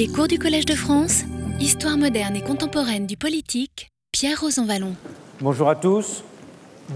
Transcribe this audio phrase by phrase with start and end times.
[0.00, 1.24] Les cours du Collège de France,
[1.60, 4.94] Histoire moderne et contemporaine du politique, Pierre Rosanvallon.
[5.42, 6.24] Bonjour à tous.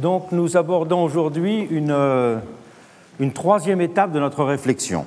[0.00, 2.38] Donc nous abordons aujourd'hui une, euh,
[3.20, 5.04] une troisième étape de notre réflexion.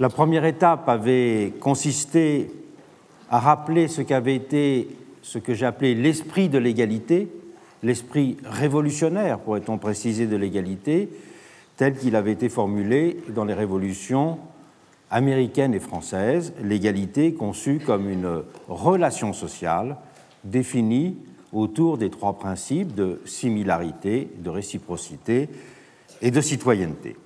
[0.00, 2.50] La première étape avait consisté
[3.30, 4.88] à rappeler ce qu'avait été
[5.22, 7.28] ce que j'appelais l'esprit de l'égalité,
[7.84, 11.10] l'esprit révolutionnaire, pourrait-on préciser, de l'égalité,
[11.76, 14.40] tel qu'il avait été formulé dans les révolutions
[15.10, 19.96] américaines et françaises, l'égalité conçue comme une relation sociale
[20.44, 21.16] définie
[21.52, 25.48] autour des trois principes de similarité, de réciprocité
[26.20, 27.16] et de citoyenneté.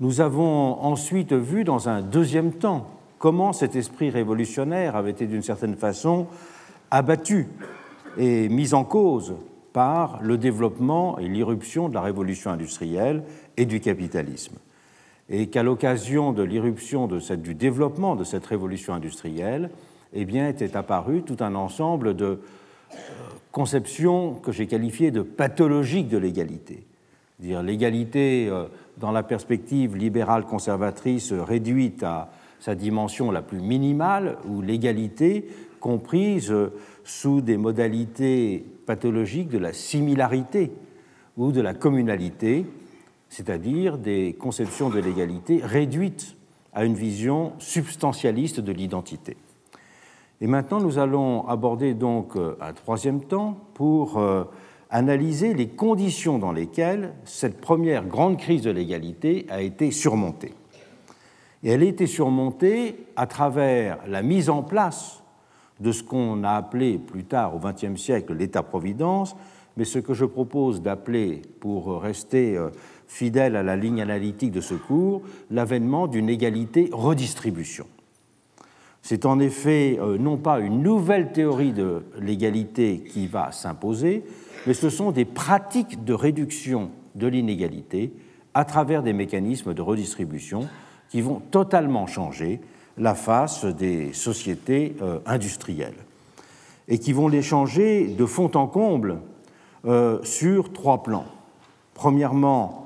[0.00, 5.42] Nous avons ensuite vu dans un deuxième temps comment cet esprit révolutionnaire avait été d'une
[5.42, 6.26] certaine façon
[6.90, 7.46] abattu
[8.16, 9.34] et mis en cause
[9.72, 13.22] par le développement et l'irruption de la révolution industrielle
[13.56, 14.56] et du capitalisme.
[15.30, 19.70] Et qu'à l'occasion de l'irruption du développement de cette révolution industrielle,
[20.12, 22.36] eh bien, était apparu tout un ensemble de euh,
[23.52, 26.84] conceptions que j'ai qualifiées de pathologiques de l'égalité.
[27.38, 28.64] Dire l'égalité euh,
[28.98, 35.46] dans la perspective libérale conservatrice réduite à sa dimension la plus minimale, ou l'égalité
[35.78, 36.72] comprise euh,
[37.04, 40.72] sous des modalités pathologiques de la similarité
[41.36, 42.66] ou de la communalité,
[43.30, 46.36] c'est-à-dire des conceptions de l'égalité réduites
[46.74, 49.36] à une vision substantialiste de l'identité.
[50.40, 54.44] Et maintenant, nous allons aborder donc euh, un troisième temps pour euh,
[54.90, 60.54] analyser les conditions dans lesquelles cette première grande crise de l'égalité a été surmontée.
[61.62, 65.22] Et elle a été surmontée à travers la mise en place
[65.78, 69.36] de ce qu'on a appelé plus tard au XXe siècle l'État-providence,
[69.76, 72.70] mais ce que je propose d'appeler, pour rester euh,
[73.10, 77.86] fidèle à la ligne analytique de ce cours, l'avènement d'une égalité redistribution.
[79.02, 84.22] C'est en effet euh, non pas une nouvelle théorie de l'égalité qui va s'imposer,
[84.66, 88.12] mais ce sont des pratiques de réduction de l'inégalité
[88.54, 90.68] à travers des mécanismes de redistribution
[91.08, 92.60] qui vont totalement changer
[92.96, 95.94] la face des sociétés euh, industrielles
[96.86, 99.18] et qui vont les changer de fond en comble
[99.84, 101.26] euh, sur trois plans.
[101.94, 102.79] Premièrement,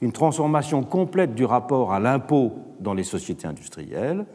[0.00, 4.26] une transformation complète du rapport à l'impôt dans les sociétés industrielles.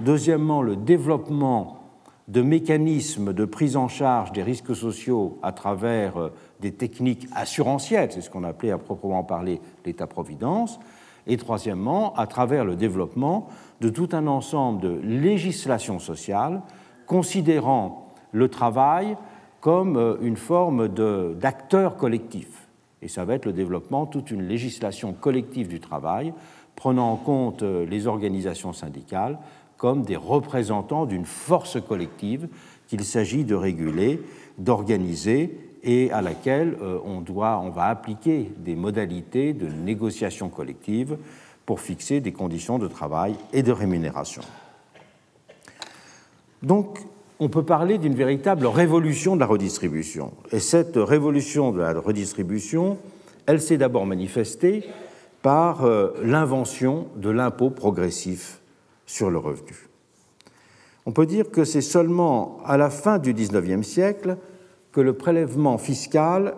[0.00, 1.78] Deuxièmement, le développement
[2.28, 8.12] de mécanismes de prise en charge des risques sociaux à travers euh, des techniques assurantielles,
[8.12, 10.78] c'est ce qu'on appelait à proprement parler l'État-providence.
[11.26, 13.48] Et troisièmement, à travers le développement
[13.80, 16.62] de tout un ensemble de législations sociales
[17.06, 19.16] considérant le travail
[19.60, 22.57] comme euh, une forme d'acteur collectif
[23.02, 26.32] et ça va être le développement toute une législation collective du travail,
[26.76, 29.38] prenant en compte euh, les organisations syndicales
[29.76, 32.48] comme des représentants d'une force collective
[32.88, 34.20] qu'il s'agit de réguler,
[34.58, 41.16] d'organiser et à laquelle euh, on, doit, on va appliquer des modalités de négociation collective
[41.64, 44.42] pour fixer des conditions de travail et de rémunération.
[46.62, 46.98] Donc,
[47.40, 50.32] on peut parler d'une véritable révolution de la redistribution.
[50.50, 52.98] Et cette révolution de la redistribution,
[53.46, 54.84] elle s'est d'abord manifestée
[55.42, 58.60] par euh, l'invention de l'impôt progressif
[59.06, 59.88] sur le revenu.
[61.06, 64.36] On peut dire que c'est seulement à la fin du XIXe siècle
[64.92, 66.54] que le prélèvement fiscal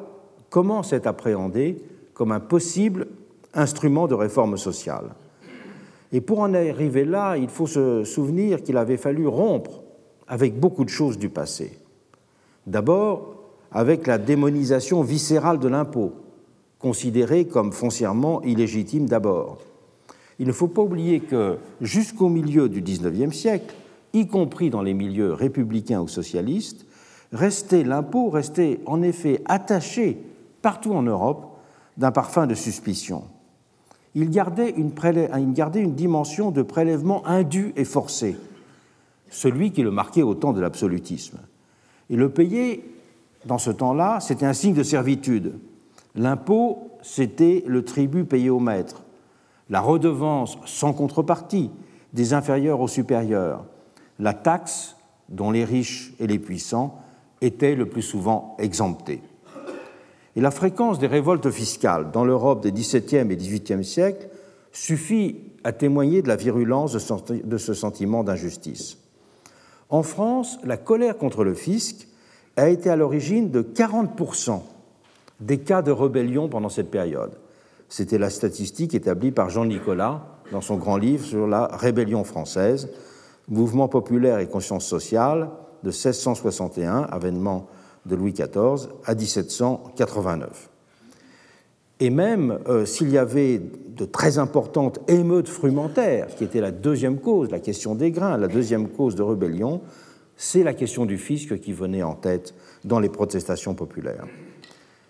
[0.48, 1.76] commence à être appréhendé
[2.14, 3.06] comme un possible
[3.54, 5.14] instrument de réforme sociale.
[6.12, 9.82] Et pour en arriver là, il faut se souvenir qu'il avait fallu rompre
[10.30, 11.76] avec beaucoup de choses du passé.
[12.66, 13.34] D'abord,
[13.72, 16.12] avec la démonisation viscérale de l'impôt,
[16.78, 19.58] considéré comme foncièrement illégitime d'abord.
[20.38, 23.74] Il ne faut pas oublier que jusqu'au milieu du XIXe siècle,
[24.12, 26.86] y compris dans les milieux républicains ou socialistes,
[27.32, 30.16] restait l'impôt restait en effet attaché
[30.62, 31.58] partout en Europe
[31.96, 33.24] d'un parfum de suspicion.
[34.14, 34.92] Il gardait une,
[35.94, 38.36] dimension de prélèvement indu et forcé,
[39.30, 41.38] celui qui le marquait au temps de l'absolutisme.
[42.10, 42.84] Et le payer,
[43.46, 45.54] dans ce temps-là, c'était un signe de servitude.
[46.14, 49.02] L'impôt, c'était le tribut payé au maître,
[49.70, 51.70] la redevance sans contrepartie
[52.12, 53.64] des inférieurs aux supérieurs,
[54.18, 54.96] la taxe
[55.28, 56.98] dont les riches et les puissants
[57.40, 59.22] étaient le plus souvent exemptés.
[60.36, 64.28] Et la fréquence des révoltes fiscales dans l'Europe des XVIIe et XVIIIe siècles
[64.72, 68.98] suffit à témoigner de la virulence de ce sentiment d'injustice.
[69.90, 72.08] En France, la colère contre le fisc
[72.56, 74.60] a été à l'origine de 40%
[75.40, 77.32] des cas de rébellion pendant cette période.
[77.88, 82.88] C'était la statistique établie par Jean Nicolas dans son grand livre sur la Rébellion française,
[83.48, 85.50] mouvement populaire et conscience sociale
[85.82, 87.66] de 1661, avènement
[88.06, 90.69] de Louis XIV, à 1789.
[92.00, 97.18] Et même euh, s'il y avait de très importantes émeutes frumentaires, qui était la deuxième
[97.18, 99.82] cause, la question des grains, la deuxième cause de rébellion,
[100.36, 102.54] c'est la question du fisc qui venait en tête
[102.84, 104.24] dans les protestations populaires.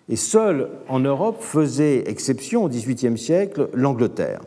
[0.09, 4.41] Et seule en Europe faisait exception au XVIIIe siècle l'Angleterre.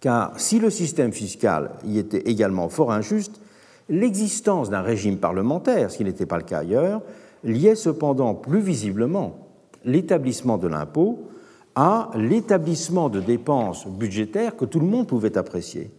[0.00, 3.40] Car si le système fiscal y était également fort injuste,
[3.88, 7.00] l'existence d'un régime parlementaire, ce qui n'était pas le cas ailleurs,
[7.42, 9.45] liait cependant plus visiblement
[9.86, 11.28] l'établissement de l'impôt
[11.74, 15.90] à l'établissement de dépenses budgétaires que tout le monde pouvait apprécier.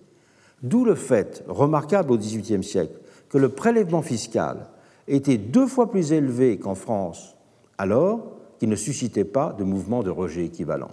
[0.61, 2.99] D'où le fait, remarquable au XVIIIe siècle,
[3.29, 4.67] que le prélèvement fiscal
[5.07, 7.35] était deux fois plus élevé qu'en France
[7.77, 10.91] alors qu'il ne suscitait pas de mouvement de rejet équivalent.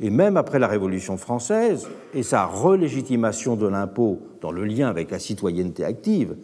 [0.00, 5.10] Et même après la Révolution française et sa relégitimation de l'impôt dans le lien avec
[5.10, 6.36] la citoyenneté active,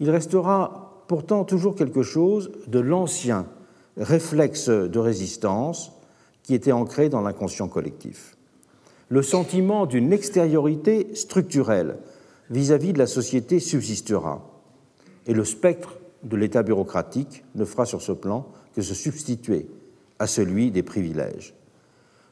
[0.00, 3.46] il restera pourtant toujours quelque chose de l'ancien
[3.96, 5.92] réflexe de résistance
[6.42, 8.36] qui était ancré dans l'inconscient collectif.
[9.08, 11.98] Le sentiment d'une extériorité structurelle
[12.50, 14.42] vis-à-vis de la société subsistera,
[15.26, 19.68] et le spectre de l'État bureaucratique ne fera sur ce plan que se substituer
[20.18, 21.54] à celui des privilèges.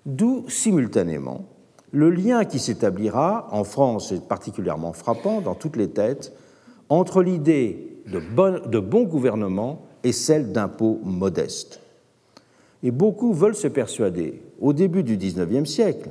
[0.07, 1.47] D'où, simultanément,
[1.93, 6.33] le lien qui s'établira, en France est particulièrement frappant dans toutes les têtes,
[6.89, 11.81] entre l'idée de bon, de bon gouvernement et celle d'impôts modestes.
[12.83, 16.11] Et beaucoup veulent se persuader, au début du XIXe siècle,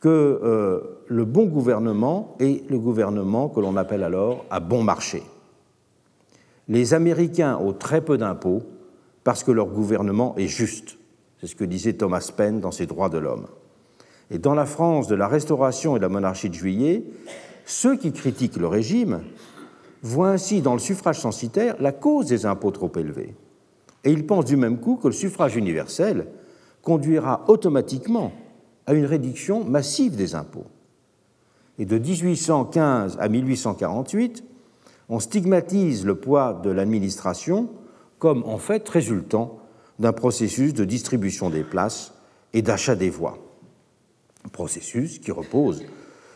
[0.00, 5.22] que euh, le bon gouvernement est le gouvernement que l'on appelle alors à bon marché.
[6.68, 8.62] Les Américains ont très peu d'impôts
[9.24, 10.98] parce que leur gouvernement est juste.
[11.40, 13.46] C'est ce que disait Thomas Paine dans ses Droits de l'homme.
[14.30, 17.04] Et dans la France de la Restauration et de la monarchie de Juillet,
[17.66, 19.20] ceux qui critiquent le régime
[20.04, 23.34] voit ainsi dans le suffrage censitaire la cause des impôts trop élevés.
[24.04, 26.26] Et il pense du même coup que le suffrage universel
[26.82, 28.32] conduira automatiquement
[28.86, 30.66] à une réduction massive des impôts.
[31.78, 34.44] Et de 1815 à 1848,
[35.08, 37.70] on stigmatise le poids de l'administration
[38.18, 39.58] comme en fait résultant
[39.98, 42.12] d'un processus de distribution des places
[42.52, 43.38] et d'achat des voix.
[44.52, 45.82] Processus qui repose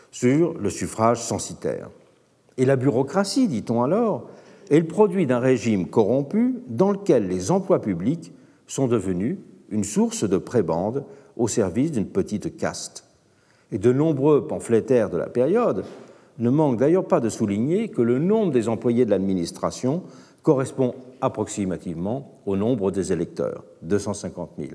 [0.09, 1.89] sur le suffrage censitaire.
[2.59, 4.27] Et la bureaucratie, dit-on alors,
[4.69, 8.33] est le produit d'un régime corrompu dans lequel les emplois publics
[8.67, 9.37] sont devenus
[9.69, 11.05] une source de prébande
[11.37, 13.05] au service d'une petite caste.
[13.71, 15.85] Et de nombreux pamphlétaires de la période
[16.37, 20.03] ne manquent d'ailleurs pas de souligner que le nombre des employés de l'administration
[20.43, 24.71] correspond approximativement au nombre des électeurs, 250 000,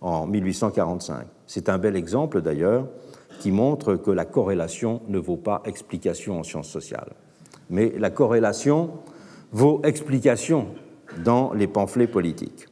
[0.00, 1.24] en 1845.
[1.46, 2.88] C'est un bel exemple d'ailleurs
[3.38, 7.12] qui montre que la corrélation ne vaut pas explication en sciences sociales.
[7.70, 8.90] Mais la corrélation
[9.52, 10.68] vaut explication
[11.24, 12.66] dans les pamphlets politiques.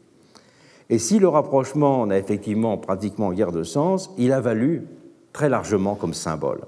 [0.90, 4.86] Et si le rapprochement n'a effectivement pratiquement guère de sens, il a valu
[5.32, 6.60] très largement comme symbole.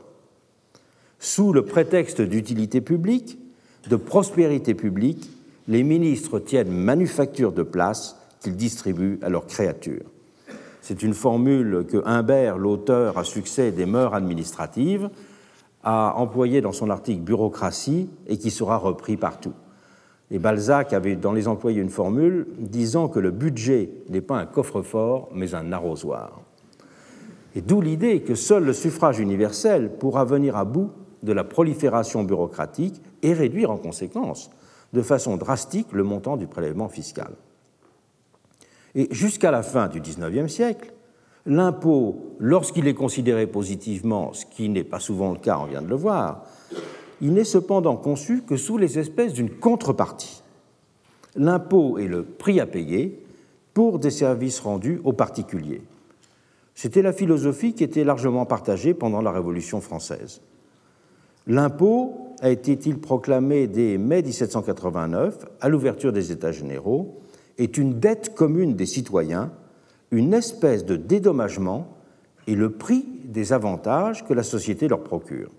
[1.19, 3.39] Sous le prétexte d'utilité publique,
[3.89, 5.31] de prospérité publique,
[5.69, 10.05] les ministres tiennent manufacture de place qu'ils distribuent à leurs créatures.
[10.87, 15.11] C'est une formule que Humbert, l'auteur à succès des mœurs administratives,
[15.83, 19.55] a employée dans son article Bureaucratie et qui sera repris partout.
[20.31, 24.47] Et Balzac avait dans les employés une formule disant que le budget n'est pas un
[24.47, 26.41] coffre-fort, mais un arrosoir.
[27.57, 30.93] Et d'où l'idée que seul le suffrage universel pourra venir à bout
[31.25, 34.51] de la prolifération bureaucratique et réduire en conséquence
[34.93, 37.33] de façon drastique le montant du prélèvement fiscal.
[39.11, 40.93] Jusqu'à la fin du XIXe siècle,
[41.45, 45.89] l'impôt, lorsqu'il est considéré positivement, ce qui n'est pas souvent le cas, on vient de
[45.89, 46.45] le voir,
[47.21, 50.43] il n'est cependant conçu que sous les espèces d'une contrepartie.
[51.35, 53.23] L'impôt est le prix à payer
[53.75, 55.83] pour des services rendus aux particuliers.
[56.75, 60.41] C'était la philosophie qui était largement partagée pendant la Révolution française.
[61.47, 67.21] L'impôt a été-il proclamé dès mai 1789, à l'ouverture des États généraux,
[67.59, 69.53] est une dette commune des citoyens,
[70.11, 71.97] une espèce de dédommagement
[72.47, 75.51] et le prix des avantages que la société leur procure.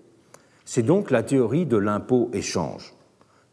[0.64, 2.94] C'est donc la théorie de l'impôt-échange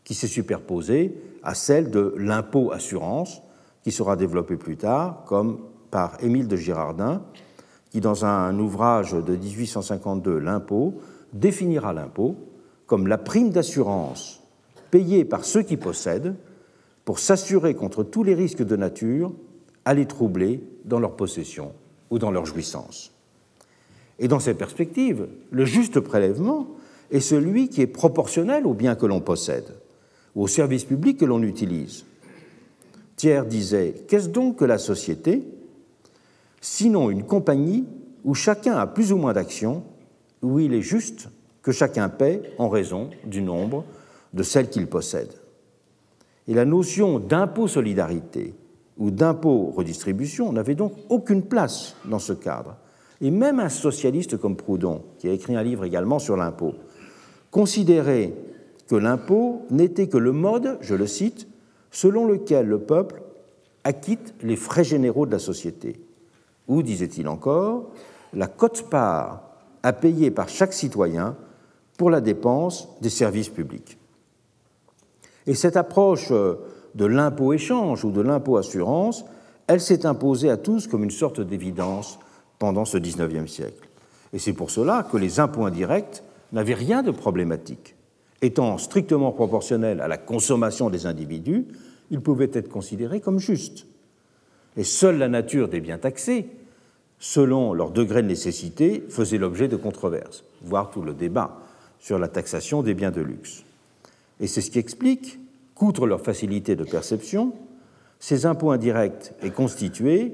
[0.03, 3.41] qui s'est superposée à celle de l'impôt-assurance,
[3.83, 5.59] qui sera développée plus tard, comme
[5.91, 7.23] par Émile de Girardin,
[7.89, 10.95] qui, dans un ouvrage de 1852, L'impôt,
[11.33, 12.35] définira l'impôt
[12.85, 14.43] comme la prime d'assurance
[14.91, 16.35] payée par ceux qui possèdent
[17.05, 19.31] pour s'assurer contre tous les risques de nature
[19.85, 21.71] à les troubler dans leur possession
[22.09, 23.13] ou dans leur jouissance.
[24.17, 26.67] Et dans cette perspective, le juste prélèvement
[27.11, 29.75] est celui qui est proportionnel aux biens que l'on possède,
[30.33, 32.05] ou aux services publics que l'on utilise.
[33.15, 35.43] Thiers disait Qu'est-ce donc que la société
[36.61, 37.85] Sinon une compagnie
[38.23, 39.83] où chacun a plus ou moins d'actions,
[40.41, 41.29] où il est juste
[41.61, 43.85] que chacun paie en raison du nombre
[44.33, 45.29] de celles qu'il possède?
[46.47, 48.53] Et la notion d'impôt solidarité
[48.97, 52.77] ou d'impôt redistribution n'avait donc aucune place dans ce cadre.
[53.21, 56.75] Et même un socialiste comme Proudhon, qui a écrit un livre également sur l'impôt,
[57.51, 58.33] considérait
[58.87, 61.47] que l'impôt n'était que le mode, je le cite,
[61.91, 63.21] selon lequel le peuple
[63.83, 65.99] acquitte les frais généraux de la société.
[66.67, 67.91] Ou, disait-il encore,
[68.33, 69.41] la cote-part
[69.83, 71.35] à payer par chaque citoyen
[71.97, 73.97] pour la dépense des services publics.
[75.47, 79.25] Et cette approche de l'impôt-échange ou de l'impôt-assurance,
[79.67, 82.19] elle s'est imposée à tous comme une sorte d'évidence
[82.59, 83.89] pendant ce XIXe siècle.
[84.33, 87.95] Et c'est pour cela que les impôts indirects n'avaient rien de problématique.
[88.41, 91.65] Étant strictement proportionnels à la consommation des individus,
[92.11, 93.87] ils pouvaient être considérés comme justes.
[94.77, 96.47] Et seule la nature des biens taxés,
[97.17, 101.57] selon leur degré de nécessité, faisait l'objet de controverses, voire tout le débat
[101.99, 103.64] sur la taxation des biens de luxe.
[104.39, 105.39] Et c'est ce qui explique
[105.75, 107.53] qu'outre leur facilité de perception,
[108.19, 110.33] ces impôts indirects aient constitué,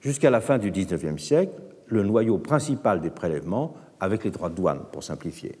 [0.00, 1.52] jusqu'à la fin du XIXe siècle,
[1.86, 5.58] le noyau principal des prélèvements avec les droits de douane, pour simplifier.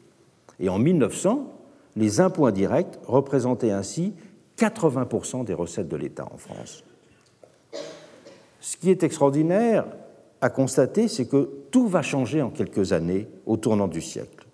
[0.58, 1.52] Et en 1900,
[1.96, 4.14] les impôts indirects représentaient ainsi
[4.56, 6.84] 80% des recettes de l'État en France.
[8.60, 9.86] Ce qui est extraordinaire
[10.40, 14.46] à constater, c'est que tout va changer en quelques années au tournant du siècle,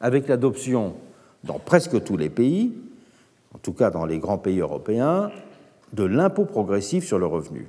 [0.00, 0.94] avec l'adoption
[1.44, 2.72] dans presque tous les pays,
[3.54, 5.30] en tout cas dans les grands pays européens,
[5.92, 7.68] de l'impôt progressif sur le revenu.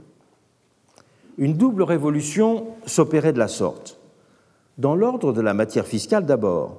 [1.38, 3.98] Une double révolution s'opérait de la sorte.
[4.78, 6.78] Dans l'ordre de la matière fiscale d'abord,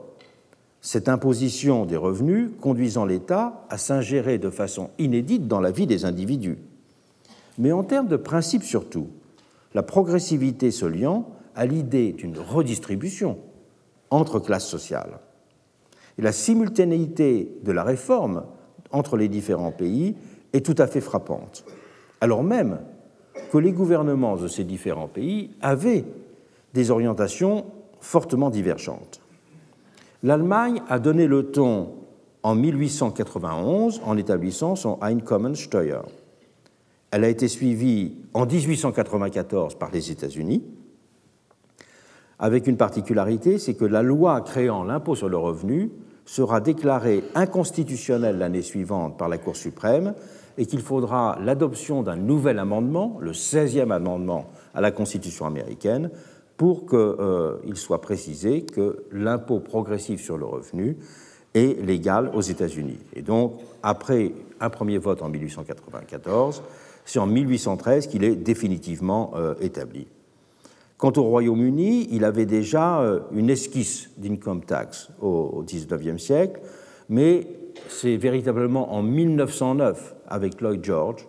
[0.83, 6.05] cette imposition des revenus conduisant l'État à s'ingérer de façon inédite dans la vie des
[6.05, 6.59] individus.
[7.59, 9.09] Mais en termes de principe surtout,
[9.75, 13.39] la progressivité se liant à l'idée d'une redistribution
[14.11, 15.21] entre classes sociales.
[16.21, 18.45] La simultanéité de la réforme
[18.91, 20.17] entre les différents pays
[20.53, 21.65] est tout à fait frappante,
[22.21, 22.81] alors même
[23.51, 26.05] que les gouvernements de ces différents pays avaient
[26.75, 27.65] des orientations
[28.01, 29.23] fortement divergentes.
[30.23, 31.95] L'Allemagne a donné le ton
[32.43, 36.03] en 1891 en établissant son Einkommensteuer.
[37.11, 40.63] Elle a été suivie en 1894 par les États-Unis,
[42.39, 45.91] avec une particularité, c'est que la loi créant l'impôt sur le revenu
[46.25, 50.15] sera déclarée inconstitutionnelle l'année suivante par la Cour suprême
[50.59, 56.11] et qu'il faudra l'adoption d'un nouvel amendement, le 16e amendement à la Constitution américaine,
[56.57, 60.99] pour qu'il euh, soit précisé que l'impôt progressif sur le revenu
[61.55, 62.99] est légal aux États-Unis.
[63.15, 66.63] Et donc, après un premier vote en 1894,
[67.05, 70.07] c'est en 1813 qu'il est définitivement euh, établi.
[71.01, 76.61] Quant au Royaume-Uni, il avait déjà euh, une esquisse d'income tax au XIXe siècle,
[77.09, 77.47] mais
[77.89, 81.27] c'est véritablement en 1909, avec Lloyd George,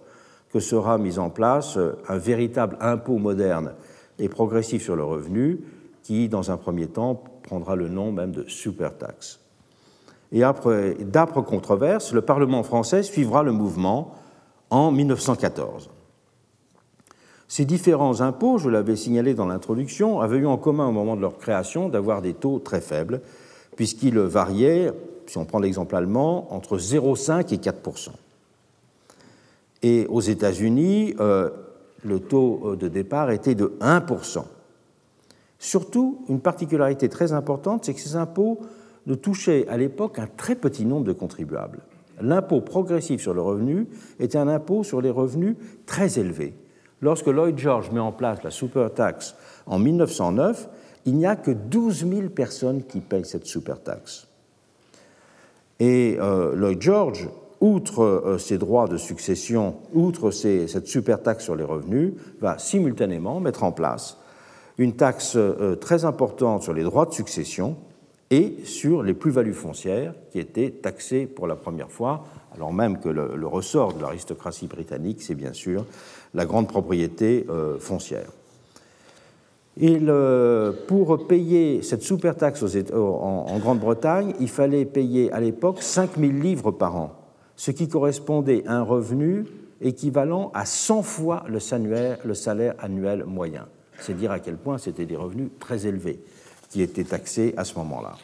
[0.51, 3.71] que sera mis en place un véritable impôt moderne
[4.19, 5.61] et progressif sur le revenu,
[6.03, 9.39] qui, dans un premier temps, prendra le nom même de super tax.
[10.33, 14.15] Et après d'âpres controverses, le Parlement français suivra le mouvement
[14.69, 15.89] en 1914.
[17.51, 21.21] Ces différents impôts, je l'avais signalé dans l'introduction, avaient eu en commun au moment de
[21.21, 23.19] leur création d'avoir des taux très faibles,
[23.75, 24.89] puisqu'ils variaient,
[25.27, 28.11] si on prend l'exemple allemand, entre 0,5 et 4
[29.83, 31.49] Et aux États-Unis, euh,
[32.05, 34.45] le taux euh, de départ était de 1%.
[35.59, 38.61] Surtout, une particularité très importante, c'est que ces impôts
[39.07, 41.79] ne touchaient à l'époque un très petit nombre de contribuables.
[42.21, 43.87] L'impôt progressif sur le revenu
[44.21, 46.53] était un impôt sur les revenus très élevé.
[47.01, 50.69] Lorsque Lloyd George met en place la super tax en 1909,
[51.05, 54.27] il n'y a que 12 000 personnes qui payent cette super tax.
[55.79, 57.27] Et euh, Lloyd George
[57.61, 63.39] outre euh, ses droits de succession, outre cette super taxe sur les revenus, va simultanément
[63.39, 64.17] mettre en place
[64.77, 67.77] une taxe euh, très importante sur les droits de succession
[68.31, 73.09] et sur les plus-values foncières qui étaient taxées pour la première fois, alors même que
[73.09, 75.85] le, ressort de l'aristocratie britannique, c'est bien sûr
[76.33, 78.31] la grande propriété euh, foncière.
[79.79, 79.99] Et
[80.87, 86.71] pour payer cette super taxe en, en Grande-Bretagne, il fallait payer à l'époque 5000 livres
[86.71, 87.21] par an
[87.61, 89.45] ce qui correspondait à un revenu
[89.81, 93.67] équivalent à 100 fois le salaire annuel moyen.
[93.99, 96.23] C'est dire à quel point c'était des revenus très élevés.
[96.71, 98.15] Qui était taxé à ce moment-là.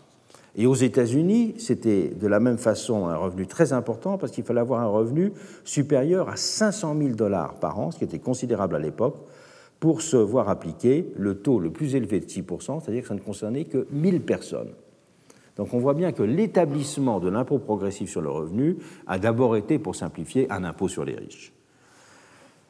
[0.56, 4.62] Et aux États-Unis, c'était de la même façon un revenu très important parce qu'il fallait
[4.62, 8.80] avoir un revenu supérieur à 500 000 dollars par an, ce qui était considérable à
[8.80, 9.18] l'époque,
[9.80, 13.20] pour se voir appliquer le taux le plus élevé de 6% c'est-à-dire que ça ne
[13.20, 14.72] concernait que 1000 personnes.
[15.58, 19.78] Donc on voit bien que l'établissement de l'impôt progressif sur le revenu a d'abord été,
[19.78, 21.52] pour simplifier, un impôt sur les riches.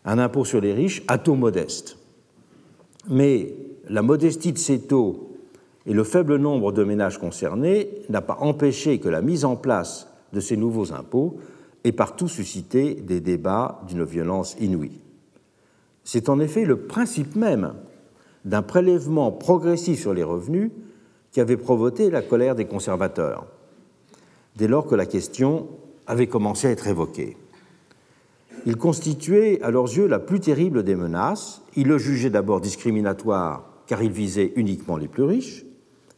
[0.03, 1.97] Un impôt sur les riches à taux modeste.
[3.09, 3.53] Mais
[3.89, 5.26] la modestie de ces taux
[5.87, 10.09] et le faible nombre de ménages concernés n'a pas empêché que la mise en place
[10.33, 11.37] de ces nouveaux impôts
[11.85, 14.99] ait partout suscité des débats d'une violence inouïe.
[16.03, 17.73] C'est en effet le principe même
[18.43, 20.71] d'un prélèvement progressif sur les revenus
[21.31, 23.45] qui avait provoqué la colère des conservateurs,
[24.57, 25.67] dès lors que la question
[26.05, 27.37] avait commencé à être évoquée.
[28.65, 31.61] Il constituait à leurs yeux la plus terrible des menaces.
[31.77, 35.63] Ils le jugeaient d'abord discriminatoire car il visait uniquement les plus riches,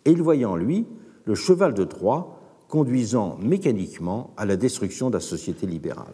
[0.05, 0.85] et il voyait en lui
[1.25, 6.13] le cheval de Troie conduisant mécaniquement à la destruction de la société libérale.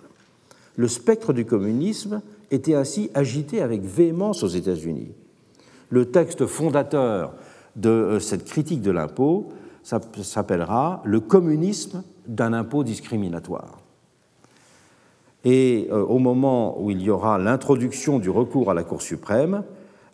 [0.78, 5.12] Le spectre du communisme était ainsi agité avec véhémence aux États-Unis.
[5.90, 7.34] Le texte fondateur
[7.76, 9.50] de euh, cette critique de l'impôt
[9.84, 13.80] s'appellera Le communisme d'un impôt discriminatoire.
[15.44, 19.64] Et euh, au moment où il y aura l'introduction du recours à la Cour suprême,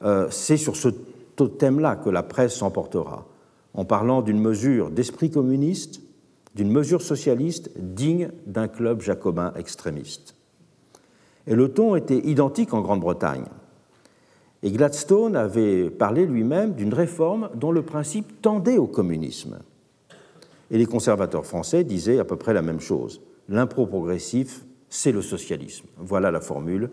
[0.04, 0.90] euh, c'est sur ce
[1.44, 3.26] thème-là que la presse s'emportera
[3.74, 6.02] en parlant d'une mesure d'esprit communiste,
[6.56, 10.36] d'une mesure socialiste digne d'un club jacobin extrémiste.
[11.48, 13.46] Et le ton était identique en Grande-Bretagne.
[14.64, 19.60] Et Gladstone avait parlé lui-même d'une réforme dont le principe tendait au communisme.
[20.70, 23.22] Et les conservateurs français disaient à peu près la même chose.
[23.50, 25.88] L'impro progressif, c'est le socialisme.
[25.98, 26.92] Voilà la formule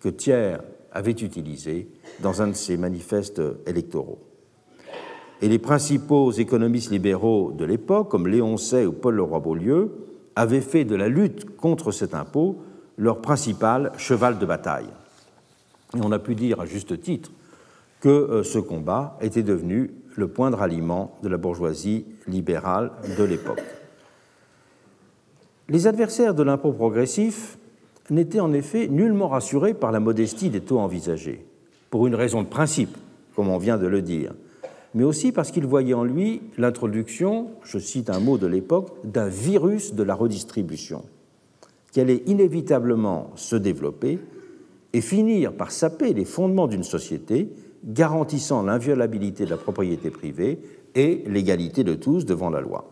[0.00, 0.58] que Thiers
[0.92, 1.88] avait utilisée
[2.20, 4.27] dans un de ses manifestes électoraux
[5.40, 9.92] et les principaux économistes libéraux de l'époque, comme Léon Say ou Paul Leroy-Beaulieu,
[10.34, 12.58] avaient fait de la lutte contre cet impôt
[12.96, 14.88] leur principal cheval de bataille.
[15.96, 17.30] Et on a pu dire à juste titre
[18.00, 23.24] que euh, ce combat était devenu le point de ralliement de la bourgeoisie libérale de
[23.24, 23.62] l'époque.
[25.68, 27.58] Les adversaires de l'impôt progressif
[28.10, 31.46] n'étaient en effet nullement rassurés par la modestie des taux envisagés,
[31.90, 32.96] pour une raison de principe,
[33.36, 34.32] comme on vient de le dire
[34.94, 39.28] mais aussi parce qu'il voyait en lui l'introduction, je cite un mot de l'époque, d'un
[39.28, 41.04] virus de la redistribution,
[41.92, 44.18] qui allait inévitablement se développer
[44.92, 47.52] et finir par saper les fondements d'une société
[47.84, 50.58] garantissant l'inviolabilité de la propriété privée
[50.94, 52.90] et l'égalité de tous devant la loi.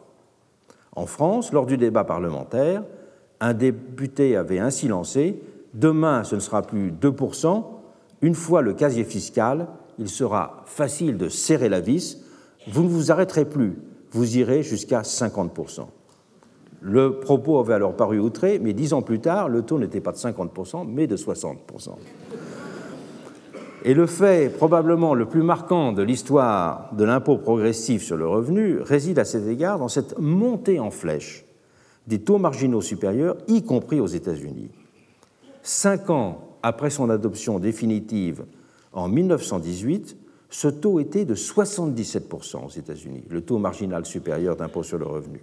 [0.94, 2.84] En France, lors du débat parlementaire,
[3.40, 5.40] un député avait ainsi lancé
[5.74, 7.62] Demain, ce ne sera plus 2%,
[8.22, 9.66] une fois le casier fiscal
[9.98, 12.22] il sera facile de serrer la vis,
[12.68, 13.78] vous ne vous arrêterez plus,
[14.10, 15.86] vous irez jusqu'à 50%.
[16.80, 20.12] Le propos avait alors paru outré, mais dix ans plus tard, le taux n'était pas
[20.12, 21.56] de 50%, mais de 60%.
[23.84, 28.80] Et le fait probablement le plus marquant de l'histoire de l'impôt progressif sur le revenu
[28.80, 31.44] réside à cet égard dans cette montée en flèche
[32.06, 34.70] des taux marginaux supérieurs, y compris aux États-Unis.
[35.62, 38.44] Cinq ans après son adoption définitive
[38.96, 40.16] en 1918,
[40.48, 45.40] ce taux était de 77% aux États-Unis, le taux marginal supérieur d'impôt sur le revenu.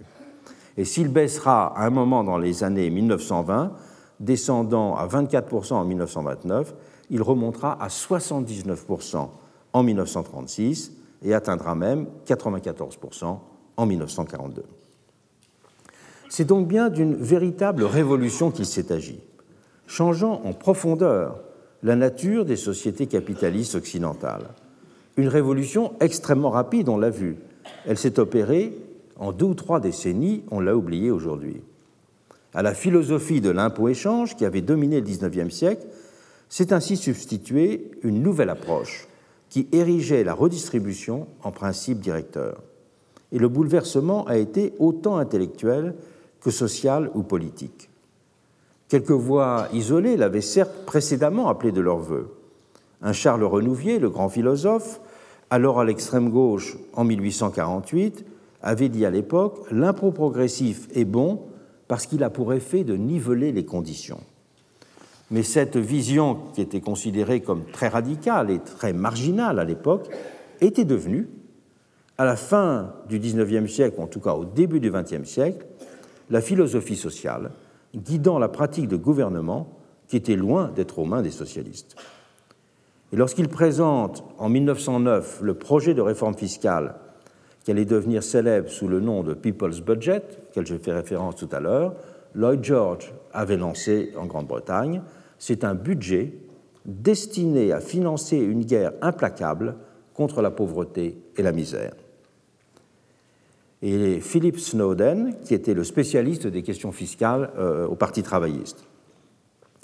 [0.76, 3.72] Et s'il baissera à un moment dans les années 1920,
[4.18, 6.74] descendant à 24% en 1929,
[7.10, 9.28] il remontera à 79%
[9.72, 13.38] en 1936 et atteindra même 94%
[13.76, 14.64] en 1942.
[16.28, 19.20] C'est donc bien d'une véritable révolution qu'il s'est agi,
[19.86, 21.43] changeant en profondeur
[21.84, 24.48] la nature des sociétés capitalistes occidentales.
[25.18, 27.36] Une révolution extrêmement rapide, on l'a vu.
[27.86, 28.76] Elle s'est opérée
[29.16, 31.60] en deux ou trois décennies, on l'a oublié aujourd'hui.
[32.54, 35.86] À la philosophie de l'impôt-échange qui avait dominé le XIXe siècle,
[36.48, 39.06] s'est ainsi substituée une nouvelle approche
[39.50, 42.62] qui érigeait la redistribution en principe directeur.
[43.30, 45.94] Et le bouleversement a été autant intellectuel
[46.40, 47.90] que social ou politique.
[48.94, 52.28] Quelques voix isolées l'avaient certes précédemment appelé de leur vœu.
[53.02, 55.00] Un Charles Renouvier, le grand philosophe,
[55.50, 58.24] alors à l'extrême gauche en 1848,
[58.62, 61.40] avait dit à l'époque L'impôt progressif est bon
[61.88, 64.20] parce qu'il a pour effet de niveler les conditions.
[65.32, 70.08] Mais cette vision, qui était considérée comme très radicale et très marginale à l'époque,
[70.60, 71.28] était devenue,
[72.16, 75.66] à la fin du XIXe siècle, en tout cas au début du XXe siècle,
[76.30, 77.50] la philosophie sociale
[77.96, 79.68] guidant la pratique de gouvernement
[80.08, 81.96] qui était loin d'être aux mains des socialistes.
[83.12, 86.96] Et lorsqu'il présente en 1909 le projet de réforme fiscale
[87.62, 91.48] qui allait devenir célèbre sous le nom de People's Budget, auquel j'ai fait référence tout
[91.52, 91.94] à l'heure,
[92.34, 95.02] Lloyd George avait lancé en Grande-Bretagne.
[95.38, 96.34] C'est un budget
[96.84, 99.76] destiné à financer une guerre implacable
[100.12, 101.92] contre la pauvreté et la misère.
[103.86, 108.82] Et Philip Snowden, qui était le spécialiste des questions fiscales euh, au Parti travailliste,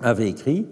[0.01, 0.67] avait écrit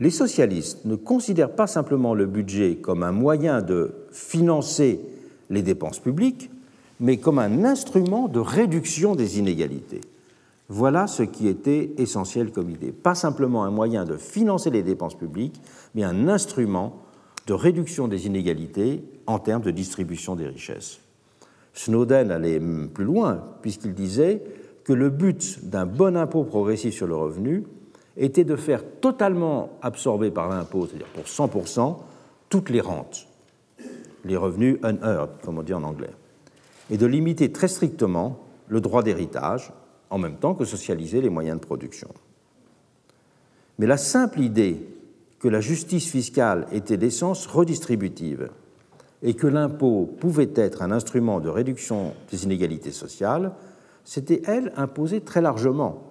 [0.00, 5.00] Les socialistes ne considèrent pas simplement le budget comme un moyen de financer
[5.50, 6.50] les dépenses publiques,
[6.98, 10.00] mais comme un instrument de réduction des inégalités.
[10.70, 12.90] Voilà ce qui était essentiel comme idée.
[12.90, 15.60] Pas simplement un moyen de financer les dépenses publiques,
[15.94, 17.02] mais un instrument
[17.46, 21.00] de réduction des inégalités en termes de distribution des richesses.
[21.76, 22.60] Snowden allait
[22.92, 24.42] plus loin, puisqu'il disait
[24.84, 27.64] que le but d'un bon impôt progressif sur le revenu
[28.16, 31.96] était de faire totalement absorber par l'impôt, c'est-à-dire pour 100%,
[32.48, 33.26] toutes les rentes,
[34.24, 36.12] les revenus unearned, comme on dit en anglais,
[36.90, 39.72] et de limiter très strictement le droit d'héritage,
[40.08, 42.08] en même temps que socialiser les moyens de production.
[43.78, 44.86] Mais la simple idée
[45.38, 48.48] que la justice fiscale était d'essence redistributive
[49.22, 53.52] et que l'impôt pouvait être un instrument de réduction des inégalités sociales,
[54.04, 56.02] s'était, elle, imposée très largement.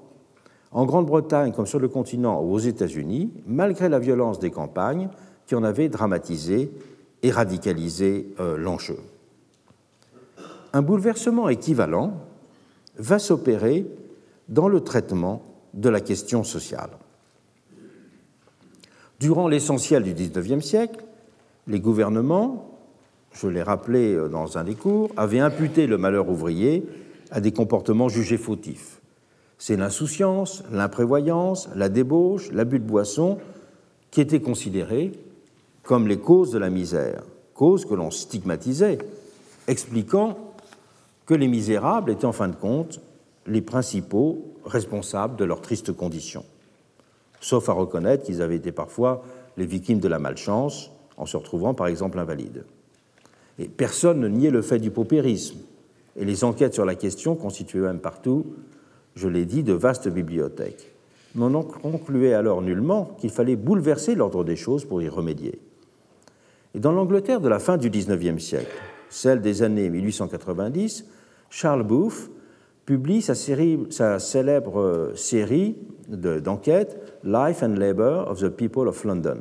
[0.72, 5.10] En Grande-Bretagne, comme sur le continent ou aux États-Unis, malgré la violence des campagnes
[5.48, 6.72] qui en avaient dramatisé
[7.24, 8.98] et radicalisé euh, l'enjeu.
[10.74, 12.20] Un bouleversement équivalent
[12.98, 13.86] va s'opérer
[14.50, 15.42] dans le traitement
[15.74, 16.92] de la question sociale.
[19.20, 21.06] Durant l'essentiel du XIXe siècle,
[21.68, 22.75] les gouvernements,
[23.36, 26.86] je l'ai rappelé euh, dans un des cours, avaient imputé le malheur ouvrier
[27.32, 29.02] à des comportements jugés fautifs.
[29.58, 33.38] C'est l'insouciance, l'imprévoyance, la débauche, l'abus de boisson
[34.12, 35.12] qui étaient considérés
[35.84, 38.98] comme les causes de la misère, causes que l'on stigmatisait,
[39.68, 40.38] expliquant
[41.26, 43.02] que les misérables étaient en fin de compte
[43.48, 46.44] les principaux responsables de leur triste condition,
[47.40, 49.24] sauf à reconnaître qu'ils avaient été parfois
[49.58, 52.66] les victimes de la malchance en se retrouvant par exemple invalides.
[53.60, 55.60] Et personne ne niait le fait du paupérisme,
[56.18, 58.46] et les enquêtes sur la question constituaient même partout,
[59.16, 60.94] je l'ai dit, de vastes bibliothèques.
[61.36, 65.60] Mais on concluait alors nullement qu'il fallait bouleverser l'ordre des choses pour y remédier.
[66.74, 68.76] Et dans l'Angleterre de la fin du XIXe siècle,
[69.10, 71.06] celle des années 1890,
[71.50, 72.32] Charles Booth
[72.86, 73.36] publie sa,
[74.20, 79.38] célèbre série d'enquêtes Life and Labor of the People of London.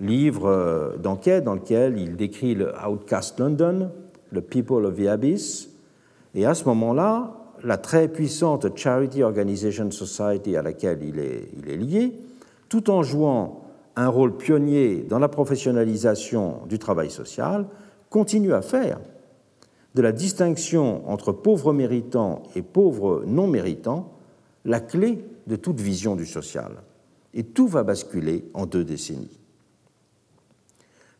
[0.00, 3.90] Livre euh, d'enquête dans lequel il décrit le Outcast London,
[4.30, 5.70] le People of the Abyss,
[6.34, 11.68] et à ce moment-là, la très puissante Charity Organization Society à laquelle il est, il
[11.68, 12.14] est lié,
[12.68, 13.64] tout en jouant
[13.96, 17.66] un rôle pionnier dans la professionnalisation du travail social,
[18.08, 18.98] continue à faire
[19.94, 24.12] de la distinction entre pauvres méritants et pauvres non méritants
[24.64, 26.72] la clé de toute vision du social.
[27.34, 29.39] Et tout va basculer en deux décennies.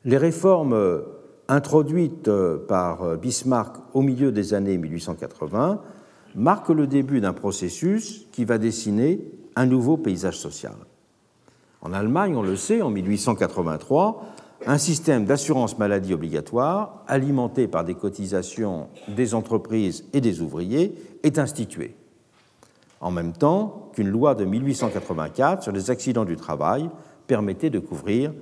[0.04, 1.02] Les réformes
[1.48, 2.30] introduites
[2.68, 5.82] par Bismarck au milieu des années 1880
[6.34, 9.20] marquent le début d'un processus qui va dessiner
[9.56, 10.74] un nouveau paysage social.
[11.82, 14.22] En Allemagne, on le sait, en 1883,
[14.66, 21.38] un système d'assurance maladie obligatoire, alimenté par des cotisations des entreprises et des ouvriers, est
[21.38, 21.94] institué,
[23.00, 26.88] en même temps qu'une loi de 1884 sur les accidents du travail
[27.26, 28.32] permettait de couvrir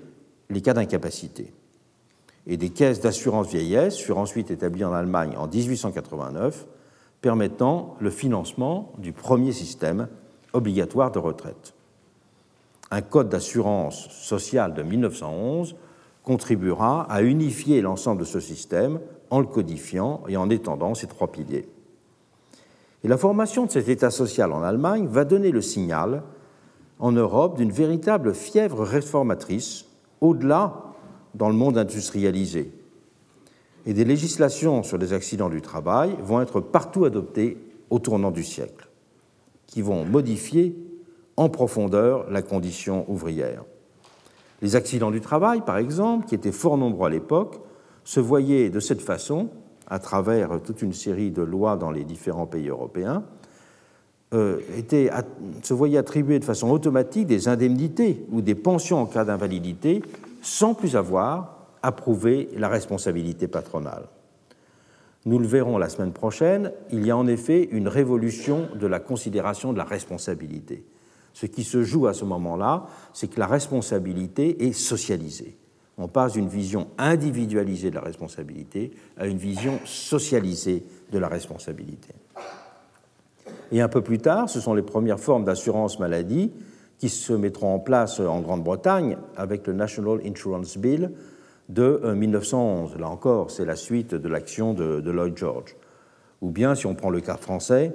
[0.51, 1.53] les cas d'incapacité.
[2.47, 6.67] Et des caisses d'assurance vieillesse furent ensuite établies en Allemagne en 1889,
[7.21, 10.09] permettant le financement du premier système
[10.53, 11.75] obligatoire de retraite.
[12.91, 15.77] Un code d'assurance sociale de 1911
[16.23, 21.31] contribuera à unifier l'ensemble de ce système en le codifiant et en étendant ses trois
[21.31, 21.69] piliers.
[23.05, 26.23] Et la formation de cet État social en Allemagne va donner le signal
[26.99, 29.88] en Europe d'une véritable fièvre réformatrice
[30.21, 30.95] au-delà
[31.35, 32.73] dans le monde industrialisé.
[33.87, 37.57] Et des législations sur les accidents du travail vont être partout adoptées
[37.91, 38.89] au tournant du siècle,
[39.67, 40.77] qui vont modifier
[41.37, 43.65] en profondeur la condition ouvrière.
[44.61, 47.61] Les accidents du travail, par exemple, qui étaient fort nombreux à l'époque,
[48.05, 49.51] se voyaient de cette façon,
[49.87, 53.25] à travers toute une série de lois dans les différents pays européens,
[54.35, 54.61] euh,
[55.63, 60.03] se voyaient attribuer de façon automatique des indemnités ou des pensions en cas d'invalidité
[60.43, 64.09] sans plus avoir à prouver la responsabilité patronale.
[65.25, 69.01] Nous le verrons la semaine prochaine, il y a en effet une révolution de la
[69.01, 70.85] considération de la responsabilité.
[71.33, 75.57] Ce qui se joue à ce moment-là, c'est que la responsabilité est socialisée.
[75.97, 82.15] On passe d'une vision individualisée de la responsabilité à une vision socialisée de la responsabilité.
[83.71, 86.53] Et un peu plus tard, ce sont les premières formes d'assurance maladie
[86.99, 91.13] qui se mettront en place en Grande-Bretagne avec le National Insurance Bill
[91.69, 92.95] de 1911.
[92.95, 95.77] Euh, Là encore, c'est la suite de l'action de, de, Lloyd George.
[96.41, 97.93] Ou bien, si on prend le cas français,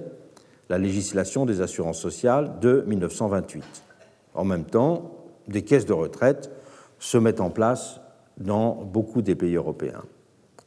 [0.70, 3.64] la législation des assurances sociales de 1928.
[4.36, 5.12] En même temps,
[5.48, 6.52] des caisses de retraite
[7.00, 8.00] se mettent en place
[8.38, 10.04] dans beaucoup des pays européens.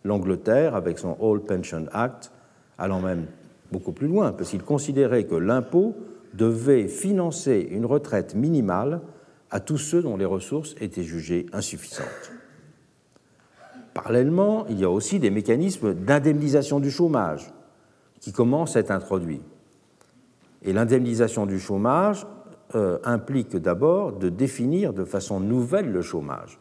[0.04, 2.30] L'Angleterre, avec son All Pension Act,
[2.78, 3.26] allant même
[3.72, 5.94] beaucoup plus loin, parce qu'il considérait que l'impôt
[6.34, 9.00] devait financer une retraite minimale
[9.50, 12.32] à tous ceux dont les ressources étaient jugées insuffisantes.
[13.94, 17.52] Parallèlement, il y a aussi des mécanismes d'indemnisation du chômage
[18.20, 19.40] qui commencent à être introduits.
[20.62, 22.26] Et l'indemnisation du chômage
[22.74, 26.58] euh, implique d'abord de définir de façon nouvelle le chômage,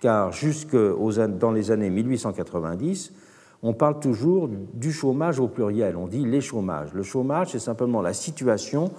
[0.00, 3.12] car jusque dans les années 1890,
[3.62, 6.92] on parle toujours du chômage au pluriel, on dit les chômages.
[6.94, 8.92] Le chômage, c'est simplement la situation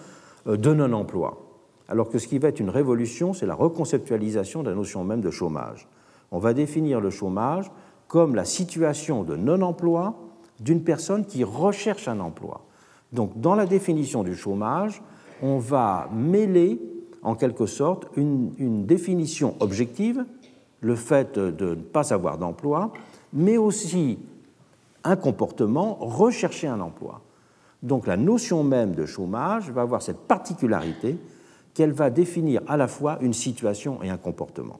[0.47, 1.37] euh, de non-emploi,
[1.87, 5.21] alors que ce qui va être une révolution, c'est la reconceptualisation de la notion même
[5.21, 5.87] de chômage.
[6.31, 7.71] On va définir le chômage
[8.07, 10.15] comme la situation de non-emploi
[10.59, 12.65] d'une personne qui recherche un emploi.
[13.13, 15.01] Donc, dans la définition du chômage,
[15.41, 16.81] on va mêler,
[17.23, 20.25] en quelque sorte, une, une définition objective,
[20.81, 22.91] le fait de ne pas avoir d'emploi,
[23.33, 24.19] mais aussi
[25.03, 27.21] un comportement, rechercher un emploi.
[27.83, 31.17] Donc la notion même de chômage va avoir cette particularité
[31.73, 34.79] qu'elle va définir à la fois une situation et un comportement.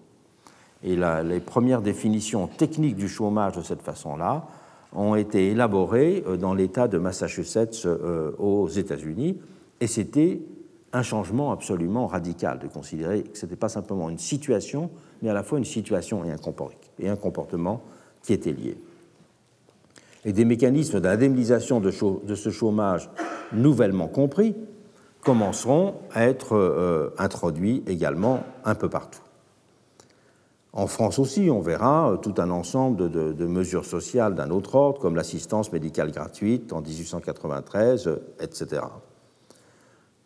[0.83, 4.47] Et les premières définitions techniques du chômage de cette façon-là
[4.93, 9.37] ont été élaborées euh, dans l'État de Massachusetts euh, aux États-Unis,
[9.81, 10.41] et c'était
[10.91, 14.89] un changement absolument radical de considérer que ce n'était pas simplement une situation,
[15.21, 17.81] mais à la fois une situation et un comportement
[18.23, 18.77] qui étaient liés
[20.25, 23.09] et des mécanismes d'indemnisation de, ce chômage
[23.53, 24.55] nouvellement compris
[25.21, 29.21] commenceront à être euh, introduits également un peu partout.
[30.71, 34.99] En France aussi, on verra euh, tout un ensemble de, mesures sociales d'un autre ordre,
[34.99, 38.83] comme l'assistance médicale gratuite en 1893, euh, etc.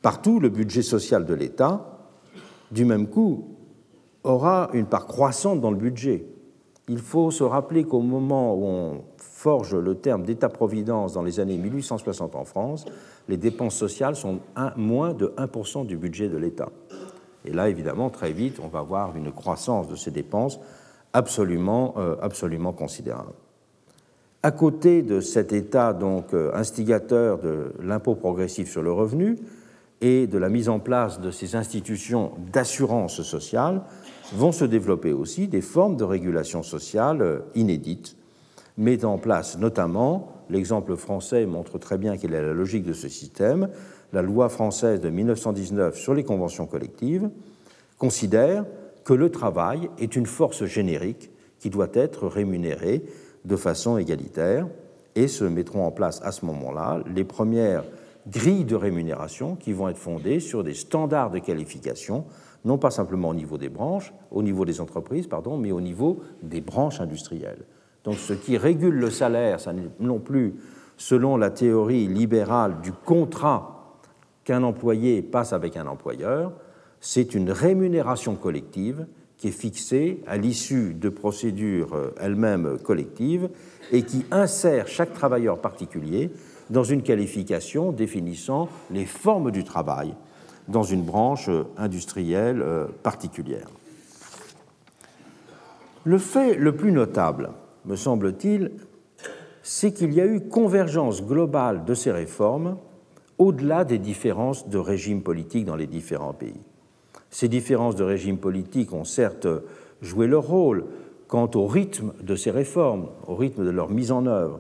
[0.02, 1.98] Partout, le budget social de l'État,
[2.72, 3.56] du même coup,
[4.24, 6.26] aura une part croissante dans le budget.
[6.90, 11.58] Il faut se rappeler qu'au moment où on forge le terme d'État-providence dans les années
[11.58, 12.86] 1860 en France,
[13.30, 14.40] les dépenses sociales sont
[14.76, 16.70] moins de 1% du budget de l'État.
[17.46, 20.60] Et là, évidemment, très vite, on va avoir une croissance de ces dépenses
[21.14, 23.34] absolument, euh, absolument considérable.
[24.42, 29.38] À côté de cet État donc euh, instigateur de l'impôt progressif sur le revenu
[30.02, 33.84] et de la mise en place de ces institutions d'assurance sociale,
[34.36, 38.18] vont se développer aussi des formes de régulation sociale euh, inédites
[38.78, 43.08] met en place notamment, l'exemple français montre très bien quelle est la logique de ce
[43.08, 43.70] système,
[44.12, 47.30] la loi française de 1919 sur les conventions collectives
[47.98, 48.66] considère
[49.04, 53.04] que le travail est une force générique qui doit être rémunérée
[53.46, 54.68] de façon égalitaire
[55.16, 57.84] et se mettront en place à ce moment-là les premières
[58.28, 62.26] grilles de rémunération qui vont être fondées sur des standards de qualification,
[62.66, 66.22] non pas simplement au niveau des branches, au niveau des entreprises, pardon, mais au niveau
[66.42, 67.66] des branches industrielles.
[68.04, 70.56] Donc ce qui régule le salaire, ça n'est non plus
[70.98, 74.00] selon la théorie libérale du contrat
[74.44, 76.52] qu'un employé passe avec un employeur,
[77.00, 79.06] c'est une rémunération collective
[79.38, 83.50] qui est fixée à l'issue de procédures euh, elles-mêmes collectives
[83.92, 86.32] et qui insère chaque travailleur particulier
[86.70, 90.14] dans une qualification définissant les formes du travail
[90.68, 93.68] dans une branche euh, industrielle euh, particulière.
[96.06, 97.52] Le fait le plus notable
[97.86, 98.72] me semble-t-il,
[99.62, 102.78] c'est qu'il y a eu convergence globale de ces réformes
[103.38, 106.62] au-delà des différences de régime politique dans les différents pays.
[107.30, 109.48] Ces différences de régime politique ont certes
[110.02, 110.86] joué leur rôle
[111.28, 114.60] quant au rythme de ces réformes, au rythme de leur mise en œuvre,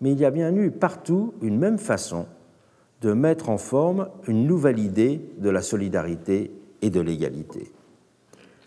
[0.00, 2.26] mais il y a bien eu partout une même façon
[3.04, 7.70] de mettre en forme une nouvelle idée de la solidarité et de l'égalité.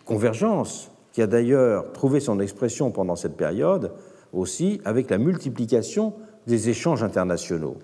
[0.06, 3.94] Convergence qui a d'ailleurs trouvé son expression pendant cette période
[4.32, 6.14] aussi avec la multiplication
[6.46, 7.78] des échanges internationaux,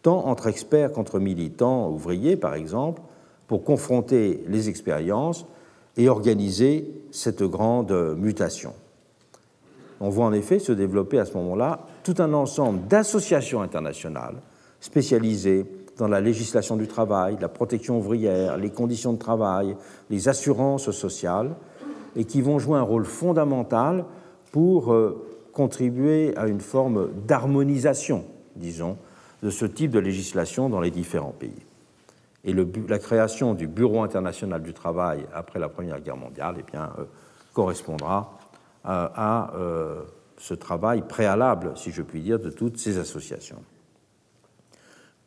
[0.00, 3.02] tant entre experts qu'entre militants ouvriers, par exemple,
[3.46, 5.44] pour confronter les expériences
[5.98, 8.72] et organiser cette grande mutation.
[10.00, 14.36] On voit en effet se développer à ce moment-là tout un ensemble d'associations internationales
[14.80, 15.66] spécialisées
[16.00, 19.76] dans la législation du travail, la protection ouvrière, les conditions de travail,
[20.08, 21.54] les assurances sociales,
[22.16, 24.06] et qui vont jouer un rôle fondamental
[24.50, 28.24] pour euh, contribuer à une forme d'harmonisation,
[28.56, 28.96] disons,
[29.42, 31.66] de ce type de législation dans les différents pays.
[32.44, 36.92] Et la création du Bureau international du travail après la Première Guerre mondiale eh bien,
[36.98, 37.04] euh,
[37.52, 38.38] correspondra
[38.82, 40.00] à, euh,
[40.38, 43.62] ce travail préalable, si je puis dire, de toutes ces associations.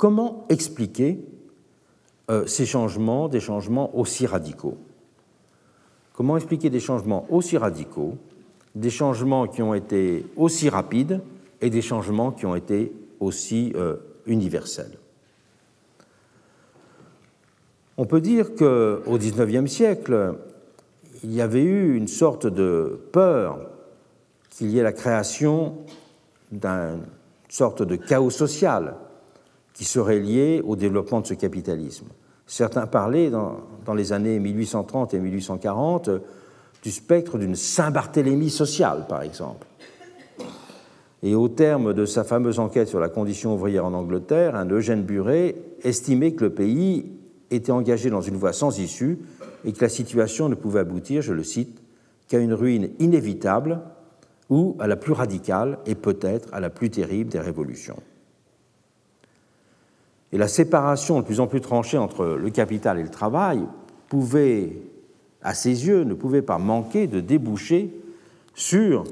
[0.03, 1.17] Comment expliquer
[2.29, 4.77] euh, ces changements, des changements aussi radicaux?
[6.11, 8.17] Comment expliquer des changements aussi radicaux,
[8.75, 11.21] des changements qui ont été aussi rapides
[11.61, 14.97] et des changements qui ont été aussi euh, universels?
[17.95, 20.35] On peut dire qu'au XIXe siècle,
[21.23, 23.57] il y avait eu une sorte de peur
[24.49, 25.77] qu'il y ait la création
[26.51, 27.05] d'une
[27.47, 28.95] sorte de chaos social
[29.73, 32.05] qui serait lié au développement de ce capitalisme.
[32.45, 36.09] Certains parlaient dans, les années 1830 et 1840
[36.83, 39.65] du spectre d'une Saint-Barthélemy sociale, par exemple.
[41.23, 45.03] Et au terme de sa fameuse enquête sur la condition ouvrière en Angleterre, un Eugène
[45.03, 47.13] Buret estimait que le pays
[47.49, 49.19] était engagé dans une voie sans issue
[49.63, 51.81] et que la situation ne pouvait aboutir, je le cite,
[52.27, 53.79] qu'à une ruine inévitable
[54.49, 58.01] ou à la plus radicale et peut-être à la plus terrible des révolutions.
[60.33, 63.65] Et la séparation de plus en plus tranchée entre le capital et le travail
[64.09, 64.81] pouvait,
[65.43, 67.93] à ses yeux, ne pouvait pas manquer de déboucher
[68.55, 69.03] sur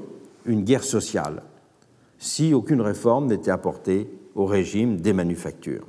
[0.44, 1.42] une guerre sociale
[2.18, 5.86] si aucune réforme n'était apportée au régime des manufactures.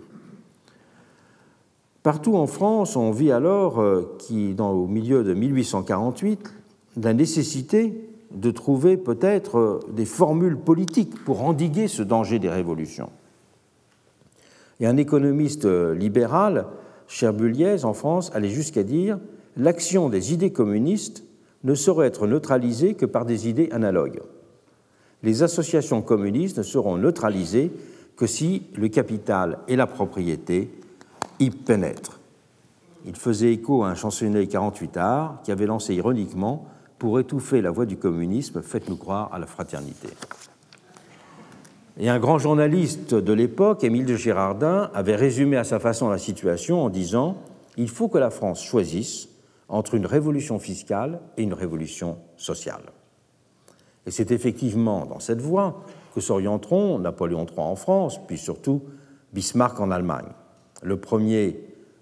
[2.04, 4.18] Partout en France, on vit alors, euh,
[4.60, 6.54] au milieu de 1848,
[7.02, 13.10] la nécessité de trouver peut-être euh, des formules politiques pour endiguer ce danger des révolutions.
[14.84, 16.66] Et un économiste euh, libéral,
[17.08, 19.18] Cherbuliez, en France, allait jusqu'à dire
[19.56, 21.24] l'action des idées communistes
[21.64, 24.20] ne saurait être neutralisée que par des idées analogues.
[25.22, 27.72] Les associations communistes ne seront neutralisées
[28.18, 30.70] que si le capital et la propriété
[31.40, 32.20] y pénètre.
[33.06, 36.68] Il faisait écho à un chansonnier 48 arts qui avait lancé ironiquement
[37.00, 40.10] Pour étouffer la voix du communisme, faites-nous croire à la fraternité.
[42.00, 46.18] Et un grand journaliste de l'époque, Émile de Girardin, avait résumé à sa façon la
[46.18, 47.38] situation en disant
[47.78, 49.30] Il faut que la France choisisse
[49.70, 52.82] entre une révolution fiscale et une révolution sociale.
[54.08, 55.84] Et c'est effectivement dans cette voie
[56.16, 58.82] que s'orienteront Napoléon III en France, puis surtout
[59.34, 60.30] Bismarck en Allemagne.
[60.82, 61.60] Le premier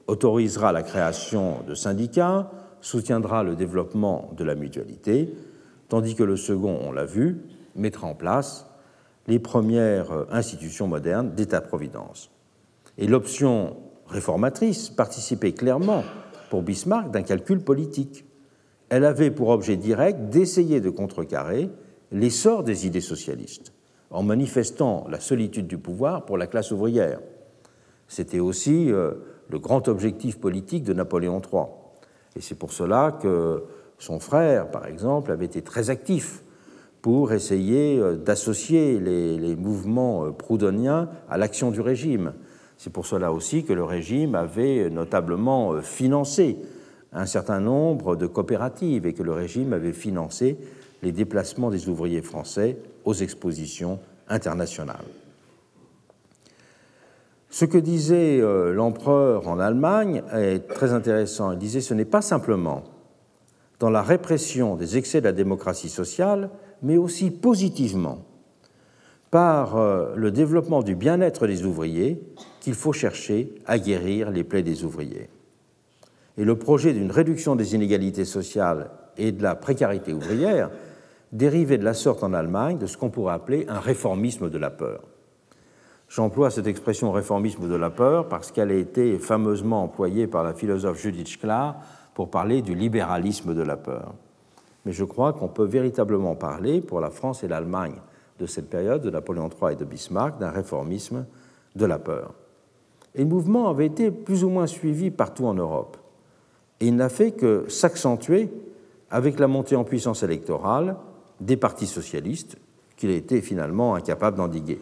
[0.07, 2.49] autorisera la création de syndicats,
[2.79, 5.35] soutiendra le développement de la mutualité,
[5.89, 7.41] tandis que le second, on l'a vu,
[7.75, 8.70] mettra en place
[9.27, 12.31] les premières institutions modernes d'État-providence.
[12.97, 16.03] Et l'option réformatrice participait clairement
[16.49, 18.25] pour Bismarck d'un calcul politique.
[18.89, 21.69] Elle avait pour objet direct d'essayer de contrecarrer
[22.11, 23.73] l'essor des idées socialistes,
[24.09, 27.19] en manifestant la solitude du pouvoir pour la classe ouvrière,
[28.11, 29.13] c'était aussi euh,
[29.49, 31.63] le grand objectif politique de Napoléon III.
[32.35, 33.63] Et c'est pour cela que
[33.99, 36.43] son frère, par exemple, avait été très actif
[37.01, 42.33] pour essayer euh, d'associer les, mouvements euh, proudhoniens à l'action du régime.
[42.77, 46.57] C'est pour cela aussi que le régime avait notablement financé
[47.13, 50.57] un certain nombre de coopératives et que le régime avait financé
[51.03, 55.05] les déplacements des ouvriers français aux expositions internationales.
[57.49, 61.51] Ce que disait euh, l'empereur en Allemagne est très intéressant.
[61.51, 62.83] Il disait ce n'est pas simplement
[63.79, 66.49] dans la répression des excès de la démocratie sociale,
[66.81, 68.25] mais aussi positivement
[69.29, 72.21] par euh, le développement du bien-être des ouvriers
[72.59, 75.29] qu'il faut chercher à guérir les plaies des ouvriers.
[76.37, 80.69] Et le projet d'une réduction des inégalités sociales et de la précarité ouvrière
[81.31, 84.69] dérivait de la sorte en Allemagne de ce qu'on pourrait appeler un réformisme de la
[84.69, 85.01] peur.
[86.09, 90.53] J'emploie cette expression réformisme de la peur parce qu'elle a été fameusement employée par la
[90.53, 91.77] philosophe Judith Schlar
[92.13, 94.13] pour parler du libéralisme de la peur.
[94.85, 97.95] Mais je crois qu'on peut véritablement parler, pour la France et l'Allemagne
[98.39, 101.25] de cette période, de Napoléon III et de Bismarck, d'un réformisme
[101.75, 102.33] de la peur.
[103.13, 105.97] Et le mouvement avait été plus ou moins suivi partout en Europe.
[106.79, 108.49] Et il n'a fait que s'accentuer
[109.09, 110.95] avec la montée en puissance électorale
[111.39, 112.57] des partis socialistes
[112.97, 114.79] qu'il a été finalement incapable d'endiguer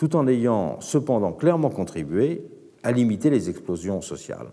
[0.00, 2.42] tout en ayant cependant clairement contribué
[2.82, 4.46] à limiter les explosions sociales.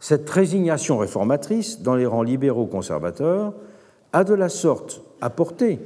[0.00, 3.52] Cette résignation réformatrice dans les rangs libéraux conservateurs
[4.14, 5.78] a de la sorte apporté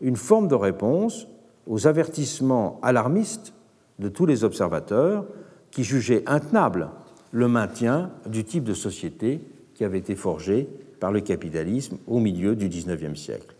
[0.00, 1.28] une forme de réponse
[1.66, 3.52] aux avertissements alarmistes
[3.98, 5.26] de tous les observateurs
[5.70, 6.88] qui jugeaient intenable
[7.30, 9.40] le maintien du type de société
[9.74, 10.66] qui avait été forgé
[10.98, 13.54] par le capitalisme au milieu du XIXe siècle.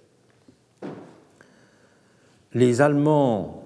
[2.55, 3.62] Les Allemands,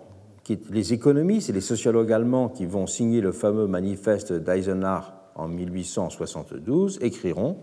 [0.70, 6.98] les économistes et les sociologues allemands qui vont signer le fameux manifeste d'Eisenach en 1872
[7.02, 7.58] écriront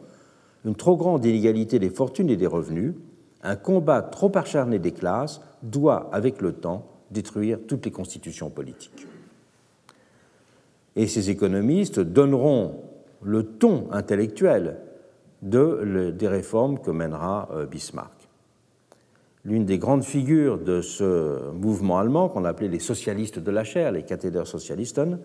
[0.65, 2.93] Une trop grande inégalité des fortunes et des revenus,
[3.41, 9.07] un combat trop acharné des classes doit, avec le temps, détruire toutes les constitutions politiques.
[10.95, 12.75] Et ces économistes donneront
[13.21, 14.77] le ton intellectuel
[15.41, 18.11] de, des réformes que mènera euh, Bismarck.
[19.45, 23.91] L'une des grandes figures de ce mouvement allemand, qu'on appelait les socialistes de la chair,
[23.91, 25.19] les Kathedersozialisten,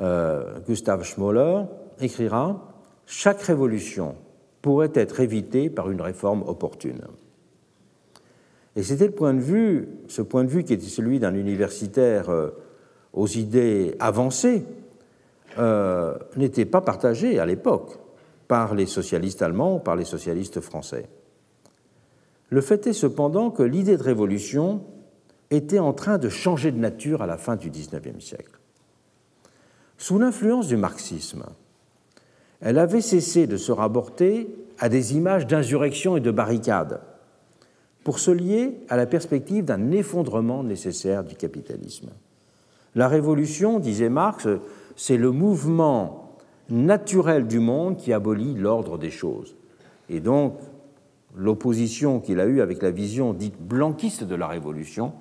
[0.00, 1.62] euh, Gustav Schmoller,
[2.00, 2.74] écrira
[3.06, 4.14] Chaque révolution
[4.62, 7.02] pourrait être évitée par une réforme opportune.
[8.76, 12.30] Et c'était le point de vue, ce point de vue qui était celui d'un universitaire
[12.30, 12.50] euh,
[13.12, 14.64] aux idées avancées,
[15.58, 17.98] euh, n'était pas partagé à l'époque
[18.46, 21.08] par les socialistes allemands ou par les socialistes français.
[22.50, 24.82] Le fait est cependant que l'idée de révolution
[25.50, 28.57] était en train de changer de nature à la fin du XIXe siècle.
[29.98, 31.44] Sous l'influence du marxisme,
[32.60, 37.00] elle avait cessé de se rapporter à des images d'insurrection et de barricades
[38.04, 42.10] pour se lier à la perspective d'un effondrement nécessaire du capitalisme.
[42.94, 44.46] La révolution, disait Marx,
[44.96, 46.36] c'est le mouvement
[46.70, 49.56] naturel du monde qui abolit l'ordre des choses.
[50.08, 50.54] Et donc,
[51.36, 55.12] l'opposition qu'il a eue avec la vision dite blanquiste de la révolution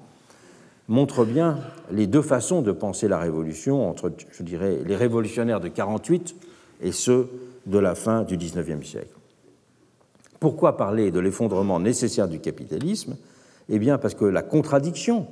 [0.87, 1.59] montre bien
[1.91, 6.35] les deux façons de penser la révolution entre, je dirais, les révolutionnaires de 48
[6.81, 7.29] et ceux
[7.65, 9.13] de la fin du XIXe siècle.
[10.39, 13.17] Pourquoi parler de l'effondrement nécessaire du capitalisme?
[13.69, 15.27] Eh bien, parce que la contradiction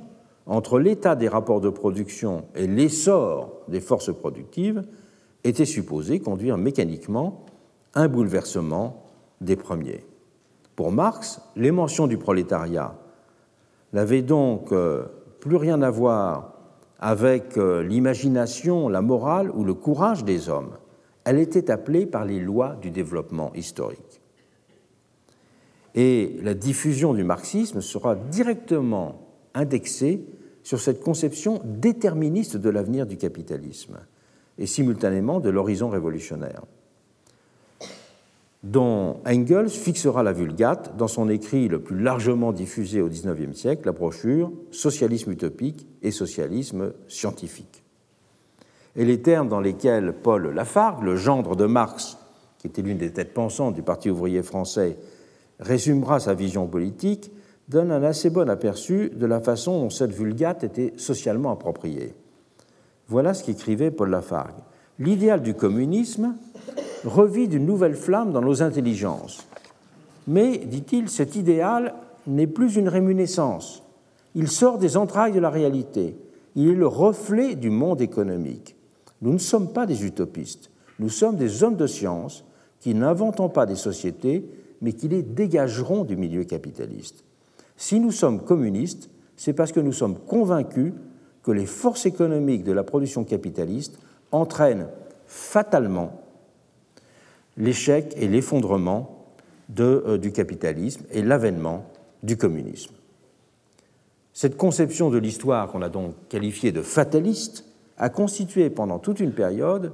[0.46, 4.82] entre l'état des rapports de production et l'essor des forces productives
[5.44, 7.46] était supposé conduire mécaniquement
[7.94, 9.04] un bouleversement
[9.40, 10.04] des premiers.
[10.74, 12.94] Pour Marx, l'émotion du prolétariat
[13.92, 15.04] n'avait donc euh,
[15.40, 16.54] plus rien à voir
[16.98, 20.76] avec euh, l'imagination, la morale ou le courage des hommes.
[21.24, 24.20] Elle était appelée par les lois du développement historique.
[25.94, 30.24] Et la diffusion du marxisme sera directement indexée
[30.62, 33.98] sur cette conception déterministe de l'avenir du capitalisme
[34.58, 36.62] et simultanément de l'horizon révolutionnaire,
[38.62, 43.86] dont Engels fixera la vulgate dans son écrit le plus largement diffusé au XIXe siècle,
[43.86, 47.84] la brochure Socialisme utopique et socialisme scientifique.
[48.96, 52.18] Et les termes dans lesquels Paul Lafargue, le gendre de Marx,
[52.58, 54.96] qui était l'une des têtes pensantes du Parti ouvrier français,
[55.60, 57.30] résumera sa vision politique,
[57.68, 62.14] donne un assez bon aperçu de la façon dont cette vulgate était socialement appropriée.
[63.08, 64.58] Voilà ce qu'écrivait Paul Lafargue.
[64.98, 66.34] L'idéal du communisme
[67.08, 69.46] revit d'une nouvelle flamme dans nos intelligences.
[70.26, 71.94] Mais, dit-il, cet idéal
[72.26, 73.82] n'est plus une rémuniscence.
[74.34, 76.16] Il sort des entrailles de la réalité.
[76.56, 78.76] Il est le reflet du monde économique.
[79.22, 80.70] Nous ne sommes pas des utopistes.
[80.98, 82.44] Nous sommes des hommes de science
[82.80, 84.48] qui n'inventons pas des sociétés,
[84.80, 87.24] mais qui les dégageront du milieu capitaliste.
[87.76, 90.92] Si nous sommes communistes, c'est parce que nous sommes convaincus
[91.42, 93.98] que les forces économiques de la production capitaliste
[94.32, 94.88] entraînent
[95.26, 96.25] fatalement
[97.56, 99.16] l'échec et l'effondrement
[99.80, 101.86] euh, du capitalisme et l'avènement
[102.22, 102.94] du communisme.
[104.32, 107.64] Cette conception de l'histoire qu'on a donc qualifiée de fataliste
[107.98, 109.92] a constitué pendant toute une période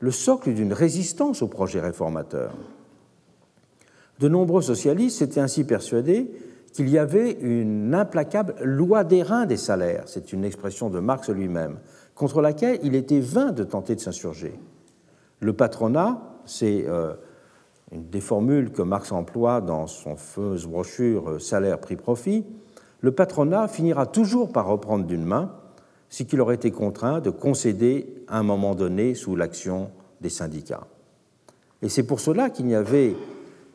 [0.00, 2.54] le socle d'une résistance au projet réformateur.
[4.20, 6.30] De nombreux socialistes s'étaient ainsi persuadés
[6.72, 11.28] qu'il y avait une implacable loi des reins des salaires, c'est une expression de Marx
[11.28, 11.78] lui-même,
[12.14, 14.58] contre laquelle il était vain de tenter de s'insurger.
[15.40, 17.14] Le patronat, c'est euh,
[17.92, 22.44] une des formules que Marx emploie dans son fameuse brochure euh, Salaire-prix-profit,
[23.00, 25.52] le patronat finira toujours par reprendre d'une main
[26.08, 29.90] ce qu'il aurait été contraint de concéder à un moment donné sous l'action
[30.20, 30.86] des syndicats.
[31.82, 33.14] Et c'est pour cela qu'il n'y avait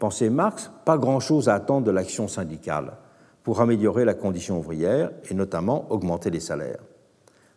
[0.04, 2.98] pensait Marx, pas grand-chose à attendre de l'action syndicale
[3.42, 6.82] pour améliorer la condition ouvrière et notamment augmenter les salaires.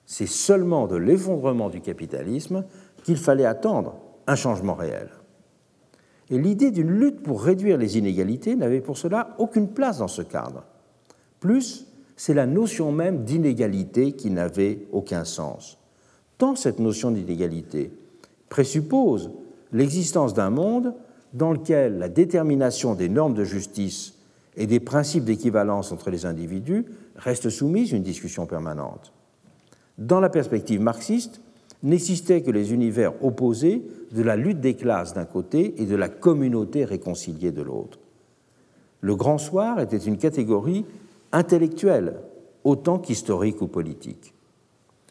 [0.04, 2.64] C'est seulement de l'effondrement du capitalisme
[3.02, 3.96] qu'il fallait attendre
[4.26, 5.08] un changement réel.
[6.30, 10.22] Et l'idée d'une lutte pour réduire les inégalités n'avait pour cela aucune place dans ce
[10.22, 10.64] cadre.
[11.40, 15.78] Plus, c'est la notion même d'inégalité qui n'avait aucun sens.
[16.38, 17.92] Tant cette notion d'inégalité
[18.48, 19.30] présuppose
[19.72, 20.94] l'existence d'un monde
[21.32, 24.14] dans lequel la détermination des normes de justice
[24.56, 29.12] et des principes d'équivalence entre les individus reste soumise à une discussion permanente.
[29.98, 31.40] Dans la perspective marxiste,
[31.82, 36.08] n'existaient que les univers opposés de la lutte des classes d'un côté et de la
[36.08, 37.98] communauté réconciliée de l'autre.
[39.00, 40.84] Le grand soir était une catégorie
[41.32, 42.14] intellectuelle
[42.64, 44.34] autant qu'historique ou politique.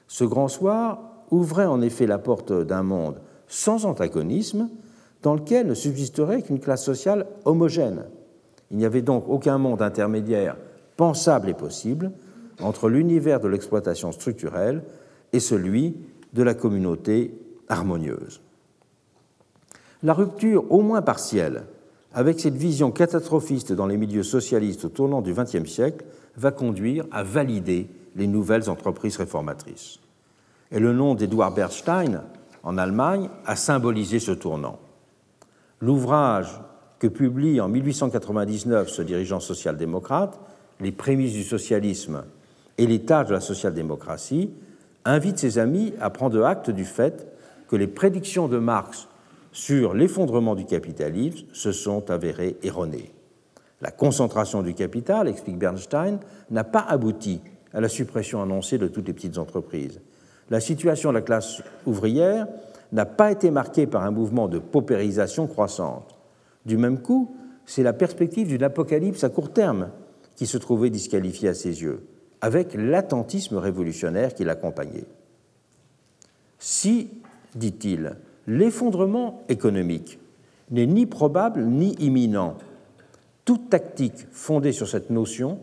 [0.08, 1.00] Ce grand soir
[1.32, 4.70] ouvrait en effet la porte d'un monde sans antagonisme
[5.22, 8.06] dans lequel ne subsisterait qu'une classe sociale homogène.
[8.72, 10.58] Il n'y avait donc aucun monde intermédiaire
[10.98, 12.12] pensable et possible
[12.62, 14.84] entre l'univers de l'exploitation structurelle
[15.34, 15.96] et celui
[16.36, 17.34] de la communauté
[17.70, 18.42] harmonieuse.
[20.04, 21.64] La rupture, au moins partielle,
[22.14, 26.06] avec cette vision catastrophiste dans les milieux socialistes au tournant du XXe siècle,
[26.36, 30.00] va conduire à valider les nouvelles entreprises réformatrices.
[30.72, 32.22] Et le nom d'Edouard Bernstein,
[32.64, 34.80] en Allemagne, a symbolisé ce tournant.
[35.80, 36.60] L'ouvrage
[37.00, 40.40] que publie en 1899 ce dirigeant social-démocrate,
[40.82, 42.26] Les prémices du socialisme
[42.78, 44.52] et les tâches de la social-démocratie,
[45.06, 47.28] invite ses amis à prendre acte du fait
[47.68, 49.08] que les prédictions de Marx
[49.52, 53.12] sur l'effondrement du capitalisme se sont avérées erronées.
[53.82, 57.42] La concentration du capital, explique Bernstein, n'a pas abouti
[57.74, 60.02] à la suppression annoncée de toutes les petites entreprises.
[60.50, 62.48] La situation de la classe ouvrière
[62.92, 66.18] n'a pas été marquée par un mouvement de paupérisation croissante.
[66.66, 67.36] Du même coup,
[67.66, 69.90] c'est la perspective d'une apocalypse à court terme
[70.36, 72.06] qui se trouvait disqualifiée à ses yeux,
[72.46, 75.08] avec l'attentisme révolutionnaire qui l'accompagnait.
[76.60, 77.10] Si,
[77.56, 80.20] dit-il, l'effondrement économique
[80.70, 82.56] n'est ni probable ni imminent.
[83.46, 85.58] Toute tactique fondée sur cette notion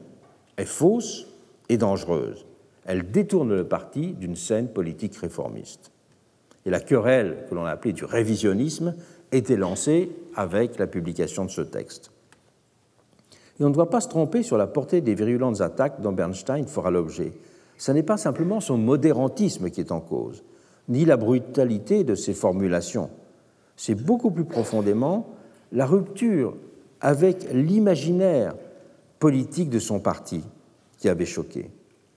[0.56, 1.28] est fausse
[1.68, 2.44] et dangereuse.
[2.84, 5.92] Elle détourne le parti d'une scène politique réformiste.
[6.66, 8.96] Et la querelle que l'on a appelée du révisionnisme
[9.30, 12.11] était lancée avec la publication de ce texte.
[13.60, 16.66] Et on ne doit pas se tromper sur la portée des virulentes attaques dont Bernstein
[16.66, 17.32] fera l'objet.
[17.78, 20.42] Ce n'est pas simplement son modérantisme qui est en cause
[20.88, 23.10] ni la brutalité de ses formulations.
[23.76, 25.28] C'est beaucoup plus profondément
[25.72, 26.54] la rupture
[27.00, 28.54] avec l'imaginaire
[29.18, 30.44] politique de son parti
[30.98, 31.70] qui avait choqué.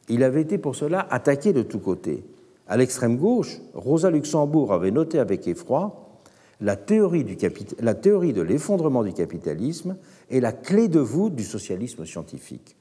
[0.10, 2.24] Il avait été pour cela attaqué de tous côtés.
[2.68, 6.02] À l'extrême gauche, Rosa Luxembourg avait noté avec effroi
[6.62, 7.26] la théorie,
[7.80, 9.98] la théorie de l'effondrement du capitalisme
[10.30, 12.76] est la clé de voûte du socialisme scientifique.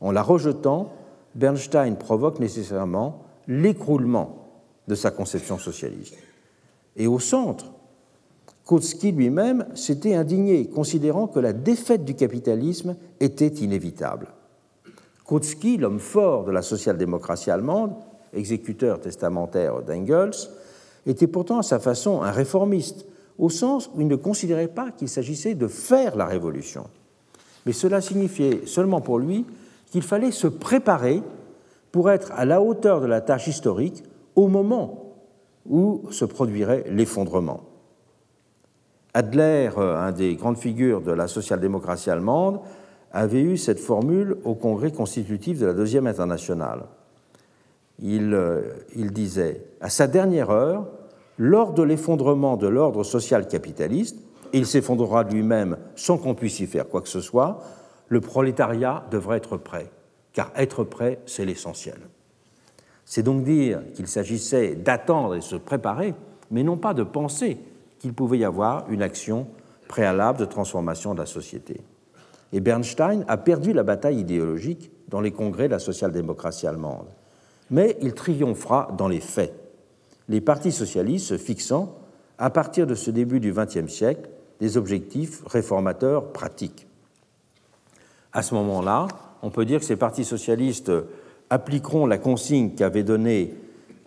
[0.00, 0.92] En la rejetant,
[1.34, 4.48] Bernstein provoque nécessairement l'écroulement
[4.88, 6.16] de sa conception socialiste.
[6.96, 7.72] Et au centre,
[8.64, 14.28] Kautsky lui-même s'était indigné, considérant que la défaite du capitalisme était inévitable.
[15.24, 17.94] Kautsky, l'homme fort de la social-démocratie allemande,
[18.32, 20.34] exécuteur testamentaire d'Engels,
[21.06, 23.06] était pourtant à sa façon un réformiste,
[23.38, 26.86] au sens où il ne considérait pas qu'il s'agissait de faire la révolution.
[27.64, 29.44] Mais cela signifiait seulement pour lui
[29.90, 31.22] qu'il fallait se préparer
[31.92, 35.14] pour être à la hauteur de la tâche historique au moment
[35.68, 37.60] où se produirait l'effondrement.
[39.14, 42.60] Adler, un des grandes figures de la social-démocratie allemande,
[43.12, 46.82] avait eu cette formule au congrès constitutif de la Deuxième Internationale.
[47.98, 48.60] Il, euh,
[48.94, 50.86] il disait À sa dernière heure,
[51.38, 54.16] lors de l'effondrement de l'ordre social capitaliste,
[54.52, 57.62] il s'effondrera lui-même sans qu'on puisse y faire quoi que ce soit,
[58.08, 59.90] le prolétariat devrait être prêt,
[60.32, 61.98] car être prêt, c'est l'essentiel.
[63.04, 66.14] C'est donc dire qu'il s'agissait d'attendre et se préparer,
[66.50, 67.58] mais non pas de penser
[67.98, 69.46] qu'il pouvait y avoir une action
[69.88, 71.80] préalable de transformation de la société.
[72.52, 77.06] Et Bernstein a perdu la bataille idéologique dans les congrès de la social-démocratie allemande.
[77.70, 79.54] Mais il triomphera dans les faits,
[80.28, 81.98] les partis socialistes se fixant,
[82.38, 84.28] à partir de ce début du XXe siècle,
[84.60, 86.86] des objectifs réformateurs pratiques.
[88.32, 89.08] À ce moment-là,
[89.42, 90.92] on peut dire que ces partis socialistes
[91.50, 93.54] appliqueront la consigne qu'avait donnée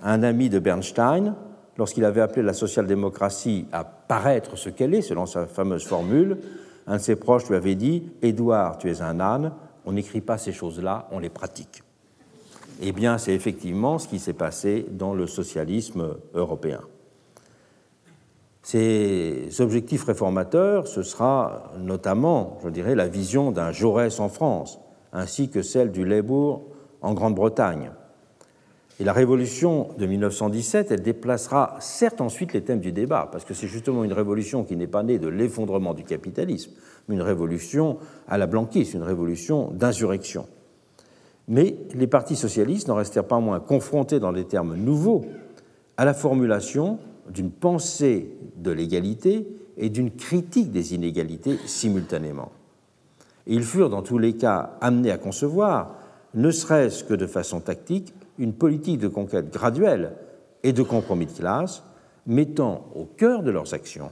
[0.04, 1.36] un ami de Bernstein
[1.78, 6.38] lorsqu'il avait appelé la social-démocratie à paraître ce qu'elle est, selon sa fameuse formule.
[6.88, 9.54] Un de ses proches lui avait dit Édouard, tu es un âne,
[9.86, 11.84] on n'écrit pas ces choses-là, on les pratique.
[12.82, 16.80] Eh bien, c'est effectivement ce qui s'est passé dans le socialisme européen.
[18.62, 24.80] Ces objectifs réformateurs, ce sera notamment, je dirais, la vision d'un Jaurès en France,
[25.12, 26.68] ainsi que celle du Labour
[27.02, 27.92] en Grande-Bretagne.
[29.02, 33.54] Et la révolution de 1917, elle déplacera certes ensuite les thèmes du débat, parce que
[33.54, 36.72] c'est justement une révolution qui n'est pas née de l'effondrement du capitalisme,
[37.08, 40.48] mais une révolution à la blanquiste, une révolution d'insurrection.
[41.50, 45.26] Mais les partis socialistes n'en restèrent pas moins confrontés dans des termes nouveaux
[45.98, 52.52] à la formulation d'une pensée de l'égalité et d'une critique des inégalités simultanément.
[53.48, 55.96] Ils furent dans tous les cas amenés à concevoir
[56.36, 60.14] ne serait-ce que de façon tactique, une politique de conquête graduelle
[60.62, 61.84] et de compromis de classe,
[62.28, 64.12] mettant au cœur de leurs actions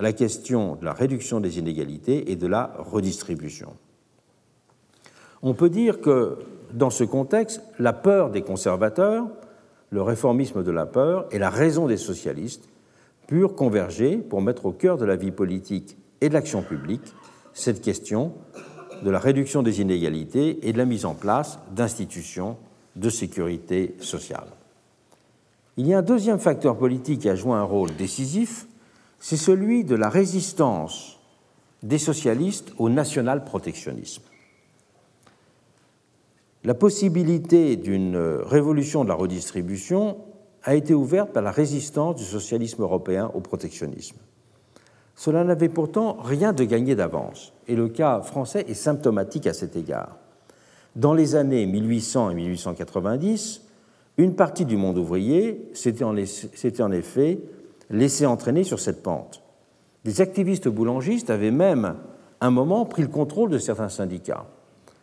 [0.00, 3.72] la question de la réduction des inégalités et de la redistribution.
[5.42, 6.38] On peut dire que,
[6.72, 9.26] dans ce contexte, la peur des conservateurs,
[9.90, 12.68] le réformisme de la peur et la raison des socialistes
[13.26, 17.14] purent converger pour mettre au cœur de la vie politique et de l'action publique
[17.52, 18.32] cette question
[19.02, 22.56] de la réduction des inégalités et de la mise en place d'institutions
[22.96, 24.48] de sécurité sociale.
[25.76, 28.66] Il y a un deuxième facteur politique qui a joué un rôle décisif,
[29.20, 31.18] c'est celui de la résistance
[31.82, 34.22] des socialistes au national-protectionnisme.
[36.64, 40.18] La possibilité d'une révolution de la redistribution
[40.64, 44.16] a été ouverte par la résistance du socialisme européen au protectionnisme.
[45.14, 49.76] Cela n'avait pourtant rien de gagné d'avance, et le cas français est symptomatique à cet
[49.76, 50.16] égard.
[50.96, 53.62] Dans les années 1800 et 1890,
[54.16, 57.38] une partie du monde ouvrier s'était en effet
[57.88, 59.42] laissé entraîner sur cette pente.
[60.04, 61.94] Des activistes boulangistes avaient même,
[62.40, 64.46] un moment, pris le contrôle de certains syndicats.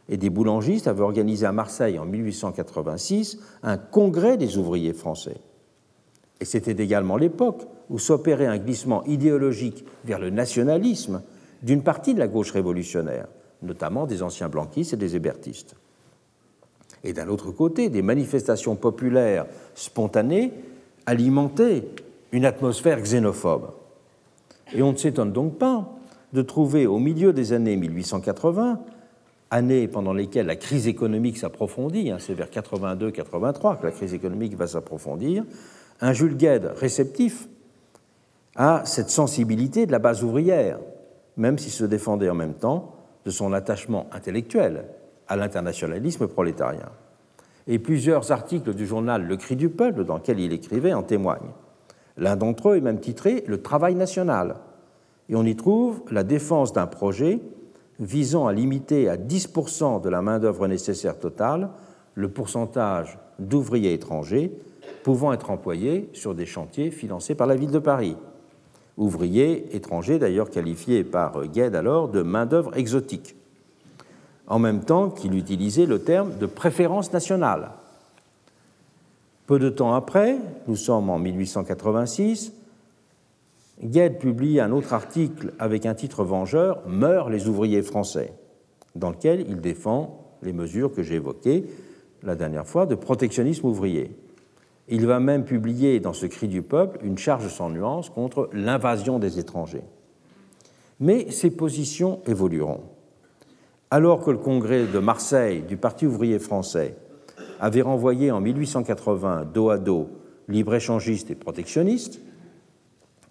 [0.09, 5.37] Et des boulangistes avaient organisé à Marseille en 1886 un congrès des ouvriers français.
[6.39, 11.21] Et c'était également l'époque où s'opérait un glissement idéologique vers le nationalisme
[11.63, 13.27] d'une partie de la gauche révolutionnaire,
[13.63, 15.75] notamment des anciens blanquistes et des hébertistes.
[17.03, 19.45] Et d'un autre côté, des manifestations populaires
[19.75, 20.51] spontanées
[21.05, 21.87] alimentaient
[22.31, 23.71] une atmosphère xénophobe.
[24.73, 25.87] Et on ne s'étonne donc pas
[26.33, 28.81] de trouver au milieu des années 1880,
[29.55, 34.55] années pendant lesquelles la crise économique s'approfondit, hein, c'est vers 82-83 que la crise économique
[34.55, 35.43] va s'approfondir,
[36.01, 37.47] un Jules Gued réceptif
[38.55, 40.79] à cette sensibilité de la base ouvrière,
[41.37, 42.95] même s'il se défendait en même temps
[43.25, 44.85] de son attachement intellectuel
[45.27, 46.91] à l'internationalisme prolétarien.
[47.67, 51.53] Et plusieurs articles du journal Le Cri du Peuple, dans lequel il écrivait, en témoignent.
[52.17, 54.57] L'un d'entre eux est même titré Le travail national,
[55.29, 57.39] et on y trouve la défense d'un projet
[57.99, 61.69] visant à limiter à 10% de la main-d'œuvre nécessaire totale
[62.13, 64.51] le pourcentage d'ouvriers étrangers
[65.03, 68.15] pouvant être employés sur des chantiers financés par la ville de Paris.
[68.97, 73.35] Ouvriers étrangers d'ailleurs qualifiés par Gued alors de main-d'œuvre exotique,
[74.47, 77.71] en même temps qu'il utilisait le terme de préférence nationale.
[79.47, 80.37] Peu de temps après,
[80.67, 82.53] nous sommes en 1886,
[83.83, 88.33] Gued publie un autre article avec un titre vengeur Meurent les ouvriers français,
[88.95, 91.65] dans lequel il défend les mesures que j'ai évoquées
[92.23, 94.15] la dernière fois de protectionnisme ouvrier.
[94.87, 99.19] Il va même publier dans ce cri du peuple une charge sans nuance contre l'invasion
[99.19, 99.83] des étrangers.
[100.99, 102.83] Mais ces positions évolueront.
[103.91, 106.95] Alors que le congrès de Marseille du Parti ouvrier français
[107.59, 110.09] avait renvoyé en 1880 dos à dos
[110.47, 112.21] libre-échangiste et protectionniste,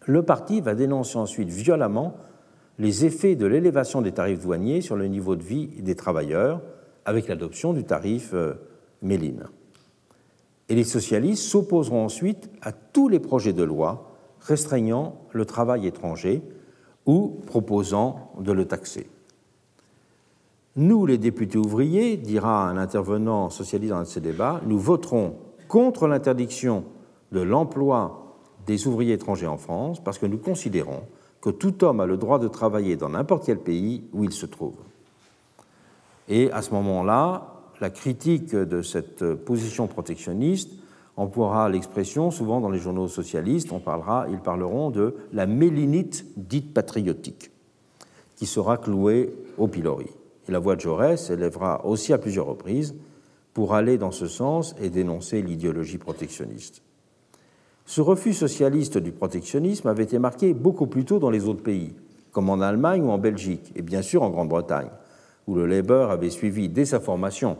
[0.06, 2.16] le parti va dénoncer ensuite violemment
[2.78, 6.60] les effets de l'élévation des tarifs douaniers sur le niveau de vie des travailleurs
[7.04, 8.54] avec l'adoption du tarif euh,
[9.02, 9.44] Méline.
[10.68, 16.42] Et les socialistes s'opposeront ensuite à tous les projets de loi restreignant le travail étranger
[17.06, 19.08] ou proposant de le taxer.
[20.76, 25.36] Nous, les députés ouvriers, dira un intervenant socialiste dans ces débats, nous voterons
[25.68, 26.84] contre l'interdiction
[27.30, 28.23] de l'emploi
[28.66, 31.02] des ouvriers étrangers en France parce que nous considérons
[31.40, 34.46] que tout homme a le droit de travailler dans n'importe quel pays où il se
[34.46, 34.76] trouve.
[36.28, 40.70] Et à ce moment-là, la critique de cette position protectionniste
[41.16, 46.72] emploiera l'expression, souvent dans les journaux socialistes, on parlera, ils parleront de la mélinite dite
[46.72, 47.50] patriotique,
[48.36, 50.08] qui sera clouée au pilori.
[50.48, 52.94] Et la voix de Jaurès s'élèvera aussi à plusieurs reprises
[53.52, 56.82] pour aller dans ce sens et dénoncer l'idéologie protectionniste.
[57.86, 61.94] Ce refus socialiste du protectionnisme avait été marqué beaucoup plus tôt dans les autres pays,
[62.32, 64.88] comme en Allemagne ou en Belgique, et bien sûr en Grande-Bretagne
[65.46, 67.56] où le Labour avait suivi dès sa formation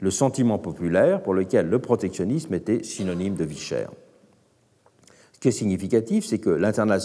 [0.00, 3.90] le sentiment populaire pour lequel le protectionnisme était synonyme de vie chère.
[5.32, 7.00] Ce qui est significatif, c'est que l'internal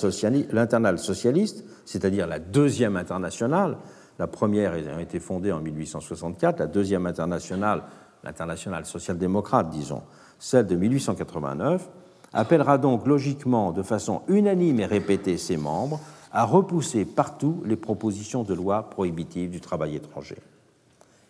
[1.00, 3.78] socialiste, c'est-à-dire la deuxième internationale,
[4.20, 7.84] la première ayant été fondée en 1864, la deuxième internationale,
[8.24, 10.04] l'internationale social-démocrate, disons,
[10.38, 11.90] celle de 1889,
[12.34, 16.00] appellera donc logiquement, de façon unanime et répétée, ses membres
[16.32, 20.38] à repousser partout les propositions de loi prohibitives du travail étranger.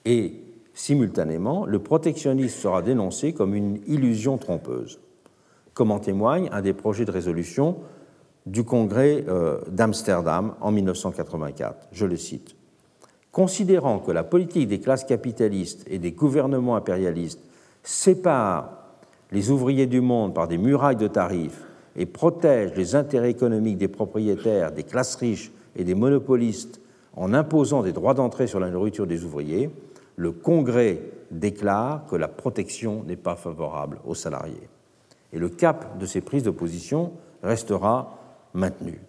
[0.06, 0.36] Et,
[0.74, 5.00] simultanément, le protectionnisme sera dénoncé comme une illusion trompeuse,
[5.74, 7.78] comme en témoigne un des projets de résolution
[8.46, 11.88] du Congrès euh, d'Amsterdam en 1984.
[11.92, 12.56] Je le cite.
[13.32, 17.40] Considérant que la politique des classes capitalistes et des gouvernements impérialistes
[17.84, 18.81] sépare
[19.32, 21.64] les ouvriers du monde par des murailles de tarifs
[21.96, 26.82] et protège les intérêts économiques des propriétaires, des classes riches et des monopolistes
[27.16, 29.70] en imposant des droits d'entrée sur la nourriture des ouvriers,
[30.16, 31.02] le Congrès
[31.32, 34.70] déclare que la protection n'est pas favorable aux salariés.
[35.34, 38.18] Et le cap de ces prises de position restera
[38.54, 39.00] maintenu.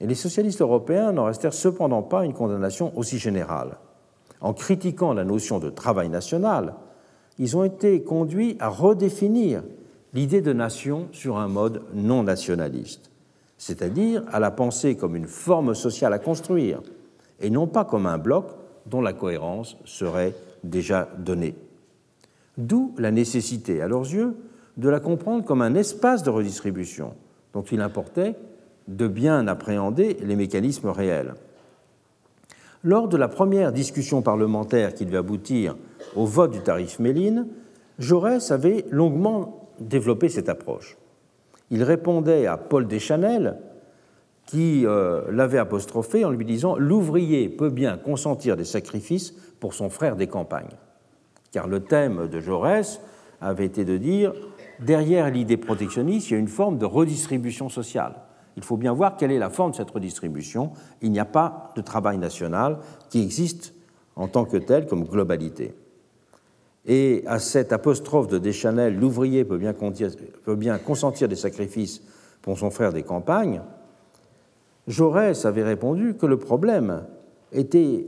[0.00, 3.76] Et les socialistes européens n'en restèrent cependant pas une condamnation aussi générale.
[4.40, 6.74] En critiquant la notion de travail national,
[7.38, 9.62] ils ont été conduits à redéfinir
[10.14, 13.10] l'idée de nation sur un mode non nationaliste,
[13.56, 16.82] c'est-à-dire à la penser comme une forme sociale à construire
[17.40, 18.46] et non pas comme un bloc
[18.86, 21.54] dont la cohérence serait déjà donnée.
[22.58, 24.34] D'où la nécessité, à leurs yeux,
[24.76, 27.14] de la comprendre comme un espace de redistribution
[27.52, 28.36] dont il importait
[28.88, 31.34] de bien appréhender les mécanismes réels.
[32.82, 35.76] Lors de la première discussion parlementaire qui devait aboutir
[36.16, 37.46] au vote du tarif Méline,
[37.98, 40.96] Jaurès avait longuement développé cette approche.
[41.70, 43.58] Il répondait à Paul Deschanel,
[44.46, 49.88] qui euh, l'avait apostrophé en lui disant L'ouvrier peut bien consentir des sacrifices pour son
[49.88, 50.76] frère des campagnes.
[51.52, 53.00] Car le thème de Jaurès
[53.40, 54.32] avait été de dire
[54.80, 58.16] Derrière l'idée protectionniste, il y a une forme de redistribution sociale.
[58.56, 60.72] Il faut bien voir quelle est la forme de cette redistribution.
[61.00, 62.78] Il n'y a pas de travail national
[63.08, 63.74] qui existe
[64.16, 65.74] en tant que tel comme globalité.
[66.86, 72.02] Et à cette apostrophe de Deschanel, l'ouvrier peut bien, consentir des sacrifices
[72.40, 73.62] pour son frère des campagnes,
[74.88, 77.04] Jaurès avait répondu que le problème
[77.52, 78.04] était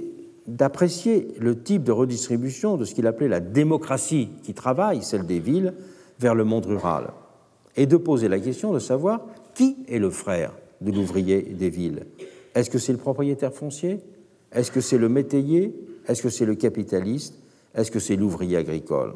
[0.49, 5.39] d'apprécier le type de redistribution de ce qu'il appelait la démocratie qui travaille, celle des
[5.39, 5.75] villes,
[6.19, 7.13] vers le monde rural,
[7.77, 12.07] et de poser la question de savoir qui est le frère de l'ouvrier des villes.
[12.55, 14.01] Est-ce que c'est le propriétaire foncier?
[14.53, 15.75] Est-ce que c'est le métayer?
[16.07, 17.35] Est-ce que c'est le capitaliste?
[17.75, 19.15] Est-ce que c'est l'ouvrier agricole?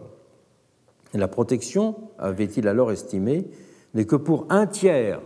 [1.14, 3.46] La protection, avait-il alors estimé,
[3.94, 5.20] n'est que pour un tiers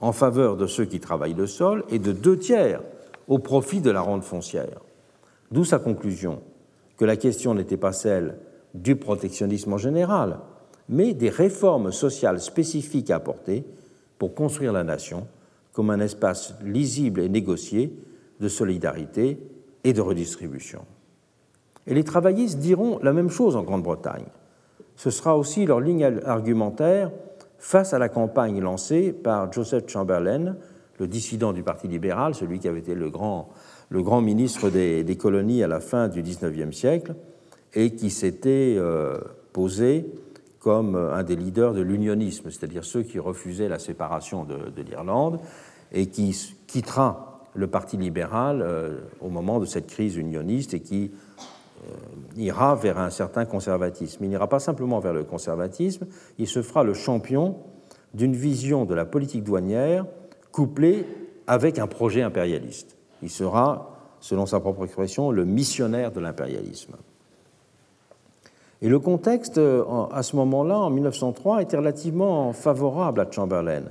[0.00, 2.82] en faveur de ceux qui travaillent le sol et de deux tiers
[3.28, 4.80] au profit de la rente foncière.
[5.50, 6.42] D'où sa conclusion
[6.96, 8.36] que la question n'était pas celle
[8.74, 10.40] du protectionnisme en général,
[10.88, 13.64] mais des réformes sociales spécifiques à apporter
[14.18, 15.26] pour construire la nation
[15.72, 17.96] comme un espace lisible et négocié
[18.40, 19.38] de solidarité
[19.84, 20.84] et de redistribution.
[21.86, 24.26] Et les travaillistes diront la même chose en Grande-Bretagne.
[24.96, 27.10] Ce sera aussi leur ligne argumentaire
[27.58, 30.56] face à la campagne lancée par Joseph Chamberlain,
[30.98, 33.50] le dissident du Parti libéral, celui qui avait été le grand,
[34.20, 37.14] ministre des, colonies à la fin du XIXe siècle,
[37.74, 39.18] et qui s'était euh,
[39.52, 40.06] posé
[40.60, 45.40] comme un des leaders de l'unionisme, c'est-à-dire ceux qui refusaient la séparation de, de l'Irlande,
[45.92, 51.10] et qui quittera le Parti libéral euh, au moment de cette crise unioniste et qui
[51.10, 51.31] euh,
[52.36, 54.24] ira vers un certain conservatisme.
[54.24, 56.06] Il n'ira pas simplement vers le conservatisme,
[56.38, 57.56] il se fera le champion
[58.14, 60.06] d'une vision de la politique douanière
[60.50, 61.06] couplée
[61.46, 62.96] avec un projet impérialiste.
[63.22, 66.94] Il sera, selon sa propre expression, le missionnaire de l'impérialisme.
[68.82, 73.84] Et le contexte, euh, à ce moment-là, en 1903, était relativement favorable à Chamberlain,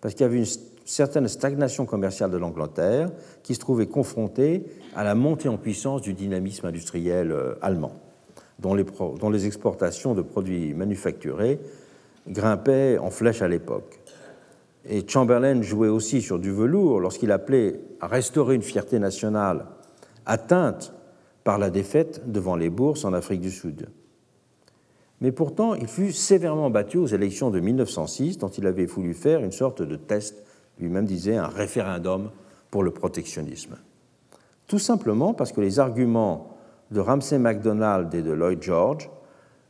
[0.00, 0.46] parce qu'il y avait une
[0.88, 3.10] certaine stagnation commerciale de l'Angleterre
[3.42, 4.64] qui se trouvait confrontée
[4.96, 7.92] à la montée en puissance du dynamisme industriel euh, allemand,
[8.58, 8.84] dont les,
[9.20, 11.60] dont les exportations de produits manufacturés
[12.26, 14.00] grimpaient en flèche à l'époque.
[14.86, 19.66] Et Chamberlain jouait aussi sur du velours lorsqu'il appelait à restaurer une fierté nationale
[20.24, 20.94] atteinte
[21.44, 23.88] par la défaite devant les bourses en Afrique du Sud.
[25.20, 29.40] Mais pourtant, il fut sévèrement battu aux élections de 1906, dont il avait voulu faire
[29.40, 30.44] une sorte de test
[30.80, 32.30] lui-même disait un référendum
[32.70, 33.76] pour le protectionnisme.
[34.66, 36.56] Tout simplement parce que les arguments
[36.90, 39.10] de Ramsay MacDonald et de Lloyd George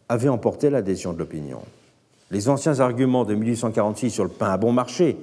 [0.09, 1.61] avaient emporté l'adhésion de l'opinion.
[2.31, 5.17] Les anciens arguments de 1846 sur le pain à bon marché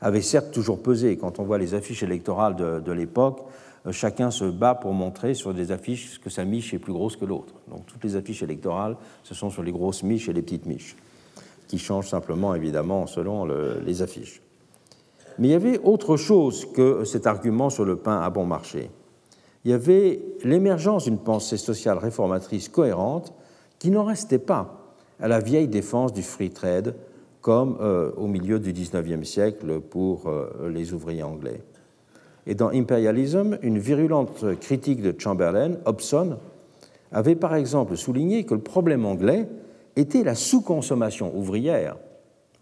[0.00, 1.16] avaient certes toujours pesé.
[1.16, 3.42] Quand on voit les affiches électorales de, l'époque,
[3.86, 7.16] euh, chacun se bat pour montrer sur des affiches que sa miche est plus grosse
[7.16, 7.54] que l'autre.
[7.68, 10.96] Donc toutes les affiches électorales, ce sont sur les grosses miches et les petites miches,
[11.68, 14.40] qui changent simplement évidemment selon le, les affiches.
[15.38, 18.90] Mais il y avait autre chose que cet argument sur le pain à bon marché.
[19.64, 23.32] Il y avait l'émergence d'une pensée sociale réformatrice cohérente
[23.78, 26.94] qui n'en restait pas à la vieille défense du free trade
[27.40, 31.62] comme euh, au milieu du XIXe siècle pour euh, les ouvriers anglais.
[32.46, 36.38] Et dans Imperialism, une virulente critique de Chamberlain, Hobson,
[37.12, 39.48] avait par exemple souligné que le problème anglais
[39.96, 41.96] était la sous-consommation ouvrière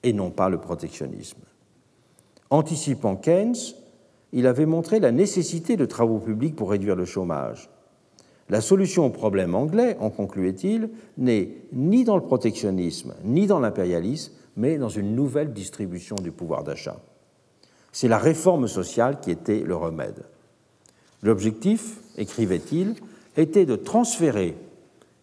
[0.03, 1.39] et non pas le protectionnisme.
[2.51, 3.57] Anticipant Keynes,
[4.33, 7.71] il avait montré la nécessité de travaux publics pour réduire le chômage.
[8.49, 14.33] La solution au problème anglais, en concluait-il, n'est ni dans le protectionnisme ni dans l'impérialisme,
[14.57, 16.97] mais dans une nouvelle distribution du pouvoir d'achat.
[17.93, 20.25] C'est la réforme sociale qui était le remède.
[21.23, 22.95] L'objectif, écrivait-il,
[23.37, 24.57] était de transférer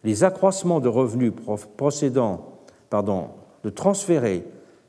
[0.04, 1.32] les accroissements de revenus
[1.78, 2.60] procédant,
[2.90, 3.30] pardon,
[3.64, 4.44] de transférer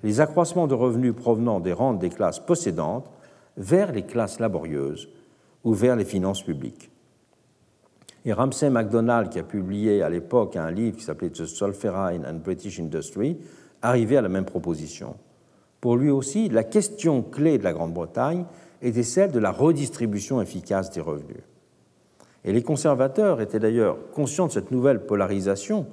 [0.05, 3.11] les accroissements de revenus provenant des rentes des classes possédantes
[3.57, 5.09] vers les classes laborieuses
[5.65, 6.91] ou vers les finances publiques.
[8.27, 12.41] Et Ramsay MacDonald, qui a publié à l'époque un livre qui s'appelait The Solferine and
[12.45, 13.39] British Industry,
[13.81, 15.17] arrivait à la même proposition.
[15.81, 18.45] Pour lui aussi, la question clé de la Grande-Bretagne
[18.83, 21.43] était celle de la redistribution efficace des revenus.
[22.45, 25.87] Et les conservateurs étaient d'ailleurs conscients de cette nouvelle polarisation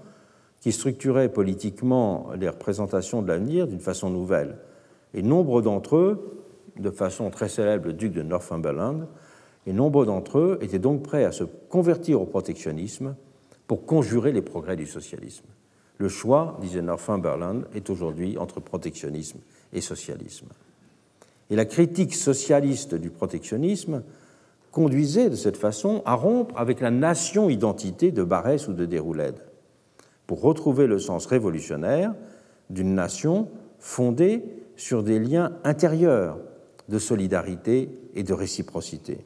[0.62, 4.58] qui structurait politiquement les représentations de l'avenir d'une façon nouvelle.
[5.14, 6.42] Et nombre d'entre eux,
[6.78, 9.08] de façon très célèbre le duc de Northumberland,
[9.68, 13.16] et nombre d'entre eux étaient donc prêts à se convertir au protectionnisme
[13.68, 15.46] pour conjurer les progrès du socialisme.
[15.98, 19.40] Le choix, disait Northumberland, est aujourd'hui entre protectionnisme
[19.74, 20.48] et socialisme.
[21.50, 24.04] Et la critique socialiste du protectionnisme
[24.72, 29.42] conduisait de cette façon à rompre avec la nation-identité de Barès ou de Déroulède,
[30.28, 32.14] pour retrouver le sens révolutionnaire
[32.70, 33.50] d'une nation
[33.80, 34.44] fondée
[34.76, 36.40] sur des liens intérieurs
[36.90, 39.26] de solidarité et de réciprocité.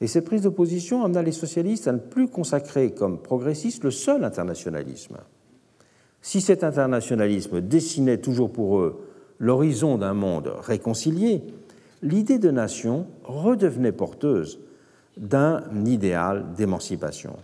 [0.00, 3.90] Et cette prise de position amena les socialistes à ne plus consacrer comme progressistes le
[3.90, 5.18] seul internationalisme.
[6.20, 9.06] Si cet internationalisme dessinait toujours pour eux
[9.38, 11.42] l'horizon d'un monde réconcilié,
[12.02, 14.58] l'idée de nation redevenait porteuse
[15.16, 17.36] d'un idéal d'émancipation.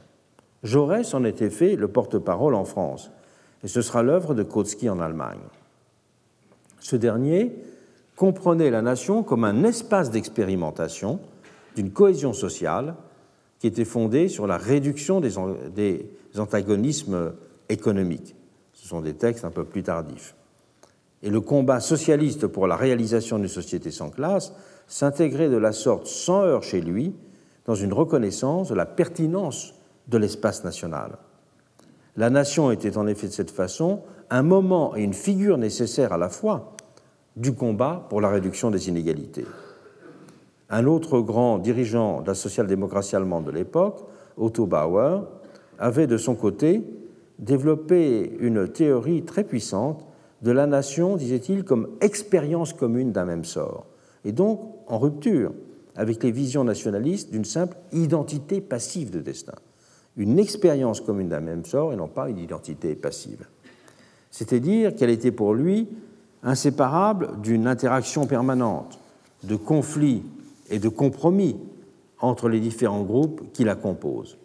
[0.63, 3.11] Jaurès en était fait le porte-parole en France,
[3.63, 5.41] et ce sera l'œuvre de Kautsky en Allemagne.
[6.81, 7.55] Ce dernier
[8.17, 11.21] comprenait la nation comme un espace d'expérimentation
[11.77, 12.95] d'une cohésion sociale
[13.59, 15.39] qui était fondée sur la réduction des,
[16.39, 17.33] antagonismes
[17.69, 18.35] économiques.
[18.73, 20.35] Ce sont des textes un peu plus tardifs.
[21.23, 24.55] Et le combat socialiste pour la réalisation d'une société sans classe
[24.87, 27.15] s'intégrait de la sorte sans heurts chez lui
[27.67, 29.75] dans une reconnaissance de la pertinence
[30.11, 31.19] de l'espace national.
[32.17, 36.19] La nation était en effet de cette façon un moment et une figure nécessaire à
[36.19, 36.77] la fois
[37.37, 39.47] du combat pour la réduction des inégalités.
[40.69, 44.05] Un autre grand dirigeant de la social-démocratie allemande de l'époque,
[44.37, 45.23] Otto Bauer,
[45.79, 46.83] avait de son côté
[47.39, 50.07] développé une théorie très puissante
[50.43, 53.87] de la nation, disait-il, comme expérience commune d'un même sort,
[54.25, 55.53] et donc en rupture
[55.97, 59.55] avec les visions nationalistes d'une simple identité passive de destin.
[60.21, 63.47] Une expérience commune d'un même sort et non pas une identité passive.
[64.31, 65.89] C'est-à-dire qu'elle était pour lui
[66.43, 69.01] inséparable d'une interaction permanente,
[69.45, 70.23] de conflits
[70.69, 71.57] et de compromis
[72.19, 74.37] entre les différents groupes qui la composent.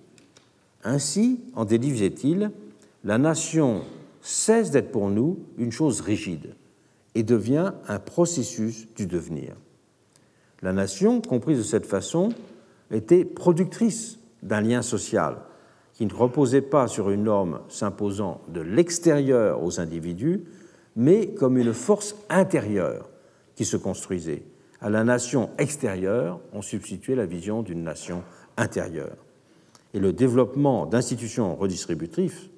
[0.86, 2.52] Ainsi, en délivrait-il,
[3.04, 3.82] la nation
[4.22, 6.56] cesse d'être pour nous une chose rigide
[7.16, 9.56] et devient un processus du devenir.
[10.62, 12.30] La nation, comprise de cette façon,
[12.92, 15.36] était productrice d'un lien social
[15.96, 20.44] qui ne reposait pas sur une norme s'imposant de l'extérieur aux individus,
[20.96, 23.10] mais comme une force intérieure
[23.56, 24.44] qui se construisait
[24.82, 28.24] à la nation extérieure, on substituait la vision d'une nation
[28.58, 29.16] intérieure.
[29.94, 32.50] Et le développement d'institutions redistributrices,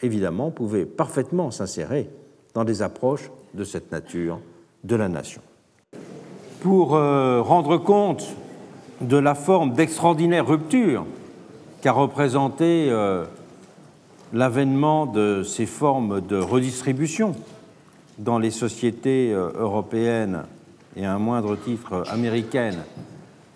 [0.00, 2.08] évidemment, pouvait parfaitement s'insérer
[2.54, 4.40] dans des approches de cette nature
[4.84, 5.42] de la nation.
[6.60, 8.24] Pour euh, rendre compte
[9.00, 11.04] de la forme d'extraordinaire rupture
[11.86, 13.24] qu'a représenté euh,
[14.32, 17.36] l'avènement de ces formes de redistribution
[18.18, 20.42] dans les sociétés euh, européennes
[20.96, 22.78] et à un moindre titre américaine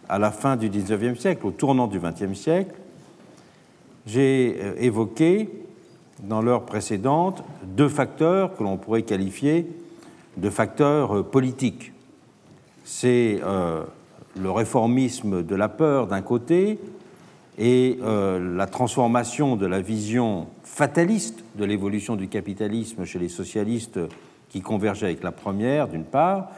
[0.09, 2.77] à la fin du XIXe siècle, au tournant du XXe siècle,
[4.07, 5.51] j'ai euh, évoqué
[6.23, 9.67] dans l'heure précédente deux facteurs que l'on pourrait qualifier
[10.37, 11.93] de facteurs politiques.
[12.85, 13.41] C'est
[14.37, 16.79] le réformisme de la peur d'un côté
[17.61, 24.01] et la transformation de la vision fataliste de l'évolution du capitalisme chez les socialistes
[24.49, 26.49] qui convergeait avec la première, d'une part,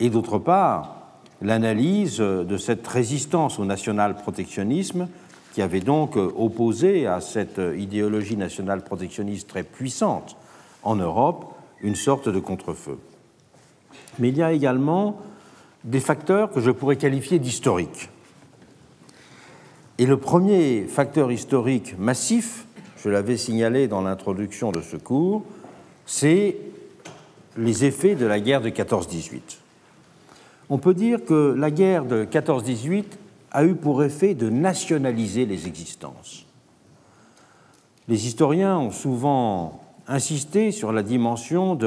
[0.00, 0.96] et d'autre part
[1.42, 5.08] l'analyse de cette résistance au national-protectionnisme
[5.52, 10.36] qui avait donc opposé à cette idéologie nationale-protectionniste très puissante
[10.82, 11.52] en Europe
[11.82, 12.98] une sorte de contre-feu.
[14.18, 15.20] Mais il y a également
[15.84, 18.08] des facteurs que je pourrais qualifier d'historiques.
[19.98, 22.66] Et le premier facteur historique massif,
[22.98, 25.42] je l'avais signalé dans l'introduction de ce cours,
[26.04, 26.56] c'est
[27.56, 29.58] les effets de la guerre de 14-18
[30.68, 33.04] on peut dire que la guerre de 14-18
[33.52, 36.46] a eu pour effet de nationaliser les existences.
[38.08, 41.78] Les historiens ont souvent insisté sur la dimension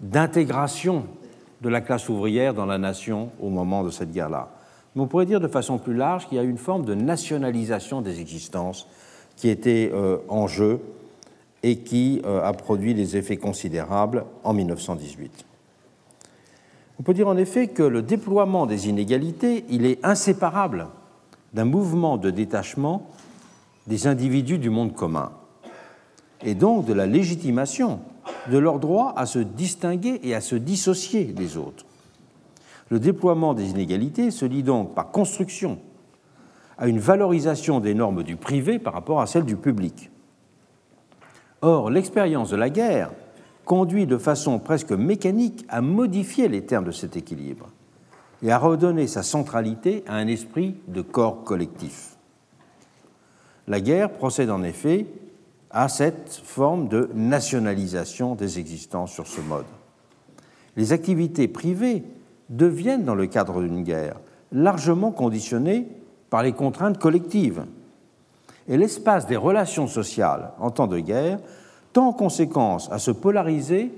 [0.00, 1.04] d'intégration
[1.62, 4.50] de, la classe ouvrière dans la nation au moment de cette guerre-là.
[4.98, 8.02] Mais on pourrait dire de façon plus large qu'il y a une forme de nationalisation
[8.02, 8.88] des existences
[9.36, 10.80] qui était euh, en jeu
[11.62, 15.44] et qui euh, a produit des effets considérables en 1918.
[16.98, 20.88] On peut dire en effet que le déploiement des inégalités, il est inséparable
[21.54, 23.08] d'un mouvement de détachement
[23.86, 25.30] des individus du monde commun,
[26.42, 28.00] et donc de la légitimation
[28.50, 31.84] de leur droit à se distinguer et à se dissocier des autres.
[32.90, 35.78] Le déploiement des inégalités se lie donc par construction
[36.78, 40.10] à une valorisation des normes du privé par rapport à celles du public.
[41.60, 43.10] Or, l'expérience de la guerre
[43.64, 47.68] conduit de façon presque mécanique à modifier les termes de cet équilibre
[48.42, 52.16] et à redonner sa centralité à un esprit de corps collectif.
[53.66, 55.06] La guerre procède en effet
[55.70, 59.66] à cette forme de nationalisation des existences sur ce mode.
[60.76, 62.04] Les activités privées
[62.48, 64.20] deviennent, dans le cadre d'une guerre,
[64.52, 65.86] largement conditionnées
[66.30, 67.64] par les contraintes collectives.
[68.68, 71.38] Et l'espace des relations sociales en temps de guerre
[71.92, 73.92] tend en conséquence à se polariser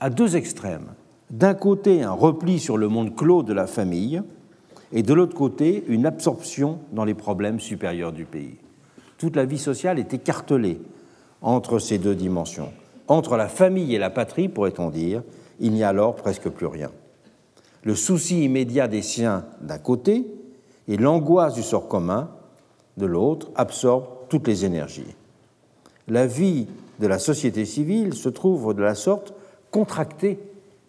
[0.00, 0.92] à deux extrêmes.
[1.30, 4.22] D'un côté, un repli sur le monde clos de la famille,
[4.92, 8.58] et de l'autre côté, une absorption dans les problèmes supérieurs du pays.
[9.18, 10.80] Toute la vie sociale est écartelée
[11.40, 12.72] entre ces deux dimensions.
[13.08, 15.22] Entre la famille et la patrie, pourrait-on dire,
[15.60, 16.90] il n'y a alors presque plus rien.
[17.84, 20.26] Le souci immédiat des siens d'un côté
[20.88, 22.30] et l'angoisse du sort commun
[22.96, 25.14] de l'autre absorbent toutes les énergies.
[26.08, 26.66] La vie
[26.98, 29.34] de la société civile se trouve de la sorte
[29.70, 30.38] contractée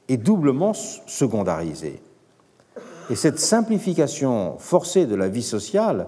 [0.07, 2.01] et doublement secondarisée.
[3.09, 6.07] Et cette simplification forcée de la vie sociale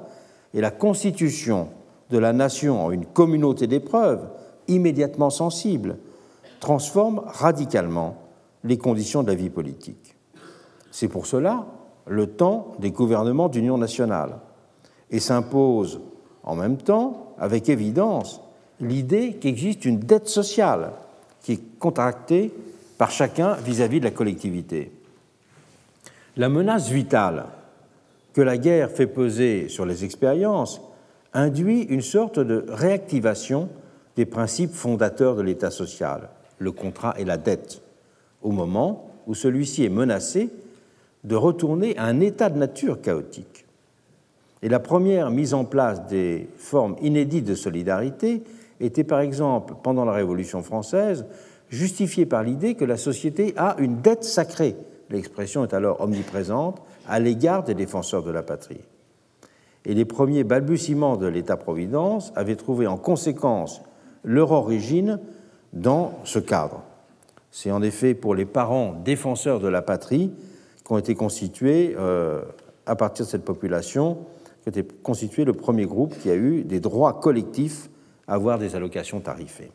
[0.54, 1.68] et la constitution
[2.10, 4.30] de la nation en une communauté d'épreuves
[4.68, 5.98] immédiatement sensible
[6.60, 8.16] transforment radicalement
[8.64, 10.07] les conditions de la vie politique.
[11.00, 11.68] C'est pour cela
[12.08, 14.40] le temps des gouvernements d'union nationale
[15.12, 16.02] et s'impose
[16.42, 18.42] en même temps, avec évidence,
[18.82, 20.94] l'idée qu'existe une dette sociale
[21.44, 22.52] qui est contractée
[22.98, 24.92] par chacun vis-à-vis de la collectivité.
[26.36, 27.46] La menace vitale
[28.34, 30.82] que la guerre fait peser sur les expériences
[31.32, 33.70] induit une sorte de réactivation
[34.16, 37.84] des principes fondateurs de l'État social, le contrat et la dette,
[38.42, 40.50] au moment où celui-ci est menacé
[41.28, 43.66] de retourner à un état de nature chaotique.
[44.62, 48.44] Et la première mise en place des formes inédites de solidarité
[48.80, 51.26] était par exemple, pendant la Révolution française,
[51.70, 54.78] justifiée par l'idée que la société a une dette sacrée,
[55.10, 58.82] l'expression est alors omniprésente, à l'égard des défenseurs de la patrie.
[59.86, 63.82] Et les premiers balbutiements de l'État-providence avaient trouvé en conséquence
[64.24, 65.20] leur origine
[65.74, 66.84] dans ce cadre.
[67.52, 70.32] C'est en effet pour les parents défenseurs de la patrie
[70.88, 72.42] qu'ont été constitués, euh,
[72.86, 74.20] à partir de cette population,
[74.64, 77.90] qu'était constitué le premier groupe qui a eu des droits collectifs
[78.26, 79.72] avoir des allocations tarifées.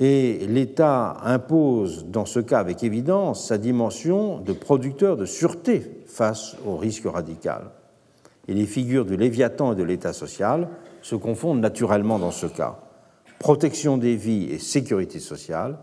[0.00, 6.56] Et l'État impose dans ce cas avec évidence sa dimension de producteur de sûreté face
[6.66, 7.70] au risque radical.
[8.48, 10.68] Et les figures du Léviathan et de l'État social
[11.00, 12.80] se confondent naturellement dans ce cas.
[13.38, 15.78] Protection des vies et sécurité sociale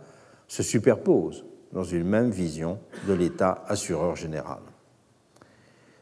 [0.50, 4.60] se superposent dans une même vision de l'État assureur général.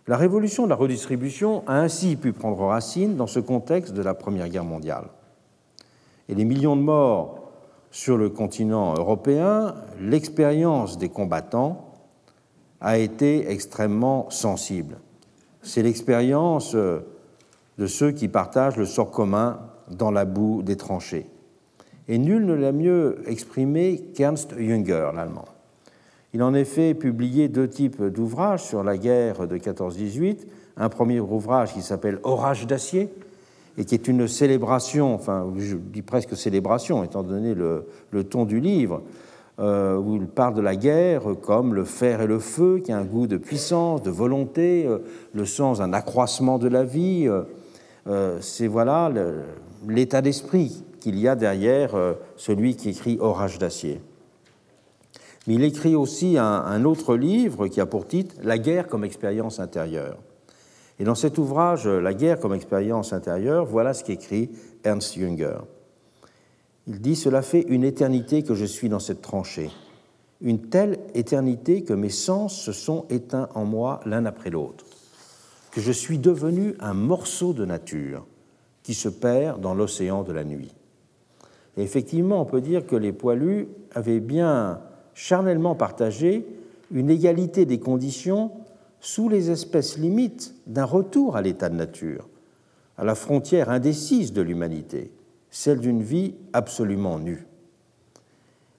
[0.08, 4.16] La révolution de la redistribution a ainsi pu prendre racine dans ce contexte de la
[4.16, 5.06] Première Guerre mondiale.
[6.28, 7.52] Et les millions de morts
[7.92, 11.94] sur le continent européen, l'expérience des combattants
[12.82, 14.98] a été extrêmement sensible.
[15.62, 19.60] C'est l'expérience de ceux qui partagent le sort commun
[19.92, 21.28] dans la boue des tranchées.
[22.08, 25.46] Et nul ne l'a mieux exprimé qu'Ernst Jünger, l'allemand.
[26.34, 30.46] Il en effet publié deux types d'ouvrages sur la guerre de 14-18.
[30.78, 33.10] Un premier ouvrage qui s'appelle Orage d'acier,
[33.80, 37.86] et qui est une célébration, enfin, je dis presque célébration, étant donné le,
[38.26, 39.02] ton du livre,
[39.60, 42.98] euh, où il parle de la guerre comme le fer et le feu, qui a
[42.98, 45.00] un goût de puissance, de volonté, euh,
[45.34, 47.28] le sens d'un accroissement de la vie.
[48.08, 49.12] Euh, c'est voilà
[49.88, 51.92] l'état d'esprit qu'il y a derrière
[52.36, 54.02] celui qui écrit Orage d'acier.
[55.50, 59.60] Mais il écrit aussi un, autre livre qui a pour titre La guerre comme expérience
[59.60, 60.20] intérieure.
[61.00, 64.52] Et dans cet ouvrage, La guerre comme expérience intérieure, voilà ce qu'écrit
[64.84, 65.58] Ernst Jünger.
[66.86, 69.72] Il dit Cela fait une éternité que je suis dans cette tranchée,
[70.40, 74.86] une telle éternité que mes sens se sont éteints en moi l'un après l'autre.
[75.72, 78.28] que je suis devenu un morceau de nature
[78.84, 80.76] qui se perd dans l'océan de la nuit.
[81.76, 84.82] Et effectivement, on peut dire que les poilus avaient bien
[85.20, 86.48] charnellement partagé
[86.92, 88.52] une égalité des conditions
[89.02, 92.30] sous les espèces limites d'un retour à l'état de nature,
[92.98, 95.12] à la frontière indécise de l'humanité,
[95.52, 97.46] celle d'une vie absolument nue.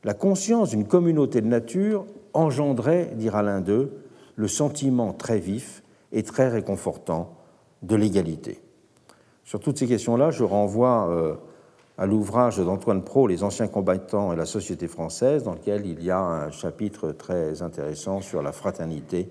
[0.03, 3.93] La conscience d'une communauté de nature engendrait, dira l'un d'eux,
[4.37, 7.37] le sentiment très vif et très réconfortant
[7.83, 8.63] de l'égalité.
[9.45, 11.35] Sur toutes ces questions-là, je renvoie euh,
[12.01, 16.11] à l'ouvrage d'Antoine Pro, Les anciens combattants et la société française, dans lequel il y
[16.11, 19.29] a un chapitre très intéressant sur la fraternité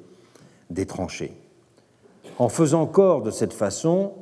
[0.69, 1.33] des tranchées.
[2.37, 4.13] En faisant corps de cette façon,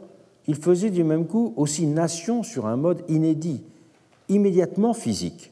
[0.47, 3.63] il faisait du même coup aussi nation sur un mode inédit,
[4.29, 5.51] immédiatement physique.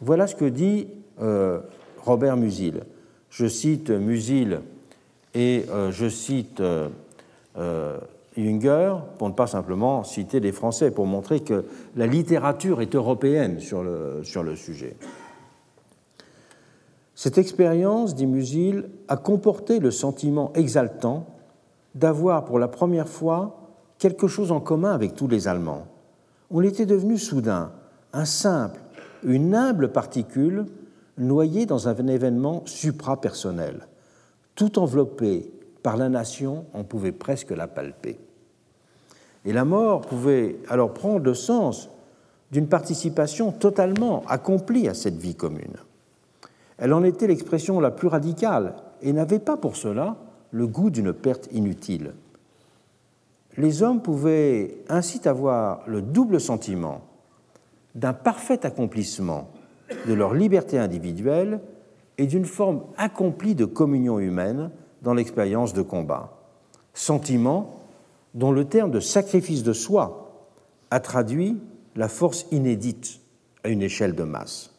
[0.00, 0.86] Voilà ce que dit
[1.20, 1.58] euh,
[2.04, 2.84] Robert Musil.
[3.30, 4.60] Je cite Musil
[5.34, 7.98] et euh, je cite euh,
[8.38, 11.64] Junger, pour ne pas simplement citer les Français, pour montrer que
[11.96, 14.96] la littérature est européenne sur le, sur le sujet.
[17.14, 21.26] Cette expérience, dit Musil, a comporté le sentiment exaltant
[21.96, 23.58] d'avoir pour la première fois
[23.98, 25.86] quelque chose en commun avec tous les Allemands.
[26.50, 27.72] On était devenu soudain
[28.12, 28.80] un simple,
[29.24, 30.66] une humble particule
[31.18, 33.88] noyée dans un événement suprapersonnel.
[34.54, 35.50] Tout enveloppé
[35.82, 38.18] par la nation, on pouvait presque la palper.
[39.48, 41.88] Et la mort pouvait alors prendre le sens
[42.52, 45.78] d'une participation totalement accomplie à cette vie commune.
[46.76, 50.16] Elle en était l'expression la plus radicale et n'avait pas pour cela
[50.50, 52.12] le goût d'une perte inutile.
[53.56, 57.00] Les hommes pouvaient ainsi avoir le double sentiment
[57.94, 59.48] d'un parfait accomplissement
[60.06, 61.62] de leur liberté individuelle
[62.18, 64.70] et d'une forme accomplie de communion humaine
[65.00, 66.34] dans l'expérience de combat.
[66.92, 67.77] Sentiment
[68.34, 70.46] dont le terme de sacrifice de soi
[70.90, 71.58] a traduit
[71.96, 73.20] la force inédite
[73.64, 74.72] à une échelle de masse.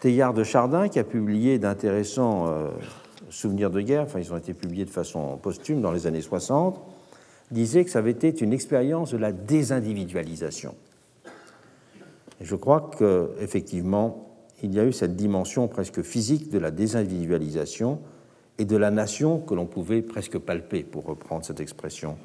[0.00, 2.70] Théillard de Chardin, qui a publié d'intéressants euh,
[3.30, 6.80] souvenirs de guerre, enfin ils ont été publiés de façon posthume dans les années 60,
[7.50, 10.74] disait que ça avait été une expérience de la désindividualisation.
[12.40, 14.28] Et je crois qu'effectivement,
[14.62, 18.00] il y a eu cette dimension presque physique de la désindividualisation
[18.58, 22.16] et de la nation que l'on pouvait presque palper, pour reprendre cette expression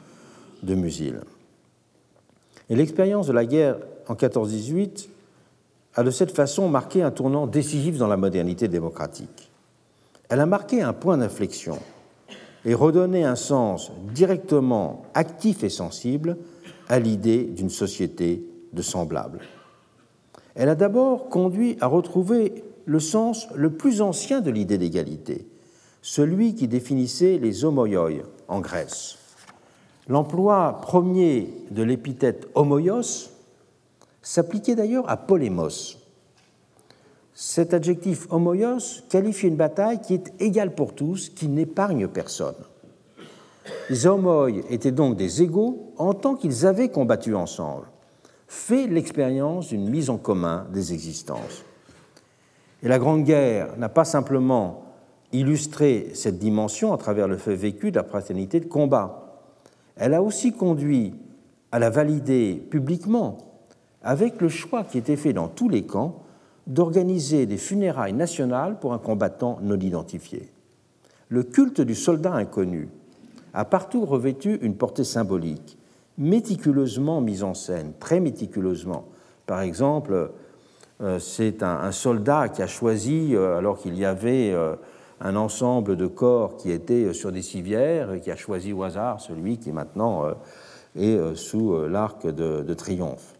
[0.63, 1.21] de Musil.
[2.69, 5.07] Et l'expérience de la guerre en 14-18
[5.95, 9.51] a de cette façon marqué un tournant décisif dans la modernité démocratique.
[10.29, 11.79] Elle a marqué un point d'inflexion
[12.65, 16.37] et redonné un sens directement actif et sensible
[16.87, 18.43] à l'idée d'une société
[18.73, 19.41] de semblables.
[20.55, 25.47] Elle a d'abord conduit à retrouver le sens le plus ancien de l'idée d'égalité,
[26.01, 29.18] celui qui définissait les homoioi en Grèce.
[30.09, 33.29] L'emploi premier de l'épithète homoios
[34.23, 35.99] s'appliquait d'ailleurs à polémos.
[37.35, 42.55] Cet adjectif homoios qualifie une bataille qui est égale pour tous, qui n'épargne personne.
[43.91, 47.85] Les homoi étaient donc des égaux en tant qu'ils avaient combattu ensemble,
[48.47, 51.63] fait l'expérience d'une mise en commun des existences.
[52.81, 54.85] Et la Grande Guerre n'a pas simplement
[55.31, 59.28] illustré cette dimension à travers le fait vécu de la fraternité de combat,
[59.99, 61.13] elle a aussi conduit
[61.71, 63.37] à la valider publiquement
[64.01, 66.23] avec le choix qui était fait dans tous les camps
[66.67, 70.49] d'organiser des funérailles nationales pour un combattant non identifié.
[71.27, 72.89] Le culte du soldat inconnu
[73.53, 75.77] a partout revêtu une portée symbolique,
[76.17, 79.05] méticuleusement mise en scène, très méticuleusement.
[79.45, 80.31] Par exemple,
[81.01, 84.75] euh, c'est un, soldat qui a choisi, euh, alors qu'il y avait euh,
[85.21, 89.19] un ensemble de corps qui étaient sur des civières et qui a choisi au hasard
[89.19, 90.33] celui qui maintenant euh,
[90.95, 93.35] est euh, sous euh, l'arc de, triomphe.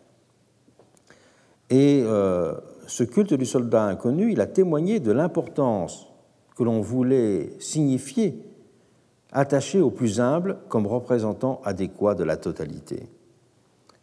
[1.70, 2.04] Et
[2.88, 6.08] ce culte du soldat inconnu, il a témoigné de l'importance
[6.58, 8.44] que l'on voulait signifier,
[9.32, 13.08] attaché au plus humble comme représentant adéquat de la totalité.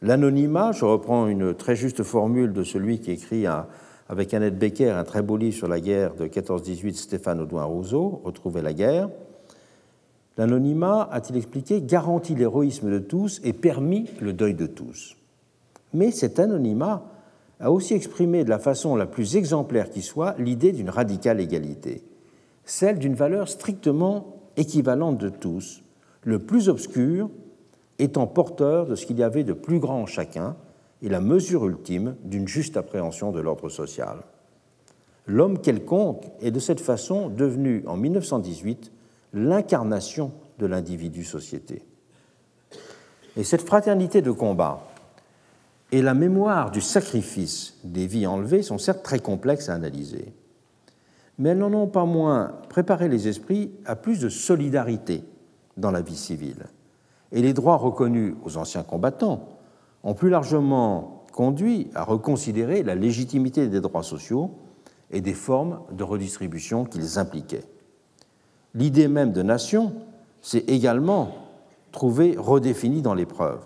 [0.00, 3.66] L'anonymat, je reprends une très juste formule de celui qui écrit un,
[4.08, 8.20] avec Annette Becker, un très beau livre sur la guerre de 14-18, Stéphane Audouin Rousseau,
[8.24, 9.08] Retrouver la guerre.
[10.36, 15.16] L'anonymat, a-t-il expliqué, garantit l'héroïsme de tous et permis le deuil de tous.
[15.92, 17.04] Mais cet anonymat
[17.58, 22.02] a aussi exprimé de la façon la plus exemplaire qui soit l'idée d'une radicale égalité,
[22.64, 25.82] celle d'une valeur strictement équivalente de tous,
[26.22, 27.30] le plus obscur
[27.98, 30.56] étant porteur de ce qu'il y avait de plus grand en chacun,
[31.02, 34.18] et la mesure ultime d'une juste appréhension de l'ordre social.
[35.26, 38.92] L'homme quelconque est de cette façon devenu en 1918
[39.34, 41.82] l'incarnation de l'individu-société.
[43.36, 44.86] Et cette fraternité de combat
[45.92, 50.32] et la mémoire du sacrifice des vies enlevées sont certes très complexes à analyser,
[51.38, 55.22] mais elles n'en ont pas moins préparé les esprits à plus de solidarité
[55.76, 56.66] dans la vie civile.
[57.32, 59.55] Et les droits reconnus aux anciens combattants
[60.06, 64.52] ont plus largement conduit à reconsidérer la légitimité des droits sociaux
[65.10, 67.64] et des formes de redistribution qu'ils impliquaient.
[68.74, 69.92] L'idée même de nation
[70.40, 71.34] s'est également
[71.90, 73.58] trouvée redéfinie dans l'épreuve.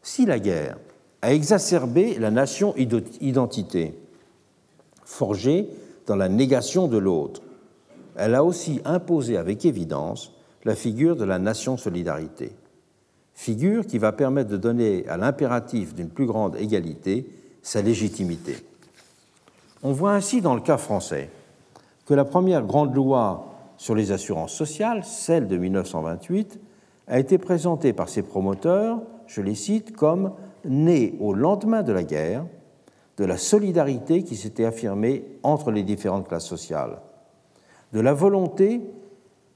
[0.00, 0.78] Si la guerre
[1.20, 3.98] a exacerbé la nation-identité,
[5.04, 5.68] forgée
[6.06, 7.42] dans la négation de l'autre,
[8.16, 10.32] elle a aussi imposé avec évidence
[10.64, 12.52] la figure de la nation-solidarité,
[13.42, 17.26] figure qui va permettre de donner à l'impératif d'une plus grande égalité
[17.60, 18.56] sa légitimité.
[19.82, 21.28] On voit ainsi dans le cas français
[22.06, 26.60] que la première grande loi sur les assurances sociales, celle de 1928,
[27.08, 30.32] a été présentée par ses promoteurs, je les cite, comme
[30.64, 32.44] née au lendemain de la guerre
[33.18, 36.98] de la solidarité qui s'était affirmée entre les différentes classes sociales,
[37.92, 38.80] de la volonté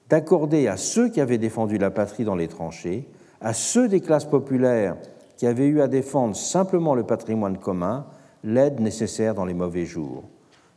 [0.09, 3.09] d'accorder à ceux qui avaient défendu la patrie dans les tranchées,
[3.47, 4.97] à ceux des classes populaires
[5.37, 8.05] qui avaient eu à défendre simplement le patrimoine commun,
[8.43, 10.25] l'aide nécessaire dans les mauvais jours,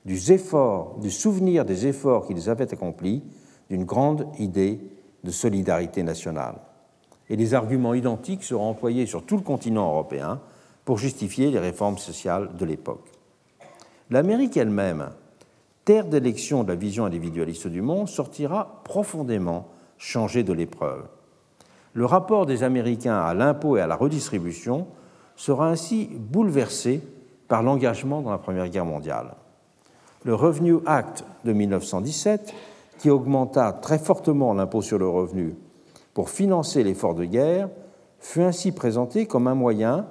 [0.06, 0.20] du,
[1.10, 3.24] souvenir des efforts qu'ils avaient accomplis,
[3.72, 4.82] d'une grande idée
[5.24, 6.58] de solidarité nationale.
[7.32, 10.40] Et des arguments identiques seront employés sur tout le continent européen
[10.86, 13.10] pour justifier les réformes sociales de l'époque.
[14.12, 15.10] L'Amérique elle-même,
[15.86, 21.08] terre d'élection de la vision individualiste du monde, sortira profondément changée de l'épreuve.
[21.94, 24.88] Le rapport des Américains à l'impôt et à la redistribution
[25.36, 27.02] sera ainsi bouleversé
[27.48, 29.36] par l'engagement dans la Première Guerre mondiale.
[30.24, 32.54] Le Revenue Act de 1917,
[33.00, 35.56] qui augmenta très fortement l'impôt sur le revenu
[36.14, 37.70] pour financer l'effort de guerre,
[38.20, 40.06] fut ainsi présenté comme un moyen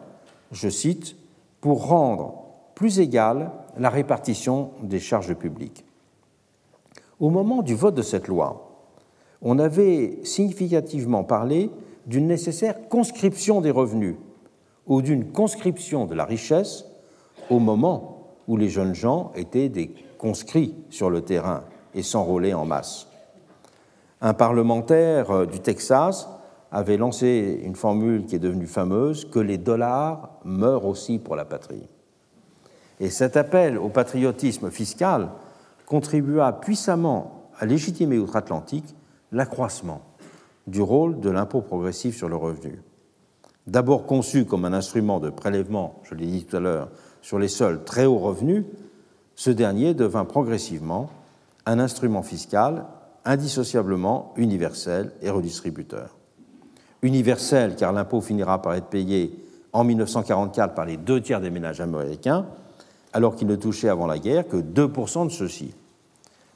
[0.53, 1.17] je cite,
[1.61, 2.45] pour rendre
[2.75, 5.85] plus égale la répartition des charges publiques.
[7.21, 8.68] Au moment du vote de cette loi,
[9.43, 11.71] on avait significativement parlé
[12.07, 14.17] d'une nécessaire conscription des revenus
[14.87, 16.85] ou d'une conscription de la richesse
[17.51, 22.65] au moment où les jeunes gens étaient des conscrits sur le terrain et s'enrôlaient en
[22.65, 23.07] masse.
[24.21, 26.29] Un parlementaire euh, du Texas
[26.73, 31.45] avait lancé une formule qui est devenue fameuse, que les dollars meurent aussi pour la
[31.45, 31.89] patrie.
[33.01, 35.31] Et cet appel au patriotisme fiscal
[35.87, 38.95] contribua puissamment à légitimer outre-Atlantique
[39.33, 40.03] l'accroissement
[40.67, 42.81] du rôle de l'impôt progressif sur le revenu.
[43.67, 46.89] D'abord conçu comme un instrument de prélèvement, je l'ai dit tout à l'heure,
[47.23, 48.65] sur les seuls très hauts revenus,
[49.35, 51.11] ce dernier devint progressivement
[51.67, 52.87] un instrument fiscal
[53.25, 56.19] indissociablement universel et redistributeur
[57.03, 59.39] universel, car l'impôt finira par être payé
[59.73, 62.47] en 1944 par les deux tiers des ménages américains,
[63.13, 65.75] alors qu'il ne touchait avant la guerre que 2% de ceux-ci.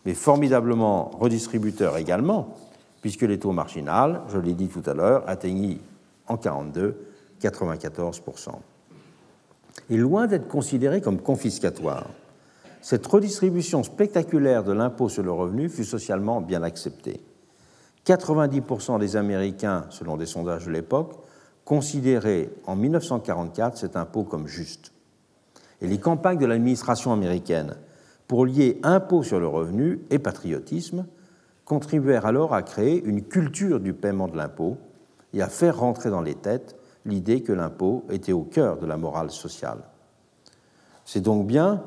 [0.05, 2.57] Mais formidablement redistributeur également,
[3.01, 5.81] puisque les taux marginaux, je l'ai dit tout à l'heure, atteignirent
[6.27, 7.13] en 1942
[7.43, 8.51] 94%.
[9.91, 12.07] Et loin d'être considéré comme confiscatoire,
[12.81, 17.21] cette redistribution spectaculaire de l'impôt sur le revenu fut socialement bien acceptée.
[18.07, 21.15] 90% des Américains, selon des sondages de l'époque,
[21.65, 24.93] considéraient en 1944 cet impôt comme juste.
[25.81, 27.77] Et les campagnes de l'administration américaine
[28.33, 31.05] pour lier impôt sur le revenu et patriotisme
[31.67, 34.79] contribuèrent alors à créer une culture du paiement de l'impôt
[35.35, 38.97] et à faire rentrer dans les têtes l'idée que l'impôt était au cœur de la
[38.97, 39.81] morale sociale.
[41.05, 41.83] C'est donc bien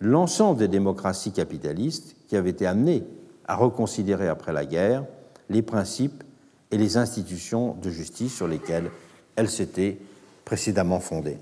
[0.00, 3.04] l'ensemble des démocraties capitalistes qui avaient été amenées
[3.46, 5.04] à reconsidérer après la guerre
[5.50, 6.24] les principes
[6.70, 8.90] et les institutions de justice sur lesquelles
[9.36, 9.98] elle s'était
[10.46, 11.36] précédemment fondée.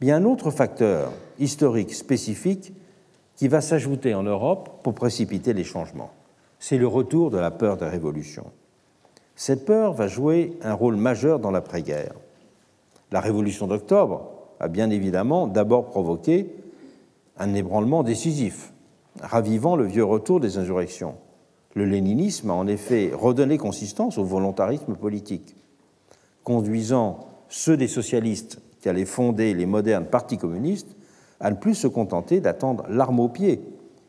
[0.00, 2.72] Il y a un autre facteur historique spécifique
[3.36, 6.10] qui va s'ajouter en Europe pour précipiter les changements.
[6.58, 8.46] C'est le retour de la peur de révolution.
[9.34, 12.14] Cette peur va jouer un rôle majeur dans l'après-guerre.
[13.10, 14.30] La révolution d'octobre
[14.60, 16.54] a bien évidemment d'abord provoqué
[17.38, 18.72] un ébranlement décisif,
[19.20, 21.16] ravivant le vieux retour des insurrections.
[21.74, 25.56] Le léninisme a en effet redonné consistance au volontarisme politique,
[26.44, 30.94] conduisant ceux des socialistes qui allaient fonder les modernes partis communistes
[31.42, 33.60] à ne plus se contenter d'attendre l'arme au pied,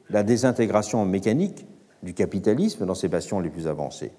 [0.09, 1.65] la désintégration mécanique
[2.03, 4.11] du capitalisme dans ses bastions les plus avancés.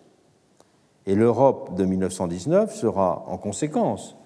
[1.06, 4.16] Et l'Europe de 1919 sera en conséquence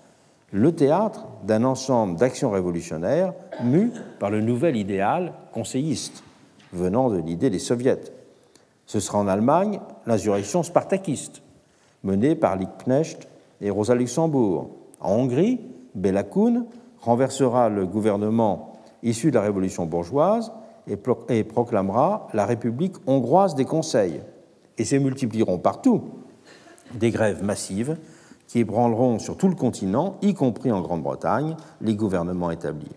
[0.53, 6.25] le théâtre d'un ensemble d'actions révolutionnaires mues par le nouvel idéal conseilliste
[6.73, 8.01] venant de l'idée des soviets
[8.87, 11.43] Ce sera en Allemagne l'insurrection spartakiste,
[12.03, 13.29] menée par Liebknecht
[13.61, 14.71] et Rosa Luxembourg.
[15.01, 15.61] En Hongrie,
[15.95, 16.65] Béla Kun
[17.01, 20.53] renversera le gouvernement issu de la révolution bourgeoise
[20.87, 24.21] et proclamera la République hongroise des conseils.
[24.79, 26.05] Et se multiplieront partout
[26.95, 27.97] des grèves massives
[28.47, 32.97] qui ébranleront sur tout le continent, y compris en Grande-Bretagne, les gouvernements établis.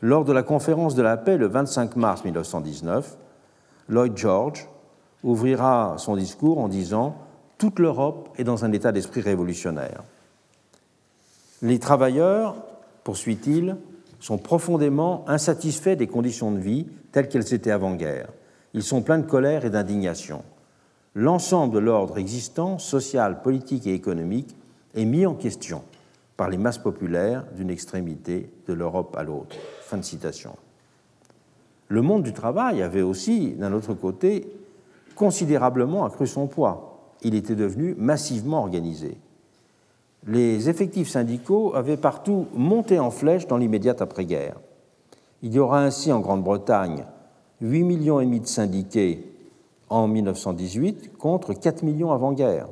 [0.00, 3.18] Lors de la conférence de la paix le 25 mars 1919,
[3.88, 4.68] Lloyd George
[5.22, 7.16] ouvrira son discours en disant
[7.58, 10.02] Toute l'Europe est dans un état d'esprit révolutionnaire.
[11.60, 12.56] Les travailleurs,
[13.04, 13.76] poursuit-il,
[14.22, 18.28] sont profondément insatisfaits des conditions de vie telles qu'elles étaient avant-guerre.
[18.72, 20.44] Ils sont pleins de colère et d'indignation.
[21.16, 24.56] L'ensemble de l'ordre existant, social, politique et économique,
[24.94, 25.82] est mis en question
[26.36, 29.56] par les masses populaires d'une extrémité de l'Europe à l'autre.
[29.80, 30.54] Fin de citation.
[31.88, 34.46] Le monde du travail avait aussi, d'un autre côté,
[35.16, 37.16] considérablement accru son poids.
[37.22, 39.16] Il était devenu massivement organisé.
[40.26, 44.56] Les effectifs syndicaux avaient partout monté en flèche dans l'immédiate après-guerre.
[45.42, 47.04] Il y aura ainsi en Grande-Bretagne
[47.60, 49.26] 8 millions et demi de syndiqués
[49.88, 52.68] en 1918 contre 4 millions avant-guerre.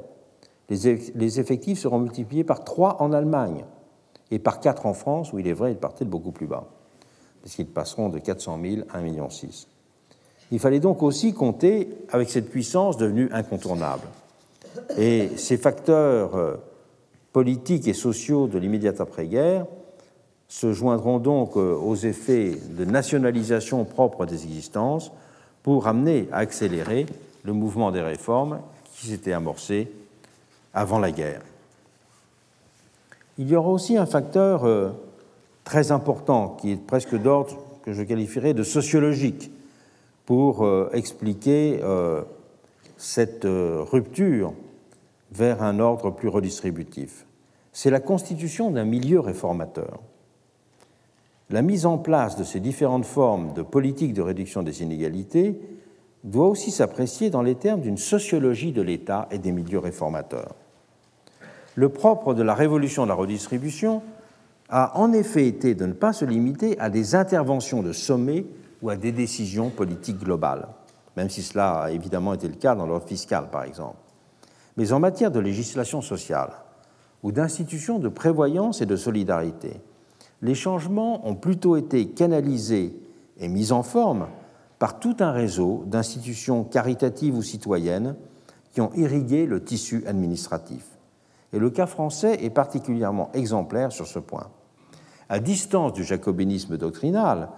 [0.68, 3.64] Les effectifs seront multipliés par 3 en Allemagne
[4.30, 6.68] et par 4 en France, où il est vrai, ils partaient de beaucoup plus bas
[7.42, 9.28] puisqu'ils passeront de 400 000 à 1,6 million.
[10.52, 14.02] Il fallait donc aussi compter avec cette puissance devenue incontournable.
[14.98, 16.56] Et ces facteurs euh,
[17.32, 19.66] politiques et sociaux de l'immédiate après-guerre
[20.48, 25.12] se joindront donc euh, aux effets de nationalisation propre des existences
[25.62, 27.06] pour amener à accélérer
[27.44, 28.60] le mouvement des réformes
[28.92, 29.92] qui s'était amorcé
[30.74, 31.42] avant la guerre.
[33.38, 34.90] Il y aura aussi un facteur euh,
[35.62, 39.52] très important, qui est presque d'ordre que je qualifierais de sociologique,
[40.26, 41.80] pour euh, expliquer
[42.96, 44.52] cette rupture
[45.32, 47.26] vers un ordre plus redistributif.
[47.72, 50.00] C'est la constitution d'un milieu réformateur.
[51.50, 55.60] La mise en place de ces différentes formes de politique de réduction des inégalités
[56.22, 60.54] doit aussi s'apprécier dans les termes d'une sociologie de l'État et des milieux réformateurs.
[61.74, 64.02] Le propre de la révolution de la redistribution
[64.68, 68.44] a en effet été de ne pas se limiter à des interventions de sommet
[68.82, 70.68] ou à des décisions politiques globales,
[71.16, 73.96] même si cela a évidemment été le cas dans l'ordre fiscal, par exemple.
[74.76, 76.52] Mais en matière de législation sociale
[77.22, 79.80] ou d'institutions de prévoyance et de solidarité,
[80.42, 82.96] les changements ont plutôt été canalisés
[83.38, 84.28] et mis en forme
[84.78, 88.16] par tout un réseau d'institutions caritatives ou citoyennes
[88.72, 90.86] qui ont irrigué le tissu administratif.
[91.52, 94.48] Et le cas français est particulièrement exemplaire sur ce point.
[95.28, 97.48] À distance du jacobinisme doctrinal,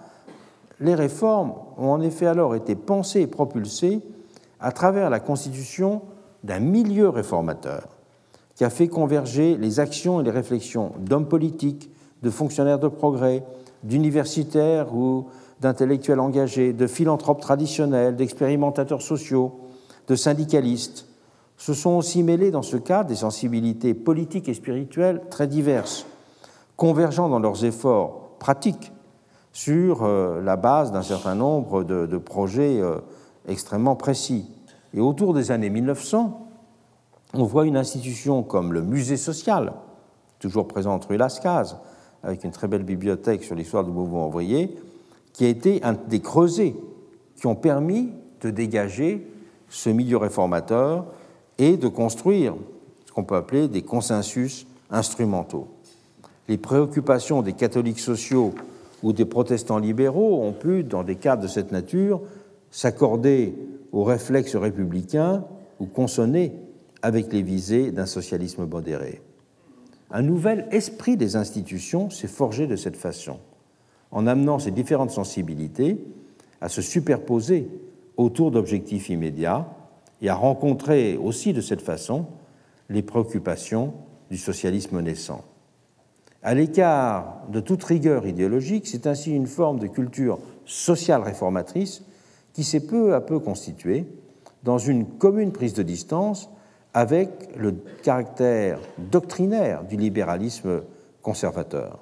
[0.79, 4.01] les réformes ont en effet alors été pensées et propulsées
[4.59, 6.01] à travers la constitution
[6.43, 7.87] d'un milieu réformateur
[8.55, 11.89] qui a fait converger les actions et les réflexions d'hommes politiques,
[12.21, 13.43] de fonctionnaires de progrès,
[13.83, 15.27] d'universitaires ou
[15.59, 19.59] d'intellectuels engagés, de philanthropes traditionnels, d'expérimentateurs sociaux,
[20.07, 21.07] de syndicalistes.
[21.57, 26.05] Se sont aussi mêlés dans ce cas des sensibilités politiques et spirituelles très diverses,
[26.75, 28.91] convergent dans leurs efforts pratiques
[29.53, 32.97] sur euh, la base d'un certain nombre de, projets euh,
[33.47, 34.45] extrêmement précis.
[34.93, 36.47] Et autour des années 1900,
[37.33, 39.73] on voit une institution comme le musée social,
[40.39, 41.77] toujours présent rue Lascaz,
[42.21, 44.77] avec une très belle bibliothèque sur l'histoire du mouvement ouvrier,
[45.33, 46.75] qui a été un des creusets
[47.35, 48.11] qui ont permis
[48.41, 49.27] de dégager
[49.67, 51.05] ce milieu réformateur
[51.57, 52.55] et de construire
[53.05, 55.67] ce qu'on peut appeler des consensus instrumentaux.
[56.47, 58.53] Les préoccupations des catholiques sociaux
[59.01, 62.21] ou des protestants libéraux ont pu, dans des cadres de cette nature,
[62.69, 63.55] s'accorder
[63.93, 65.45] aux réflexes républicains
[65.79, 66.53] ou consonner
[67.01, 69.21] avec les visées d'un socialisme modéré.
[70.11, 73.39] Un nouvel esprit des institutions s'est forgé de cette façon,
[74.11, 76.03] en amenant ces différentes sensibilités
[76.59, 77.67] à se superposer
[78.17, 79.67] autour d'objectifs immédiats
[80.21, 82.25] et à rencontrer aussi de cette façon
[82.89, 83.93] les préoccupations
[84.29, 85.43] du socialisme naissant.
[86.41, 92.03] À l'écart de toute rigueur idéologique, c'est ainsi une forme de culture sociale réformatrice
[92.53, 94.05] qui s'est peu à peu constituée
[94.63, 96.49] dans une commune prise de distance
[96.93, 97.73] avec le
[98.03, 100.83] caractère doctrinaire du libéralisme
[101.21, 101.99] conservateur.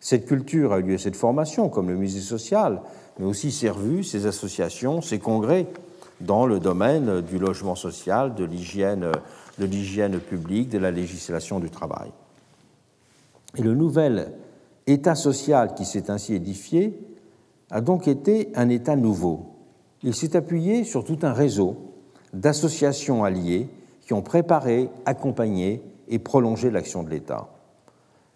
[0.00, 2.82] Cette culture a eu lieu, cette formation, comme le musée social,
[3.18, 5.66] mais aussi ses revues, ses associations, ses congrès
[6.20, 9.10] dans le domaine du logement social, de l'hygiène,
[9.58, 12.10] de l'hygiène publique, de la législation du travail.
[13.56, 14.32] Et le nouvel
[14.86, 16.98] État social qui s'est ainsi édifié
[17.70, 19.53] a donc été un État nouveau,
[20.04, 21.76] il s'est appuyé sur tout un réseau
[22.34, 23.68] d'associations alliées
[24.02, 27.48] qui ont préparé, accompagné et prolongé l'action de l'État.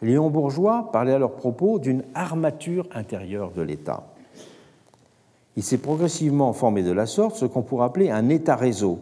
[0.01, 4.07] Léon Bourgeois parlait à leur propos d'une armature intérieure de l'État.
[5.57, 9.01] Il s'est progressivement formé de la sorte ce qu'on pourrait appeler un État-réseau,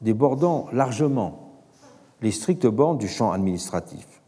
[0.00, 1.52] débordant largement
[2.20, 4.22] les strictes bornes du champ administratif.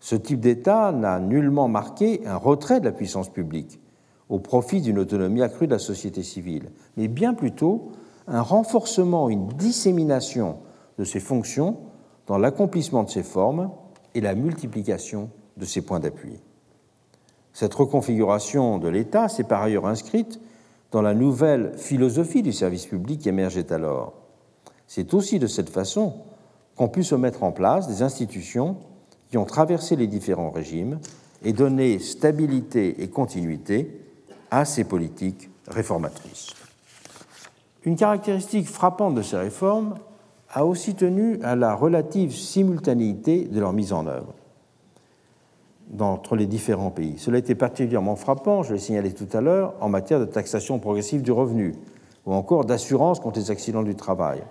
[0.00, 3.78] Ce type d'État n'a nullement marqué un retrait de la puissance publique
[4.28, 7.92] au profit d'une autonomie accrue de la société civile, mais bien plutôt
[8.26, 10.56] un renforcement, une dissémination
[10.98, 11.78] de ses fonctions
[12.26, 13.70] dans l'accomplissement de ses formes
[14.14, 16.38] et la multiplication de ses points d'appui.
[17.52, 20.40] Cette reconfiguration de l'État s'est par ailleurs inscrite
[20.92, 24.14] dans la nouvelle philosophie du service public qui émergeait alors.
[24.86, 26.14] C'est aussi de cette façon
[26.76, 28.76] qu'ont pu se mettre en place des institutions
[29.30, 30.98] qui ont traversé les différents régimes
[31.42, 34.07] et donné stabilité et continuité
[34.50, 36.54] à ces politiques réformatrices.
[37.84, 39.94] Une caractéristique frappante de ces réformes
[40.50, 44.34] a aussi tenu à la relative simultanéité de leur mise en œuvre
[46.00, 47.14] entre les différents pays.
[47.18, 51.22] Cela était particulièrement frappant, je l'ai signalé tout à l'heure, en matière de taxation progressive
[51.22, 51.74] du revenu
[52.26, 54.42] ou encore d'assurance contre les accidents du travail.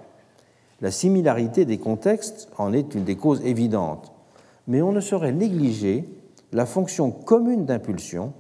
[0.82, 4.12] La similarité des contextes en est une des causes évidentes,
[4.68, 6.06] mais on ne saurait négliger
[6.52, 8.34] la fonction commune d'impulsion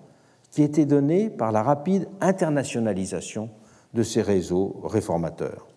[0.58, 3.52] qui était donnée par la rapide internationalisation
[3.94, 5.68] de ces réseaux réformateurs.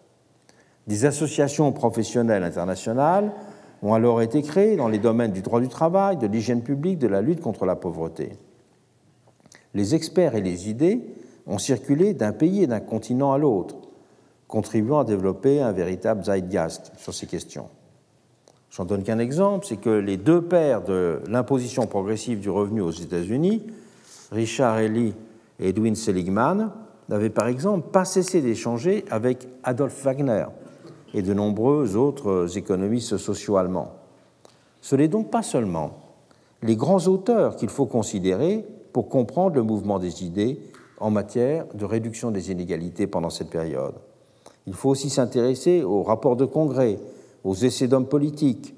[0.86, 3.30] Des associations professionnelles internationales
[3.82, 7.08] ont alors été créées dans les domaines du droit du travail, de l'hygiène publique, de
[7.08, 8.32] la lutte contre la pauvreté.
[9.74, 11.02] Les experts et les idées
[11.46, 13.76] ont circulé d'un pays et d'un continent à l'autre,
[14.48, 17.68] contribuant à développer un véritable zeitgeist sur ces questions.
[18.70, 22.90] J'en donne qu'un exemple, c'est que les deux pères de l'imposition progressive du revenu aux
[22.92, 23.66] États-Unis,
[24.30, 25.14] Richard Ely
[25.58, 26.70] et Edwin Seligman,
[27.08, 30.46] n'avaient par exemple pas cessé d'échanger avec Adolf Wagner
[31.12, 33.92] et de nombreux autres économistes sociaux allemands.
[34.80, 35.98] Ce n'est donc pas seulement
[36.62, 40.60] les grands auteurs qu'il faut considérer pour comprendre le mouvement des idées
[40.98, 43.94] en matière de réduction des inégalités pendant cette période.
[44.66, 46.98] Il faut aussi s'intéresser aux rapports de congrès,
[47.44, 48.74] aux essais d'hommes politiques,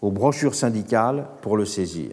[0.00, 2.12] aux brochures syndicales pour le saisir.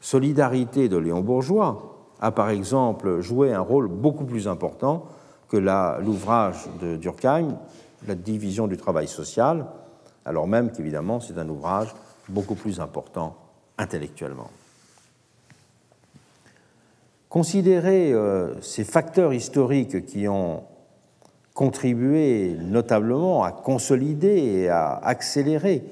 [0.00, 5.06] Solidarité de Léon Bourgeois a par exemple joué un rôle beaucoup plus important
[5.48, 7.56] que l'ouvrage de Durkheim,
[8.06, 9.66] La division du travail social,
[10.24, 11.94] alors même qu'évidemment c'est un ouvrage
[12.28, 13.34] beaucoup plus important
[13.76, 14.50] intellectuellement.
[17.28, 20.62] Considérer euh, ces facteurs historiques qui ont
[21.54, 25.84] contribué notablement à consolider et à accélérer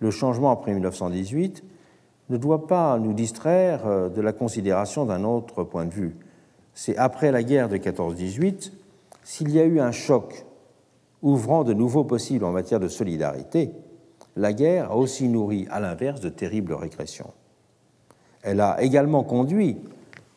[0.00, 1.64] le changement après 1918
[2.30, 6.16] ne doit pas nous distraire euh, de la considération d'un autre point de vue.
[6.74, 8.72] C'est après la guerre de 14-18,
[9.22, 10.46] s'il y a eu un choc
[11.22, 13.70] ouvrant de nouveaux possibles en matière de solidarité,
[14.36, 17.32] la guerre a aussi nourri, à l'inverse, de terribles régressions.
[18.42, 19.78] Elle a également conduit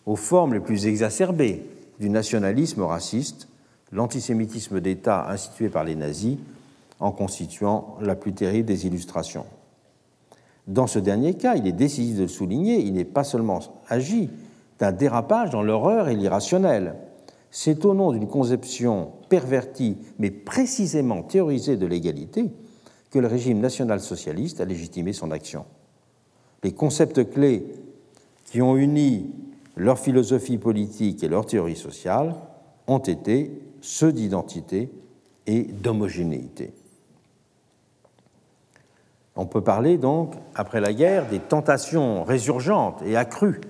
[0.05, 1.65] aux formes les plus exacerbées
[1.99, 3.49] du nationalisme raciste
[3.91, 6.38] l'antisémitisme d'État institué par les nazis
[6.99, 9.45] en constituant la plus terrible des illustrations.
[10.68, 14.30] Dans ce dernier cas, il est décisif de souligner, il n'est pas seulement agi
[14.80, 16.95] d'un dérapage dans l'horreur et l'irrationnel.
[17.52, 22.52] C'est au nom d'une conception pervertie, mais précisément théorisée de l'égalité,
[23.10, 25.65] que le régime national-socialiste a légitimé son action.
[26.64, 27.65] Les concepts clés
[28.45, 29.27] qui ont uni
[29.77, 32.35] leur philosophie politique et leur théorie sociale
[32.88, 34.89] ont été ceux d'identité
[35.45, 36.73] et d'homogénéité.
[39.38, 43.61] On peut parler donc, après la guerre, des tentations résurgentes et accrues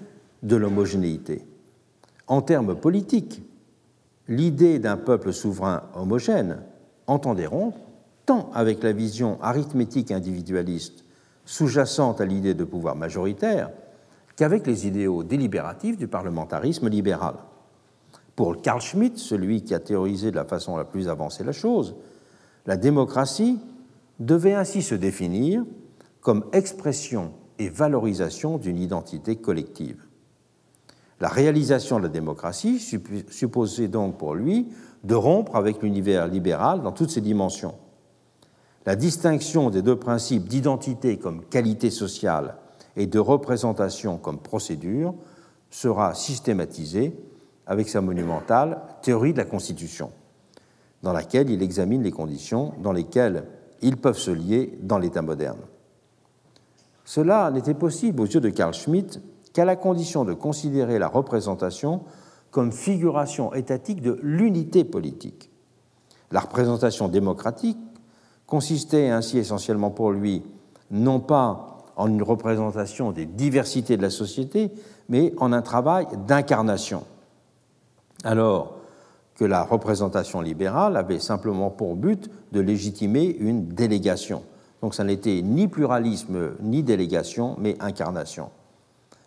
[0.42, 1.46] de l'homogénéité.
[2.28, 3.44] En termes politiques,
[4.28, 6.60] l'idée d'un peuple souverain homogène
[7.06, 7.80] entendait rompre
[8.26, 11.04] tant avec la vision arithmétique individualiste
[11.46, 13.70] sous-jacente à l'idée de pouvoir majoritaire
[14.36, 17.36] qu'avec les idéaux délibératifs du parlementarisme libéral.
[18.36, 21.96] Pour Carl Schmitt, celui qui a théorisé de la façon la plus avancée la chose,
[22.66, 23.60] la démocratie
[24.20, 25.64] devait ainsi se définir
[26.22, 30.04] comme expression et valorisation d'une identité collective.
[31.20, 34.68] La réalisation de la démocratie supposait donc pour lui
[35.04, 37.76] de rompre avec l'univers libéral dans toutes ses dimensions.
[38.86, 42.56] La distinction des deux principes d'identité comme qualité sociale
[42.96, 45.16] et de représentation comme procédure
[45.70, 47.14] sera systématisée
[47.66, 50.12] avec sa monumentale Théorie de la Constitution,
[51.04, 53.44] dans laquelle il examine les conditions dans lesquelles
[53.82, 55.60] ils peuvent se lier dans l'État moderne.
[57.06, 59.22] Cela n'était possible aux yeux de Carl Schmitt
[59.54, 62.04] qu'à la condition de considérer la représentation
[62.52, 65.50] comme figuration étatique de l'unité politique.
[66.32, 67.78] La représentation démocratique
[68.46, 70.44] consistait ainsi essentiellement pour lui
[70.92, 74.72] non pas en une représentation des diversités de la société,
[75.10, 77.04] mais en un travail d'incarnation.
[78.24, 78.77] Alors
[79.38, 84.44] que la représentation libérale avait simplement pour but de légitimer une délégation.
[84.82, 88.50] Donc ça n'était ni pluralisme ni délégation, mais incarnation.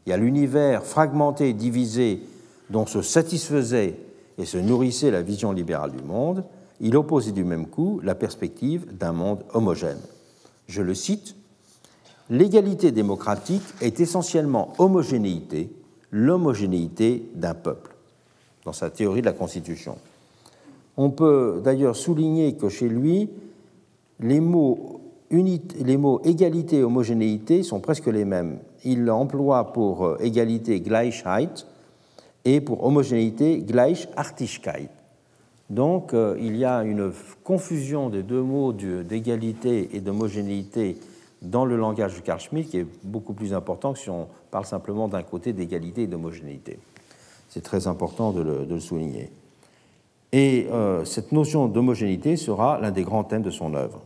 [0.07, 2.23] Et à l'univers fragmenté divisé
[2.71, 3.97] dont se satisfaisait
[4.39, 6.45] et se nourrissait la vision libérale du monde,
[6.81, 10.01] il opposait du même coup la perspective d'un monde homogène.
[10.67, 11.37] Je le cite,
[12.31, 15.73] L'égalité démocratique est essentiellement homogénéité,
[16.13, 17.97] l'homogénéité d'un peuple,
[18.65, 19.97] dans sa théorie de la Constitution.
[20.97, 23.31] On peut d'ailleurs souligner que chez lui,
[24.21, 25.01] les mots,
[26.25, 28.59] égalité et homogénéité sont presque les mêmes.
[28.85, 31.67] Il emploie pour euh, égalité Gleichheit
[32.45, 34.89] et pour homogénéité Gleichartigkeit.
[35.69, 37.13] Donc euh, il y a une
[37.45, 40.97] confusion des deux mots d'égalité et d'homogénéité
[41.43, 44.67] dans le langage de Carl Schmitt qui est beaucoup plus important que si on parle
[44.67, 46.79] simplement d'un côté d'égalité et d'homogénéité.
[47.51, 49.31] C'est très important de le, souligner.
[50.33, 54.03] Et euh, cette notion d'homogénéité sera l'un des grands thèmes de son œuvre.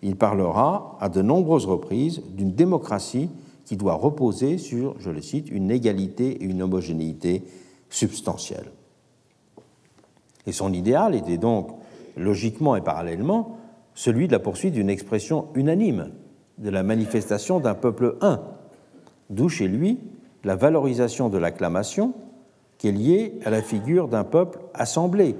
[0.00, 3.28] Il parlera à de nombreuses reprises d'une démocratie
[3.64, 7.42] qui doit reposer sur, je le cite, une égalité et une homogénéité
[7.90, 8.70] substantielle.
[10.46, 11.68] Et son idéal était donc,
[12.16, 13.58] logiquement et parallèlement,
[13.94, 16.10] celui de la poursuite d'une expression unanime
[16.58, 18.40] de la manifestation d'un peuple un,
[19.30, 19.98] d'où chez lui
[20.44, 22.14] la valorisation de l'acclamation
[22.82, 25.36] qui est liée à la figure d'un peuple assemblé,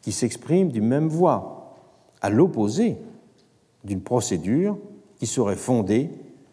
[0.00, 1.76] qui s'exprime d'une même voix,
[2.22, 2.96] à l'opposé
[3.84, 4.78] d'une procédure
[5.18, 6.08] qui serait fondée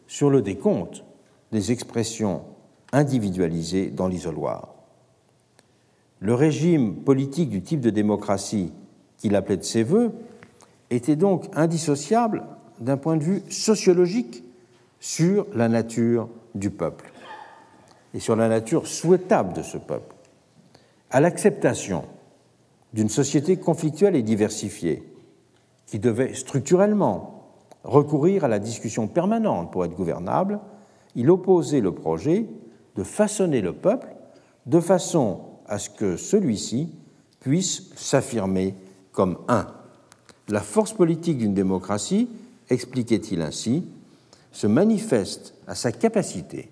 [0.05, 1.05] sur le décompte
[1.53, 2.41] des expressions
[2.91, 4.73] individualisées dans l'isoloir.
[6.19, 8.73] Le régime politique du type de démocratie
[9.17, 10.11] qu'il appelait de ses voeux
[10.89, 12.43] était donc indissociable
[12.81, 14.43] d'un point de vue sociologique
[14.99, 17.13] sur la nature du peuple
[18.15, 20.15] et sur la nature souhaitable de ce peuple,
[21.11, 22.05] à l'acceptation
[22.93, 25.03] d'une société conflictuelle et diversifiée
[25.85, 27.43] qui devait structurellement
[27.83, 30.61] recourir à la discussion permanente pour être gouvernable,
[31.15, 32.45] il opposait le projet
[32.95, 34.07] de façonner le peuple
[34.65, 36.95] de façon à ce que celui-ci
[37.41, 38.75] puisse s'affirmer
[39.11, 39.67] comme un.
[40.47, 42.29] La force politique d'une démocratie
[42.69, 43.83] expliquait-il ainsi,
[44.53, 46.69] se manifeste à sa capacité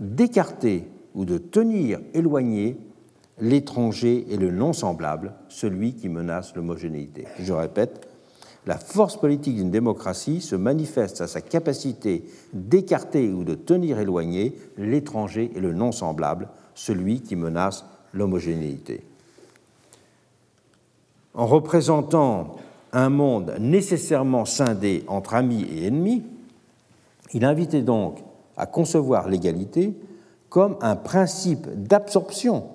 [0.00, 2.76] d'écarter ou de tenir éloigné
[3.38, 7.26] l'étranger et le non-semblable, celui qui menace l'homogénéité.
[7.38, 8.08] Je répète,
[8.66, 14.54] la force politique d'une démocratie se manifeste à sa capacité d'écarter ou de tenir éloigné
[14.76, 19.02] l'étranger et le non-semblable, celui qui menace l'homogénéité.
[21.34, 22.56] En représentant
[22.92, 26.24] un monde nécessairement scindé entre amis et ennemis,
[27.32, 28.18] il invitait donc
[28.60, 29.94] à concevoir l'égalité
[30.50, 32.68] comme un principe d'absorption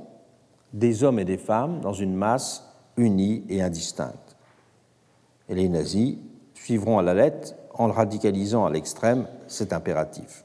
[0.74, 2.68] des hommes et des femmes dans une masse
[2.98, 4.36] unie et indistincte.
[5.48, 6.16] Et les nazis
[6.56, 10.44] suivront à la lettre en radicalisant à l'extrême cet impératif.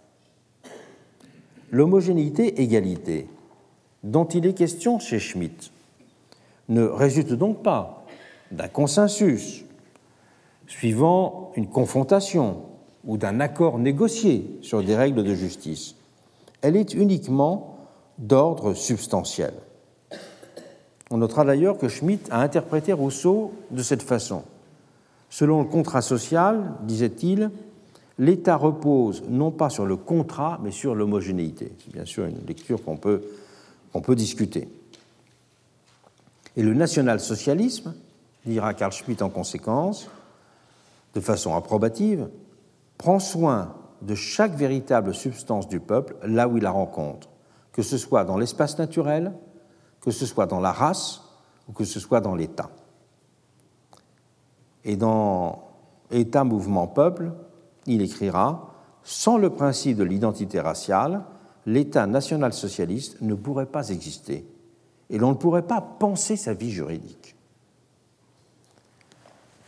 [1.71, 3.27] L'homogénéité-égalité
[4.03, 5.73] dont il est question chez Schmitt
[6.69, 8.05] ne résulte donc pas
[8.51, 9.65] d'un consensus
[10.67, 12.63] suivant une confrontation
[13.05, 15.95] ou d'un accord négocié sur des règles de justice.
[16.63, 17.79] Elle est uniquement
[18.19, 19.55] d'ordre substantiel.
[21.11, 24.45] On notera d'ailleurs que Schmitt a interprété Rousseau de cette façon.
[25.29, 27.51] Selon le contrat social, disait-il,
[28.19, 31.73] l'État repose non pas sur le contrat, mais sur l'homogénéité.
[31.79, 33.23] C'est bien sûr une lecture qu'on peut,
[34.05, 34.69] peut discuter.
[36.57, 37.95] Et le national-socialisme
[38.45, 40.09] dira Carl Schmitt en conséquence,
[41.15, 42.29] de façon approbative,
[43.01, 47.31] prend soin de chaque véritable substance du peuple là où il la rencontre,
[47.73, 49.33] que ce soit dans l'espace naturel,
[50.03, 51.23] que ce soit dans la race
[51.67, 52.69] ou que ce soit dans l'État.
[54.85, 55.71] Et dans
[56.11, 57.33] État, mouvement, peuple,
[57.87, 61.23] il écrira Sans le principe de l'identité raciale,
[61.65, 64.47] l'État national-socialiste ne pourrait pas exister
[65.09, 67.35] et l'on ne pourrait pas penser sa vie juridique.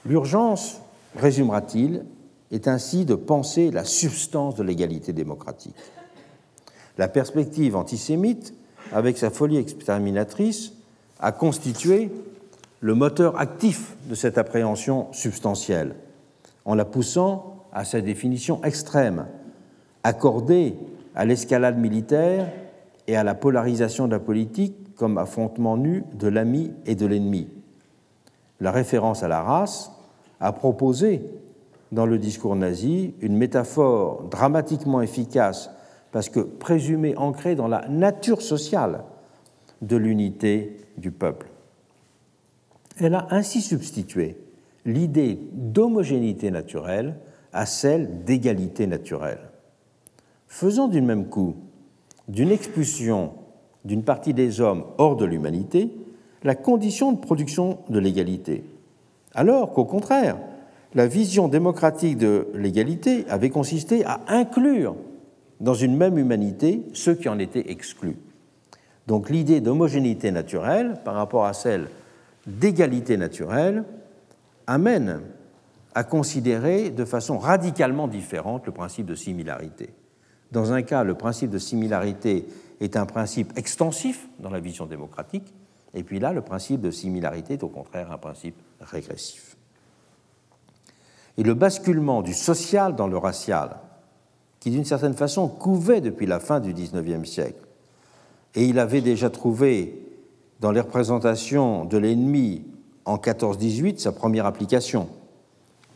[0.05, 0.83] L'urgence,
[1.17, 2.05] résumera-t-il,
[2.53, 5.75] est ainsi de penser la substance de l'égalité démocratique.
[6.99, 8.55] La perspective antisémite,
[8.93, 10.73] avec sa folie exterminatrice,
[11.19, 12.11] a constitué
[12.81, 15.95] le moteur actif de cette appréhension substantielle,
[16.65, 19.27] en la poussant à sa définition extrême,
[20.05, 20.77] accordée
[21.15, 22.51] à l'escalade militaire
[23.07, 27.49] et à la polarisation de la politique comme affrontement nu de l'ami et de l'ennemi.
[28.61, 29.91] La référence à la race
[30.39, 31.23] a proposé
[31.93, 35.71] dans le discours nazi une métaphore dramatiquement efficace
[36.11, 39.05] parce que présumée ancrée dans la nature sociale
[39.83, 41.49] de l'unité du peuple.
[42.99, 44.37] Elle a ainsi substitué
[44.85, 47.17] l'idée d'homogénéité naturelle
[47.53, 49.51] à celle d'égalité naturelle.
[50.49, 51.55] Faisant du même coup
[52.29, 53.33] d'une expulsion
[53.85, 55.91] d'une partie des hommes hors de l'humanité
[56.45, 58.65] la condition de production de l'égalité,
[59.35, 60.39] alors qu'au contraire,
[60.95, 64.97] la vision démocratique de l'égalité avait consisté à inclure
[65.61, 68.17] dans une même humanité ceux qui en étaient exclus.
[69.07, 71.89] Donc l'idée d'homogénéité naturelle par rapport à celle
[72.47, 73.85] d'égalité naturelle
[74.67, 75.21] amène
[75.95, 79.91] à considérer de façon radicalement différente le principe de similarité.
[80.51, 82.47] Dans un cas, le principe de similarité
[82.81, 85.55] est un principe extensif dans la vision démocratique,
[85.95, 89.52] et puis là, le principe de similarité est au contraire un principe régressif.
[91.39, 93.77] Et le basculement du social dans le racial,
[94.61, 97.67] qui d'une certaine façon couvait depuis la fin du XIXe siècle,
[98.55, 99.99] et il avait déjà trouvé
[100.61, 102.65] dans les représentations de l'ennemi
[103.05, 105.09] en 14-18 sa première application.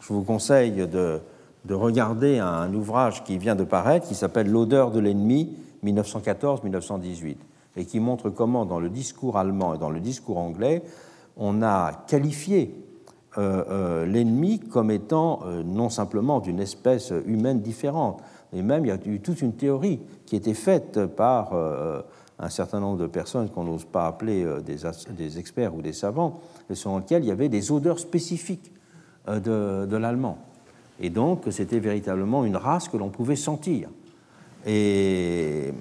[0.00, 1.20] Je vous conseille de,
[1.66, 7.36] de regarder un ouvrage qui vient de paraître qui s'appelle L'odeur de l'ennemi 1914-1918
[7.76, 10.82] et qui montre comment dans le discours allemand et dans le discours anglais,
[11.36, 12.74] on a qualifié
[13.36, 18.22] l'ennemi comme étant euh, non simplement d'une espèce humaine différente,
[18.52, 21.52] mais même il y a eu toute une théorie qui été faite par
[22.38, 26.40] un certain nombre de personnes qu'on n'ose pas appeler des, experts ou des savants,
[26.72, 28.72] selon lesquels il y avait des odeurs spécifiques
[29.26, 30.38] de, l'allemand.
[31.00, 33.88] Et donc c'était véritablement une race que l'on pouvait sentir.
[34.64, 35.72] Et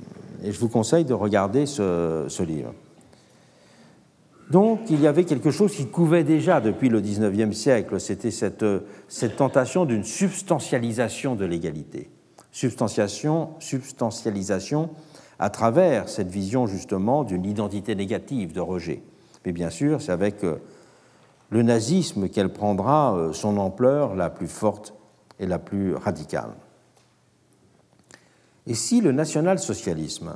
[0.45, 2.73] et je vous conseille de regarder ce, livre.
[4.51, 8.65] Donc il y avait quelque chose qui couvait déjà depuis le XIXe siècle, c'était cette,
[9.07, 12.09] cette, tentation d'une substantialisation de l'égalité.
[12.51, 14.91] Substantiation, substantialisation
[15.39, 19.01] à travers cette vision justement d'une identité négative de rejet.
[19.45, 20.57] Mais bien sûr, c'est avec euh,
[21.49, 24.93] le nazisme qu'elle prendra euh, son ampleur la plus forte
[25.39, 26.53] et la plus radicale.
[28.67, 30.35] Et si le national-socialisme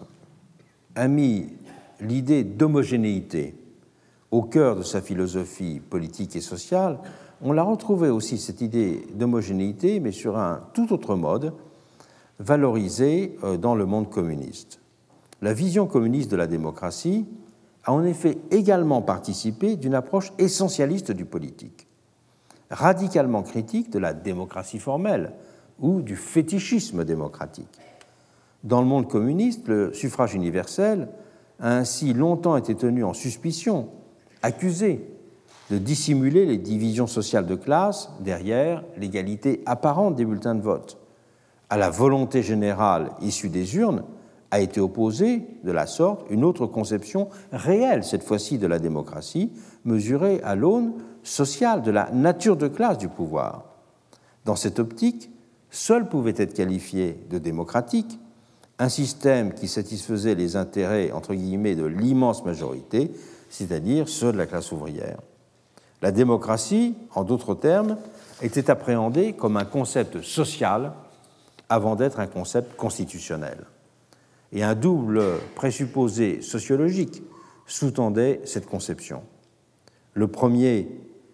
[0.95, 1.47] a mis
[2.01, 3.55] l'idée d'homogénéité
[4.31, 6.99] au cœur de sa philosophie politique et sociale,
[7.41, 11.53] on l'a retrouvé aussi, cette idée d'homogénéité, mais sur un tout autre mode,
[12.39, 14.79] valorisé euh, dans le monde communiste.
[15.41, 17.25] La vision communiste de la démocratie
[17.85, 21.87] a en effet également participé d'une approche essentialiste du politique,
[22.69, 25.31] radicalement critique de la démocratie formelle
[25.79, 27.79] ou du fétichisme démocratique.
[28.65, 31.07] Dans le monde communiste, le suffrage universel
[31.61, 33.89] a ainsi longtemps été tenu en suspicion,
[34.41, 35.05] accusé
[35.69, 40.97] de dissimuler les divisions sociales de classe derrière l'égalité apparente des bulletins de vote.
[41.69, 44.03] À la volonté générale issue des urnes
[44.51, 49.51] a été opposée, de la sorte, une autre conception réelle, cette fois-ci de la démocratie,
[49.85, 53.65] mesurée à l'aune sociale de la nature de classe du pouvoir.
[54.45, 55.29] Dans cette optique,
[55.69, 58.19] seul pouvait être qualifié de démocratique
[58.79, 63.11] un système qui satisfaisait les intérêts, de l'immense majorité,
[63.49, 65.19] c'est-à-dire ceux de la classe ouvrière.
[66.01, 67.97] La démocratie, en d'autres termes,
[68.41, 70.93] était appréhendée comme un concept social
[71.67, 73.65] avant d'être un concept constitutionnel.
[74.51, 75.21] Et un double
[75.55, 77.21] présupposé sociologique
[77.67, 79.21] sous-tendait cette conception.
[80.13, 80.87] Le premier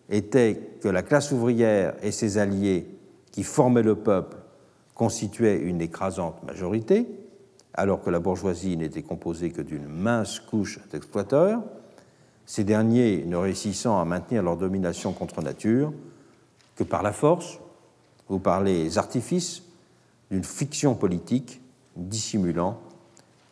[0.09, 2.87] était que la classe ouvrière et ses alliés
[3.31, 4.37] qui formaient le peuple
[4.93, 7.05] constituaient une écrasante majorité,
[7.73, 11.61] alors que la bourgeoisie n'était composée que d'une mince couche d'exploiteurs,
[12.45, 15.93] ces derniers ne réussissant à maintenir leur domination contre nature
[16.75, 17.59] que par la force
[18.29, 19.63] ou par les artifices
[20.31, 21.61] d'une fiction politique
[21.95, 22.79] dissimulant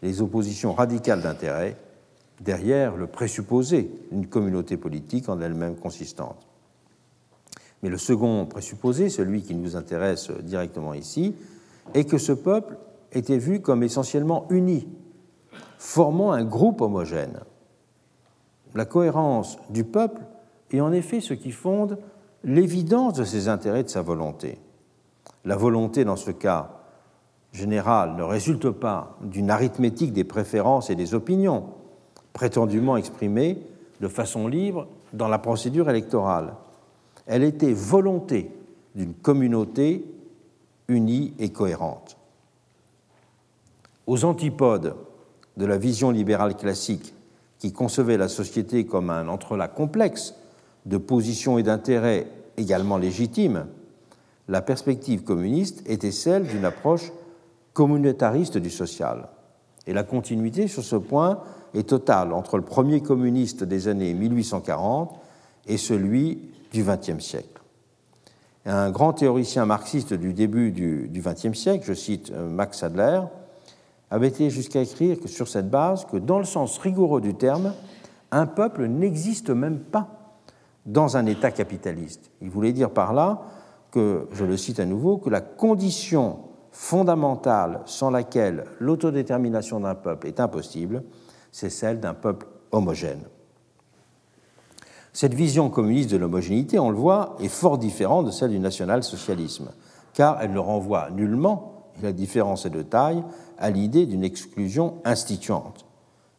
[0.02, 1.78] les oppositions radicales d'intérêts
[2.41, 6.45] derrière le présupposé d'une communauté politique en elle-même consistante.
[7.82, 11.36] Mais le second présupposé, celui qui nous intéresse directement ici,
[11.94, 12.78] est que ce peuple
[13.11, 14.88] était vu comme essentiellement uni,
[15.78, 17.40] formant un groupe homogène.
[18.76, 20.22] La cohérence du peuple
[20.72, 22.00] est en effet ce qui fonde
[22.44, 24.60] l'évidence de ses intérêts et de sa volonté.
[25.45, 26.72] La volonté, dans ce cas
[27.52, 31.66] général, ne résulte pas d'une arithmétique des préférences et des opinions,
[32.34, 33.60] prétendument exprimées
[34.02, 36.56] de façon libre dans la procédure électorale.
[37.28, 38.52] Elle était volonté
[38.95, 40.06] d'une communauté
[40.88, 42.18] unie et cohérente.
[44.08, 44.95] Aux antipodes
[45.56, 47.14] de la vision libérale classique
[47.64, 50.35] qui concevait la société comme un entrelac complexe
[50.85, 52.27] de positions et d'intérêts
[52.57, 53.68] également légitimes,
[54.49, 57.14] la perspective communiste était celle d'une approche
[57.72, 59.30] communautariste du social.
[59.88, 61.40] Et la continuité sur ce point
[61.73, 65.18] est totale entre le premier communiste des années 1840
[65.68, 67.61] et celui du XXe siècle.
[68.65, 73.22] Un grand théoricien marxiste du début du XXe siècle, je cite euh, Max Adler,
[74.10, 77.74] avait été jusqu'à écrire que sur cette base que dans le sens rigoureux du terme,
[78.32, 80.08] un peuple n'existe même pas
[80.86, 82.32] dans un État capitaliste.
[82.42, 83.42] Il voulait dire par là
[83.92, 86.40] que, je le cite à nouveau, que la condition
[86.72, 91.04] fondamentale sans laquelle l'autodétermination d'un peuple est impossible,
[91.52, 93.22] c'est celle d'un peuple homogène.
[95.14, 99.72] Cette vision communiste de l'homogénéité, on le voit, est fort différente de celle du national-socialisme,
[100.16, 103.24] car elle ne renvoie nullement, et la différence est de taille,
[103.64, 105.85] à l'idée d'une exclusion instituante.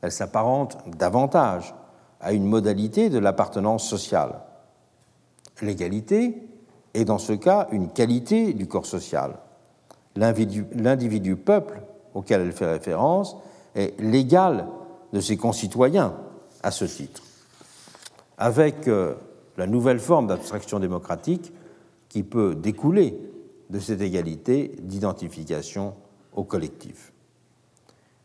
[0.02, 1.74] Elle s'apparente davantage
[2.20, 4.42] à une modalité de l'appartenance sociale.
[5.62, 6.46] L'égalité
[6.92, 9.38] est dans ce cas une qualité du corps social.
[10.16, 11.80] L'individu peuple
[12.12, 13.36] auquel elle fait référence
[13.74, 14.66] est l'égal
[15.14, 16.14] de ses concitoyens
[16.62, 17.22] à ce titre,
[18.36, 19.14] avec euh,
[19.56, 21.55] la nouvelle forme d'abstraction démocratique
[22.10, 23.18] qui peut découler
[23.70, 25.94] de cette égalité d'identification
[26.34, 27.14] au collectif.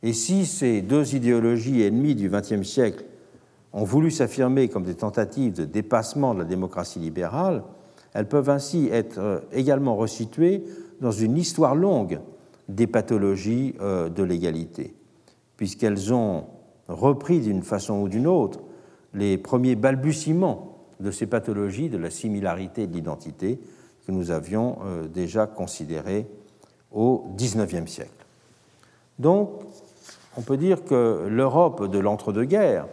[0.04, 3.06] Et si ces deux idéologies ennemies du XXe siècle
[3.74, 7.64] ont voulu s'affirmer comme des tentatives de dépassement de la démocratie libérale,
[8.14, 10.64] elles peuvent ainsi être euh, également resituées
[11.02, 12.20] dans une histoire longue
[12.68, 14.96] des pathologies euh, de l'égalité,
[15.58, 16.46] puisqu'elles ont
[16.88, 18.62] repris d'une façon ou d'une autre
[19.14, 23.60] les premiers balbutiements de ces pathologies de la similarité de l'identité
[24.06, 26.28] que nous avions euh, déjà considérées
[26.92, 28.26] au XIXe siècle.
[29.20, 29.50] Donc,
[30.40, 32.88] on peut dire que l'Europe de l'entre-deux-guerres,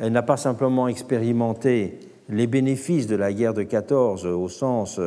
[0.00, 5.00] elle n'a pas simplement expérimenté les bénéfices de la guerre de 14 au sens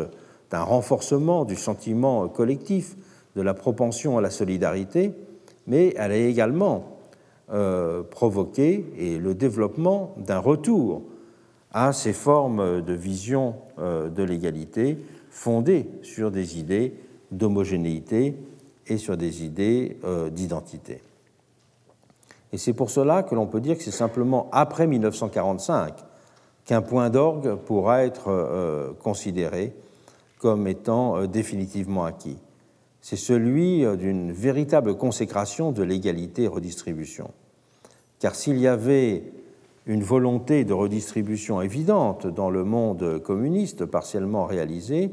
[0.52, 2.96] d'un renforcement du sentiment collectif,
[3.36, 5.12] de la propension à la solidarité,
[5.68, 6.98] mais elle a également
[7.52, 11.02] euh, provoqué et le développement d'un retour
[11.74, 14.98] à ces formes de vision euh, de l'égalité
[15.30, 16.94] fondées sur des idées
[17.32, 18.36] d'homogénéité
[18.88, 21.02] et sur des idées euh, d'identité.
[22.52, 25.94] Et c'est pour cela que l'on peut dire que c'est simplement après 1945
[26.66, 29.74] qu'un point d'orgue pourra être considéré
[30.40, 32.38] comme étant euh, définitivement acquis.
[33.02, 37.32] C'est celui euh, d'une véritable consécration de l'égalité redistribution.
[38.20, 39.24] Car s'il y avait
[39.86, 45.12] une volonté de redistribution évidente dans le monde communiste, partiellement réalisée,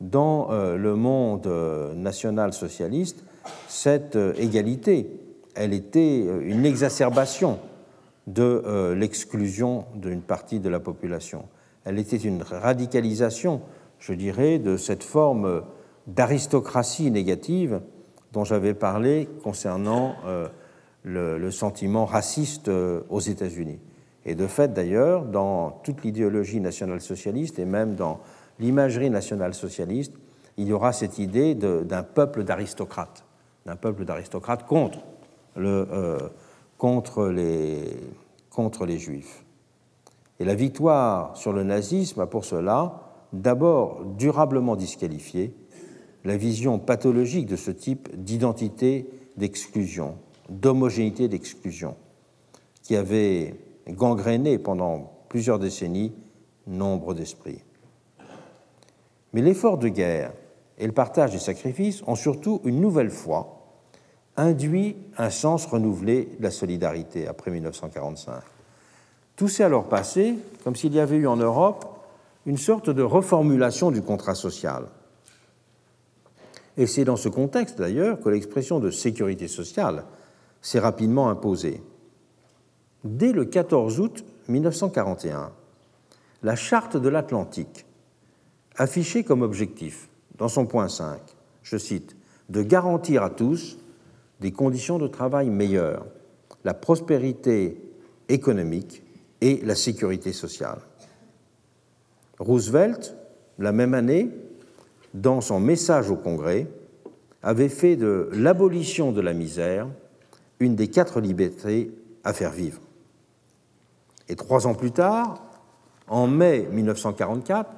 [0.00, 1.48] dans euh, le monde
[1.96, 3.24] national-socialiste,
[3.68, 5.10] cette égalité,
[5.58, 7.58] elle était une exacerbation
[8.26, 11.44] de l'exclusion d'une partie de la population.
[11.84, 13.62] Elle était une radicalisation
[13.98, 15.62] je dirais, de cette forme
[16.06, 17.80] d'aristocratie négative
[18.32, 20.48] dont j'avais parlé concernant euh,
[21.02, 23.78] le, sentiment raciste euh, aux États-Unis.
[24.24, 28.20] Et de fait, d'ailleurs, dans toute l'idéologie nationale-socialiste et même dans
[28.58, 30.12] l'imagerie nationale-socialiste,
[30.56, 33.24] il y aura cette idée d'un peuple d'aristocrates,
[33.64, 34.98] d'un peuple d'aristocrates contre,
[35.58, 36.18] euh,
[36.76, 37.82] contre, les,
[38.50, 39.44] contre les juifs.
[40.40, 43.02] Et la victoire sur le nazisme a pour cela
[43.32, 45.54] d'abord durablement disqualifié
[46.24, 50.16] la vision pathologique de ce type d'identité d'exclusion,
[50.48, 51.96] d'homogénéité d'exclusion,
[52.82, 53.54] qui avait
[53.88, 56.12] gangréné pendant plusieurs décennies
[56.66, 57.62] nombre d'esprits.
[59.32, 60.32] Mais l'effort de guerre
[60.78, 63.57] et le partage des sacrifices ont surtout une nouvelle fois
[64.38, 68.40] induit un sens renouvelé de la solidarité après 1945.
[69.36, 71.84] Tout s'est alors passé comme s'il y avait eu en Europe
[72.46, 74.86] une sorte de reformulation du contrat social.
[76.76, 80.04] Et c'est dans ce contexte d'ailleurs que l'expression de sécurité sociale
[80.62, 81.82] s'est rapidement imposée.
[83.02, 85.50] Dès le 14 août 1941,
[86.44, 87.86] la Charte de l'Atlantique
[88.76, 91.20] affichait comme objectif, dans son point 5,
[91.64, 92.16] je cite,
[92.48, 93.78] de garantir à tous
[94.40, 96.06] des conditions de travail meilleures,
[96.64, 97.80] la prospérité
[98.28, 99.02] économique
[99.40, 100.78] et la sécurité sociale.
[102.38, 103.16] Roosevelt,
[103.58, 104.30] la même année,
[105.14, 106.66] dans son message au Congrès,
[107.42, 109.88] avait fait de l'abolition de la misère
[110.60, 111.92] une des quatre libertés
[112.24, 112.80] à faire vivre.
[114.28, 115.42] Et trois ans plus tard,
[116.08, 117.70] en mai 1944,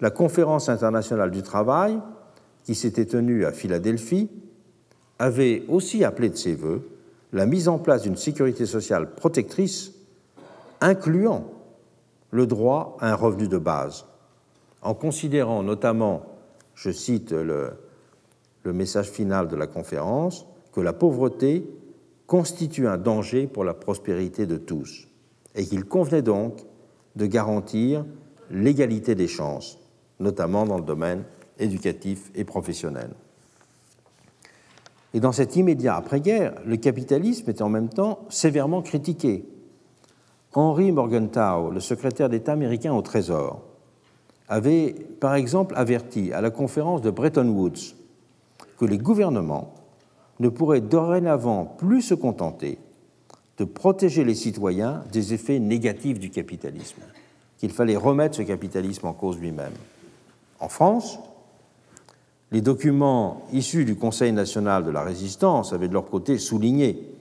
[0.00, 1.98] la Conférence internationale du travail,
[2.64, 4.28] qui s'était tenue à Philadelphie,
[5.20, 6.88] avait aussi appelé de ses voeux
[7.32, 9.92] la mise en place d'une sécurité sociale protectrice
[10.80, 11.44] incluant
[12.30, 14.06] le droit à un revenu de base,
[14.80, 16.22] en considérant notamment,
[16.74, 17.72] je cite le,
[18.62, 21.68] le message final de la conférence, que la pauvreté
[22.26, 25.06] constitue un danger pour la prospérité de tous
[25.54, 26.64] et qu'il convenait donc
[27.16, 28.06] de garantir
[28.50, 29.78] l'égalité des chances,
[30.18, 31.24] notamment dans le domaine
[31.58, 33.10] éducatif et professionnel.
[35.12, 39.44] Et dans cet immédiat après-guerre, le capitalisme était en même temps sévèrement critiqué.
[40.52, 43.62] Henry Morgenthau, le secrétaire d'État américain au Trésor,
[44.48, 47.94] avait par exemple averti à la conférence de Bretton Woods
[48.78, 49.74] que les gouvernements
[50.40, 52.78] ne pourraient dorénavant plus se contenter
[53.58, 57.02] de protéger les citoyens des effets négatifs du capitalisme,
[57.58, 59.74] qu'il fallait remettre ce capitalisme en cause lui-même.
[60.60, 61.18] En France,
[62.52, 67.14] les documents issus du Conseil national de la résistance avaient de leur côté souligné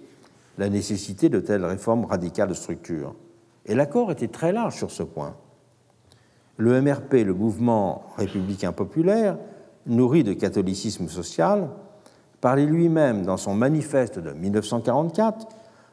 [0.58, 3.16] la nécessité de telles réformes radicales de structure.
[3.66, 5.36] Et l'accord était très large sur ce point.
[6.58, 9.38] Le MRP, le mouvement républicain populaire,
[9.86, 11.70] nourri de catholicisme social,
[12.42, 15.48] parlait lui-même dans son manifeste de 1944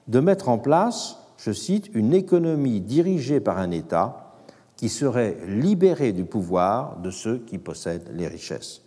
[0.09, 4.35] de mettre en place, je cite, une économie dirigée par un État
[4.77, 8.86] qui serait libéré du pouvoir de ceux qui possèdent les richesses.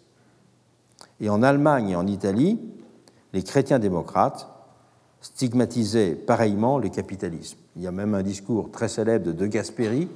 [1.22, 2.60] Et en Allemagne et en Italie,
[3.34, 4.50] les chrétiens démocrates
[5.22, 7.58] stigmatisaient pareillement le capitalisme.
[7.76, 10.08] Il y a même un discours très célèbre de De Gasperi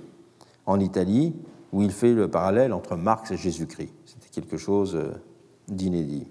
[0.65, 1.35] en Italie
[1.73, 3.93] où il fait le parallèle entre Marx et Jésus-Christ.
[4.05, 5.11] C'était quelque chose euh,
[5.67, 6.27] d'inédit.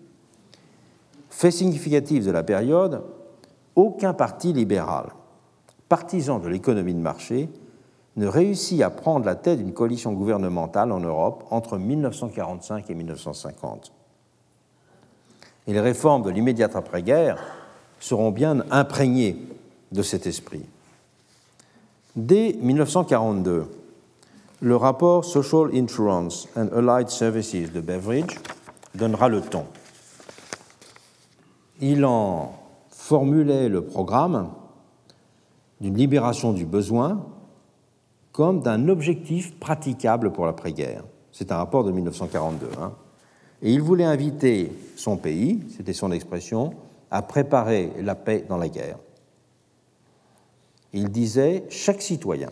[1.29, 3.03] Fait significatif de la période,
[3.75, 5.09] aucun parti libéral,
[5.89, 7.49] partisan de l'économie de marché,
[8.17, 13.93] ne réussit à prendre la tête d'une coalition gouvernementale en Europe entre 1945 et 1950.
[15.67, 17.43] Et les réformes de l'immédiate après-guerre
[18.01, 19.37] seront bien imprégnées
[19.93, 20.65] de cet esprit.
[22.17, 23.67] Dès 1942,
[24.61, 28.39] le rapport Social Insurance and Allied Services de Beveridge
[28.95, 29.65] donnera le ton.
[31.81, 32.53] Il en
[32.91, 34.51] formulait le programme
[35.81, 37.25] d'une libération du besoin
[38.31, 41.03] comme d'un objectif praticable pour l'après-guerre.
[41.33, 42.69] C'est un rapport de 1942.
[42.81, 42.93] Hein.
[43.63, 46.75] Et il voulait inviter son pays, c'était son expression,
[47.11, 48.99] à préparer la paix dans la guerre.
[50.93, 52.51] Il disait Chaque citoyen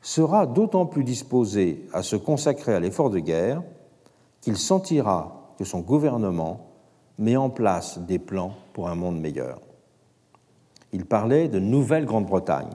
[0.00, 3.62] sera d'autant plus disposé à se consacrer à l'effort de guerre
[4.40, 6.66] qu'il sentira que son gouvernement
[7.18, 9.60] met en place des plans pour un monde meilleur.
[10.92, 12.72] Il parlait de Nouvelle-Grande-Bretagne.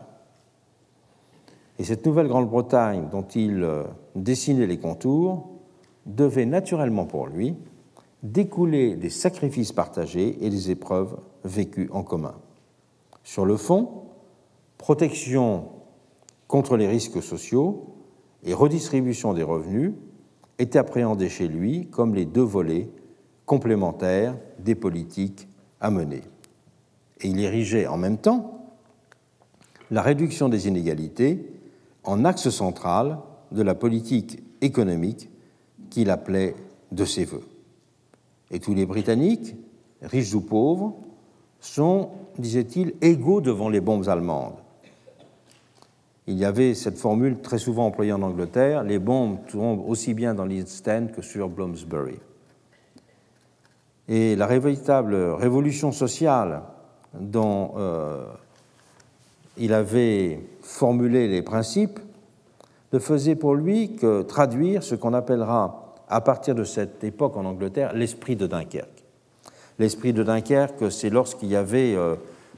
[1.77, 3.83] Et cette Nouvelle-Grande-Bretagne dont il euh,
[4.15, 5.58] dessinait les contours
[6.15, 7.55] devait naturellement pour lui
[8.23, 12.35] découler des sacrifices partagés et des épreuves vécues en commun.
[13.23, 14.03] Sur le fond,
[14.77, 15.69] protection
[16.47, 17.95] contre les risques sociaux
[18.43, 19.93] et redistribution des revenus
[20.57, 22.89] étaient appréhendés chez lui comme les deux volets
[23.45, 25.47] complémentaires des politiques
[25.79, 26.21] à mener.
[27.21, 28.67] Et il érigeait en même temps
[29.91, 31.45] la réduction des inégalités
[32.03, 33.19] en axe central
[33.51, 35.28] de la politique économique
[35.89, 36.55] qu'il appelait
[36.91, 37.45] de ses voeux.
[38.51, 39.55] Et tous les Britanniques,
[40.01, 40.95] riches ou pauvres,
[41.59, 44.55] sont, disait-il, égaux devant les bombes allemandes
[46.29, 50.35] il y avait cette formule très souvent employée en Angleterre, les bombes tombent aussi bien
[50.35, 52.19] dans l'East End que sur Bloomsbury.
[54.07, 56.61] Et la véritable révolution sociale
[57.19, 58.25] dont euh,
[59.57, 61.99] il avait formulé les principes
[62.93, 65.78] ne faisait pour lui que traduire ce qu'on appellera,
[66.09, 69.03] à partir de cette époque en Angleterre, l'esprit de Dunkerque.
[69.77, 72.15] L'esprit de Dunkerque, c'est lorsqu'il y avait euh,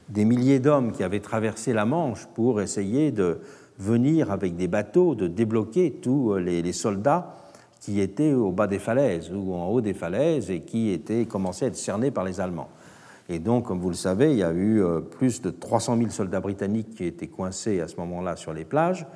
[0.08, 3.40] des milliers d'hommes qui avaient traversé la Manche pour essayer de
[3.78, 7.36] venir avec des bateaux, de débloquer tous euh, les, soldats
[7.80, 11.66] qui étaient au bas des falaises ou en haut des falaises et qui étaient commençaient
[11.66, 12.68] à être cernés par les Allemands.
[13.28, 16.10] Et donc, comme vous le savez, il y a eu euh, plus de 300 000
[16.10, 19.06] soldats britanniques qui étaient coincés à ce moment-là sur les plages.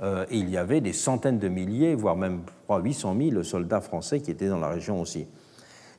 [0.00, 2.40] Euh, et il y avait des centaines de milliers, voire même
[2.70, 5.26] 800 000 soldats français qui étaient dans la région aussi.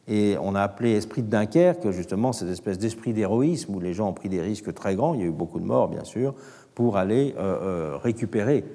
[0.08, 4.10] Et on a appelé esprit de Dunkerque, justement, cette espèce d'esprit d'héroïsme où les gens
[4.10, 5.14] ont pris des risques très grands.
[5.14, 6.34] Il y a eu beaucoup de morts, bien sûr,
[6.76, 8.66] pour aller euh, euh, récupérer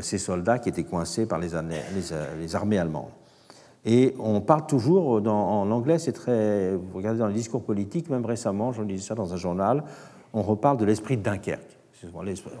[0.00, 3.12] ces soldats qui étaient coincés par les, armées allemandes.
[3.84, 6.74] Et on parle toujours, en anglais, c'est très.
[6.74, 9.84] Vous regardez dans les discours politiques, même récemment, j'en disais ça dans un journal,
[10.32, 11.75] on reparle de l'esprit de Dunkerque.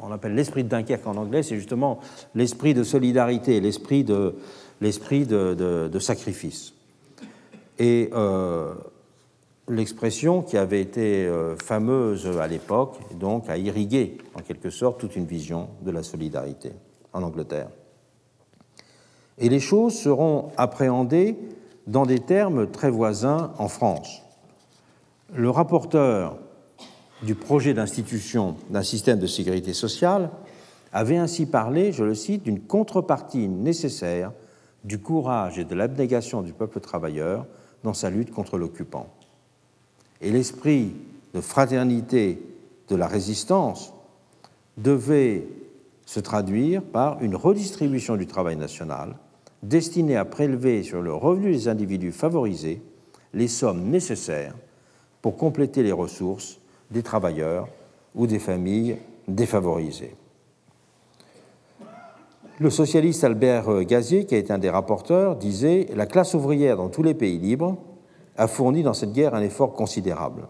[0.02, 2.00] On appelle l'esprit de Dunkerque en anglais, c'est justement
[2.34, 6.72] l'esprit de solidarité, l'esprit de, sacrifice.
[7.78, 8.10] Et
[9.68, 15.16] l'expression qui avait été euh, fameuse à l'époque, donc a irrigué en quelque sorte toute
[15.16, 16.72] une vision de la solidarité
[17.12, 17.68] en Angleterre.
[19.38, 21.36] Et les choses seront appréhendées
[21.86, 24.22] dans des termes très voisins en France.
[25.34, 26.38] Le rapporteur
[27.26, 30.30] du projet d'institution d'un système de sécurité sociale
[30.92, 34.32] avait ainsi parlé, je le cite, d'une contrepartie nécessaire
[34.84, 37.44] du courage et de l'abnégation du peuple travailleur
[37.82, 39.08] dans sa lutte contre l'occupant.
[40.22, 40.94] Et l'esprit
[41.34, 42.40] de fraternité
[42.88, 43.92] de la résistance
[44.78, 45.48] devait
[46.06, 49.16] se traduire par une redistribution du travail national
[49.62, 52.80] destinée à prélever sur le revenu des individus favorisés
[53.34, 54.54] les sommes nécessaires
[55.20, 56.60] pour compléter les ressources
[56.90, 57.68] des travailleurs
[58.14, 58.96] ou des familles
[59.28, 60.14] défavorisées.
[62.58, 66.88] Le socialiste Albert Gazier, qui a été un des rapporteurs, disait La classe ouvrière dans
[66.88, 67.76] tous les pays libres
[68.38, 70.48] a fourni dans cette guerre un effort considérable.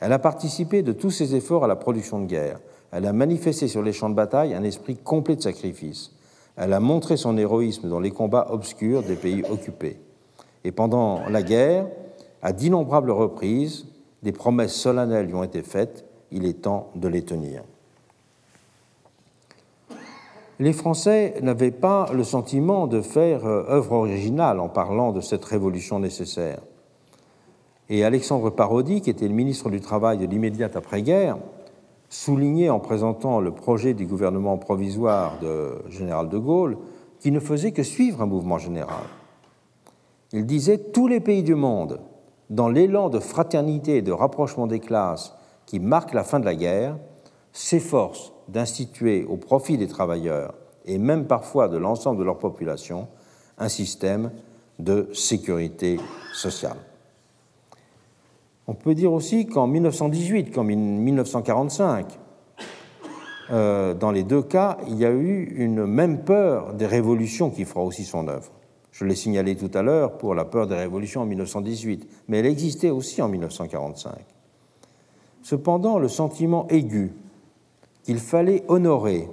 [0.00, 2.58] Elle a participé de tous ses efforts à la production de guerre.
[2.90, 6.12] Elle a manifesté sur les champs de bataille un esprit complet de sacrifice.
[6.56, 10.00] Elle a montré son héroïsme dans les combats obscurs des pays occupés.
[10.64, 11.86] Et pendant la guerre,
[12.42, 13.86] à d'innombrables reprises,
[14.22, 16.04] des promesses solennelles lui ont été faites.
[16.30, 17.62] Il est temps de les tenir
[20.60, 25.44] les Français n'avaient pas le sentiment de faire euh, œuvre originale en parlant de cette
[25.44, 26.60] révolution nécessaire.
[27.88, 31.38] Et Alexandre Parodi, qui était le ministre du Travail de l'immédiate après-guerre,
[32.10, 36.76] soulignait en présentant le projet du gouvernement provisoire de général de Gaulle
[37.20, 39.04] qu'il ne faisait que suivre un mouvement général.
[40.32, 42.00] Il disait Tous les pays du monde,
[42.50, 45.34] dans l'élan de fraternité et de rapprochement des classes
[45.66, 46.98] qui marque la fin de la guerre,
[47.52, 50.54] s'efforcent d'instituer au profit des travailleurs
[50.84, 53.08] et même parfois de l'ensemble de leur population
[53.58, 54.32] un système
[54.78, 55.98] de sécurité
[56.32, 56.76] sociale.
[58.66, 62.18] On peut dire aussi qu'en 1918 comme en 1945,
[63.50, 67.64] euh, dans les deux cas, il y a eu une même peur des révolutions qui
[67.64, 68.50] fera aussi son œuvre.
[68.92, 72.46] Je l'ai signalé tout à l'heure pour la peur des révolutions en 1918, mais elle
[72.46, 74.12] existait aussi en 1945.
[75.42, 77.12] Cependant, le sentiment aigu
[78.02, 79.28] qu'il fallait honorer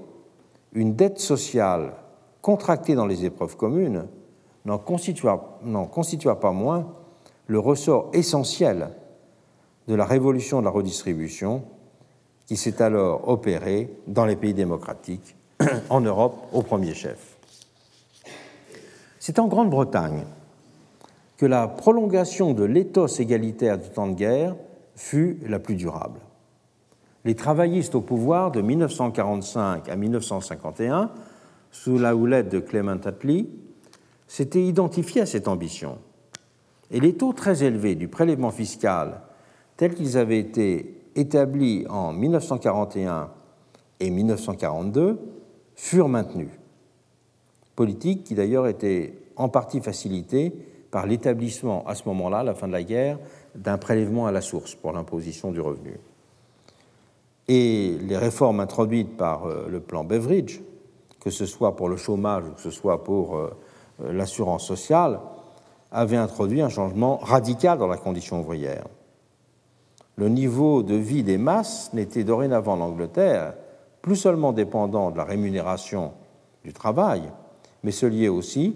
[0.74, 1.94] une dette sociale
[2.42, 4.08] contractée dans les épreuves communes
[4.66, 6.88] n'en constitua, pas moins
[7.48, 8.90] le ressort essentiel
[9.88, 11.64] de la révolution de la redistribution
[12.46, 15.36] qui s'est alors opérée dans les pays démocratiques,
[15.90, 17.37] en Europe au premier chef.
[19.28, 20.24] C'est en Grande-Bretagne
[21.36, 24.56] que la prolongation de l'éthos égalitaire du temps de guerre
[24.96, 26.22] fut la plus durable
[27.28, 31.12] les travaillistes au pouvoir de 1945 à 1951,
[31.72, 33.50] sous la houlette de Clement Attlee,
[34.28, 35.98] s'étaient identifiés à cette ambition.
[36.90, 39.20] Et les taux très élevés du prélèvement fiscal,
[39.76, 43.30] tels qu'ils avaient été établis en 1941
[44.00, 45.20] et 1942,
[45.76, 46.52] furent maintenus.
[47.78, 50.52] Politique qui d'ailleurs était en partie facilitée
[50.92, 53.20] par l'établissement à ce moment-là, la fin de la guerre,
[53.56, 55.98] d'un prélèvement à la source pour l'imposition du revenu
[57.48, 60.62] et les réformes introduites par euh, le plan Beveridge,
[61.20, 63.58] que ce soit pour le chômage ou que ce soit pour euh,
[64.04, 65.20] euh, l'assurance sociale,
[65.92, 68.86] avaient introduit un changement radical dans la condition ouvrière.
[70.18, 73.54] Le niveau de vie des masses n'était dorénavant en Angleterre
[74.02, 76.12] plus seulement dépendant de la rémunération
[76.64, 77.24] du travail,
[77.84, 78.76] mais se liait aussi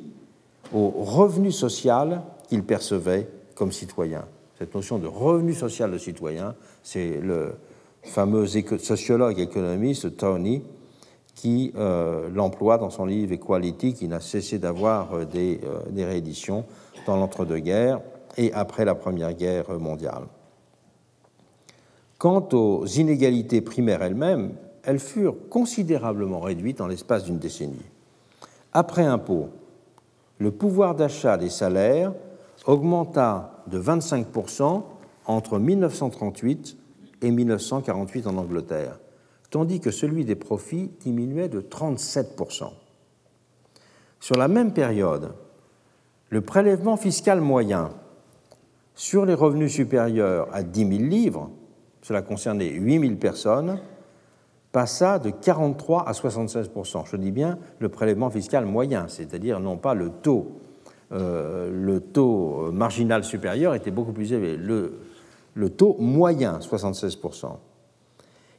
[0.74, 4.26] au revenu social qu'ils percevaient comme citoyens.
[4.58, 7.56] Cette notion de revenu social de citoyen, c'est le,
[8.04, 10.64] fameux sociologue économiste Tony,
[11.36, 16.06] qui euh, l'emploie dans son livre Equality, qui n'a cessé d'avoir euh, des, euh, des,
[16.06, 16.66] rééditions
[17.06, 18.02] dans l'entre-deux-guerres
[18.38, 20.24] et après la Première Guerre mondiale.
[22.18, 24.54] Quant aux inégalités primaires elles-mêmes,
[24.84, 27.91] elles furent considérablement réduites en l'espace d'une décennie.
[28.74, 29.50] Après impôt,
[30.38, 32.14] le pouvoir d'achat des salaires
[32.66, 34.84] augmenta de 25%
[35.26, 36.78] entre 1938
[37.22, 39.00] et 1948 en Angleterre,
[39.50, 42.70] tandis que celui des profits diminuait de 37%.
[44.20, 45.34] Sur la même période,
[46.30, 47.90] le prélèvement fiscal moyen
[48.96, 51.50] sur les revenus supérieurs à 10 000 livres,
[52.02, 53.80] cela concernait 8 000 personnes,
[54.72, 59.94] passa de 43 à 76% Je dis bien le prélèvement fiscal moyen, c'est-à-dire non pas
[59.94, 60.60] le taux.
[61.12, 64.56] Euh, le taux marginal supérieur était beaucoup plus élevé.
[64.56, 65.00] Le
[65.54, 67.58] le taux moyen, 76%.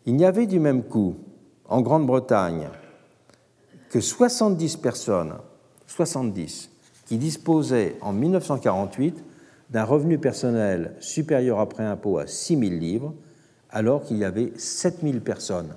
[0.06, 1.16] Il n'y avait du même coup,
[1.68, 2.68] en Grande-Bretagne,
[3.90, 5.34] que 70 personnes,
[5.86, 6.70] 70,
[7.06, 9.24] qui disposaient en 1948
[9.70, 13.14] d'un revenu personnel supérieur après impôt à 6 000 livres,
[13.70, 15.74] alors qu'il y avait 7 000 personnes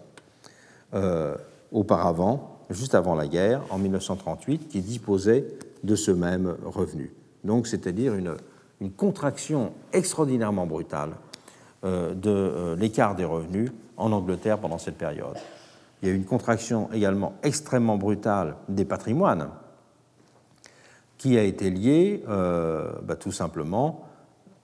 [0.94, 1.36] euh,
[1.72, 5.46] auparavant, juste avant la guerre, en 1938, qui disposaient
[5.84, 7.14] de ce même revenu.
[7.44, 8.36] Donc, c'est-à-dire une,
[8.98, 11.12] contraction extraordinairement brutale
[11.84, 15.38] euh, de euh, l'écart des revenus en Angleterre pendant cette période.
[16.02, 19.50] Il y a eu une contraction également extrêmement brutale des patrimoines,
[21.18, 24.06] qui a été liée bah, tout simplement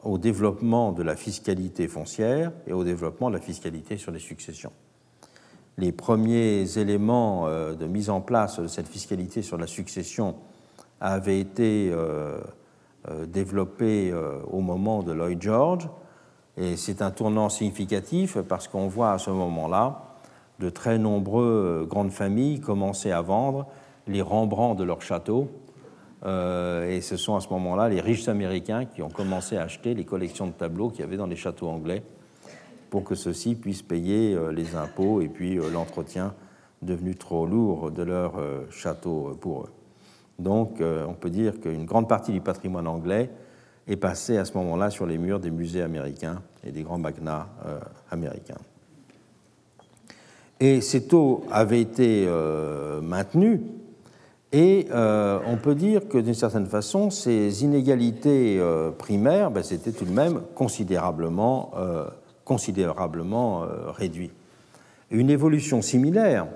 [0.03, 4.73] au développement de la fiscalité foncière et au développement de la fiscalité sur les successions.
[5.77, 10.35] Les premiers éléments euh, de mise en place de cette fiscalité sur la succession
[10.99, 12.39] avaient été euh,
[13.25, 14.13] développés
[14.51, 15.89] au moment de Lloyd George,
[16.57, 20.03] et c'est un tournant significatif parce qu'on voit à ce moment-là
[20.59, 23.65] de très nombreuses grandes familles commencer à vendre
[24.07, 25.49] les Rembrandts de leur château.
[26.23, 29.95] Euh, et ce sont à ce moment-là les riches américains qui ont commencé à acheter
[29.95, 32.03] les collections de tableaux qu'il y avait dans les châteaux anglais
[32.91, 36.35] pour que ceux-ci puissent payer euh, les impôts et puis euh, l'entretien
[36.83, 38.33] devenu trop lourd de leur
[38.71, 39.69] château pour eux.
[40.39, 43.29] Donc on peut dire qu'une grande partie du patrimoine anglais
[43.87, 47.49] est passée à ce moment-là sur les murs des musées américains et des grands magnats
[48.09, 48.57] américains.
[50.59, 52.27] Et ces taux avaient été
[53.03, 53.59] maintenus
[54.53, 59.93] et euh, on peut dire que d'une certaine façon, ces inégalités euh, primaires, ben, c'était
[59.93, 62.05] tout de même considérablement, euh,
[62.51, 64.31] considérablement réduit.
[65.09, 66.47] Une évolution similaire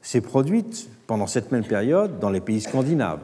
[0.00, 3.20] s'est produite pendant cette même période dans les pays scandinaves,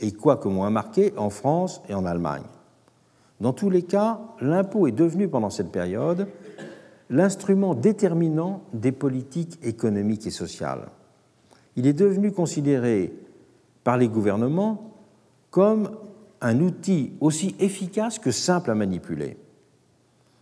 [0.00, 2.44] et quoique moins marquée en France et en Allemagne.
[3.40, 6.28] Dans tous les cas, l'impôt est devenu pendant cette période
[7.08, 10.88] l'instrument déterminant des politiques économiques et sociales
[11.76, 13.12] il est devenu considéré
[13.84, 14.94] par les gouvernements
[15.50, 15.90] comme
[16.40, 19.36] un outil aussi efficace que simple à manipuler.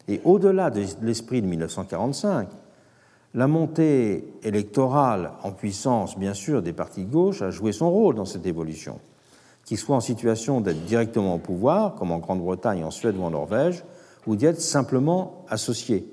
[0.09, 2.48] Et au-delà de l'esprit de 1945,
[3.35, 8.14] la montée électorale en puissance, bien sûr, des partis de gauche a joué son rôle
[8.14, 9.01] dans cette évolution.
[9.64, 13.31] Qu'ils soient en situation d'être directement au pouvoir, comme en Grande-Bretagne, en Suède ou en
[13.31, 13.82] Norvège,
[14.26, 16.06] ou d'y être simplement associés.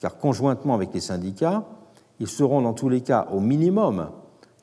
[0.00, 1.64] Car conjointement avec les syndicats,
[2.18, 4.10] ils seront dans tous les cas au minimum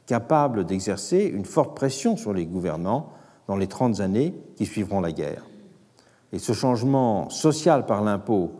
[0.05, 3.09] capable d'exercer une forte pression sur les gouvernants
[3.47, 5.43] dans les 30 années qui suivront la guerre.
[6.33, 8.51] Et ce changement social par l'impôt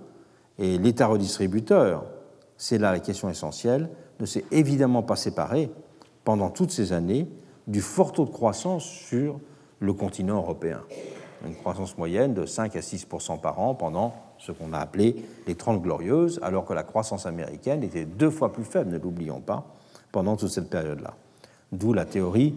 [0.60, 2.06] et l'État redistributeur,
[2.58, 3.90] c'est là la question essentielle,
[4.20, 5.72] ne s'est évidemment pas séparé
[6.24, 7.28] pendant toutes ces années
[7.68, 9.40] du fort taux de croissance sur
[9.80, 10.82] le continent européen.
[11.46, 15.56] Une croissance moyenne de 5 à 6% par an pendant ce qu'on a appelé les
[15.56, 19.66] 30 glorieuses, alors que la croissance américaine était deux fois plus faible, ne l'oublions pas,
[20.12, 21.16] pendant toute cette période-là
[21.74, 22.54] d'où la théorie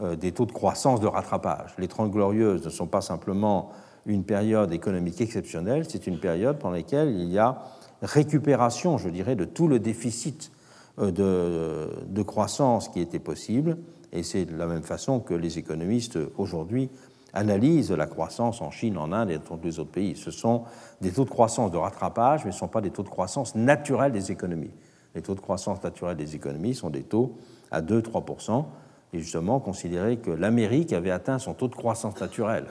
[0.00, 1.74] euh, des taux de croissance de rattrapage.
[1.78, 3.70] Les Trente Glorieuses ne sont pas simplement
[4.06, 7.62] une période économique exceptionnelle, c'est une période pendant laquelle il y a
[8.02, 10.52] récupération, je dirais, de tout le déficit
[10.98, 13.78] euh, de, croissance qui était possible.
[14.12, 16.90] Et c'est de la même façon que les économistes aujourd'hui
[17.32, 20.16] analysent la croissance en Chine, en Inde et dans tous les autres pays.
[20.16, 20.64] Ce sont
[21.00, 23.54] des taux de croissance de rattrapage, mais ce ne sont pas des taux de croissance
[23.54, 24.72] naturels des économies.
[25.14, 27.36] Les taux de croissance naturels des économies sont des taux
[27.70, 28.64] à 2-3%,
[29.12, 32.66] et justement considérer que l'Amérique avait atteint son taux de croissance naturel,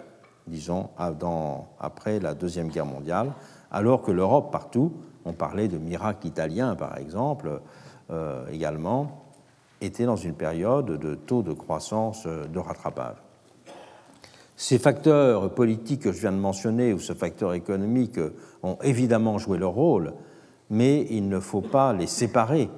[0.47, 0.89] disons,
[1.79, 3.33] après la Deuxième Guerre mondiale,
[3.71, 4.93] alors que l'Europe, partout,
[5.25, 7.61] on parlait de miracle italien par exemple,
[8.09, 9.25] euh, également,
[9.81, 13.17] était dans une période de taux de croissance euh, de rattrapage.
[14.55, 18.19] Ces facteurs politiques que je viens de mentionner ou ce facteur économique
[18.63, 20.13] ont évidemment joué leur rôle,
[20.69, 22.69] mais il ne faut pas les séparer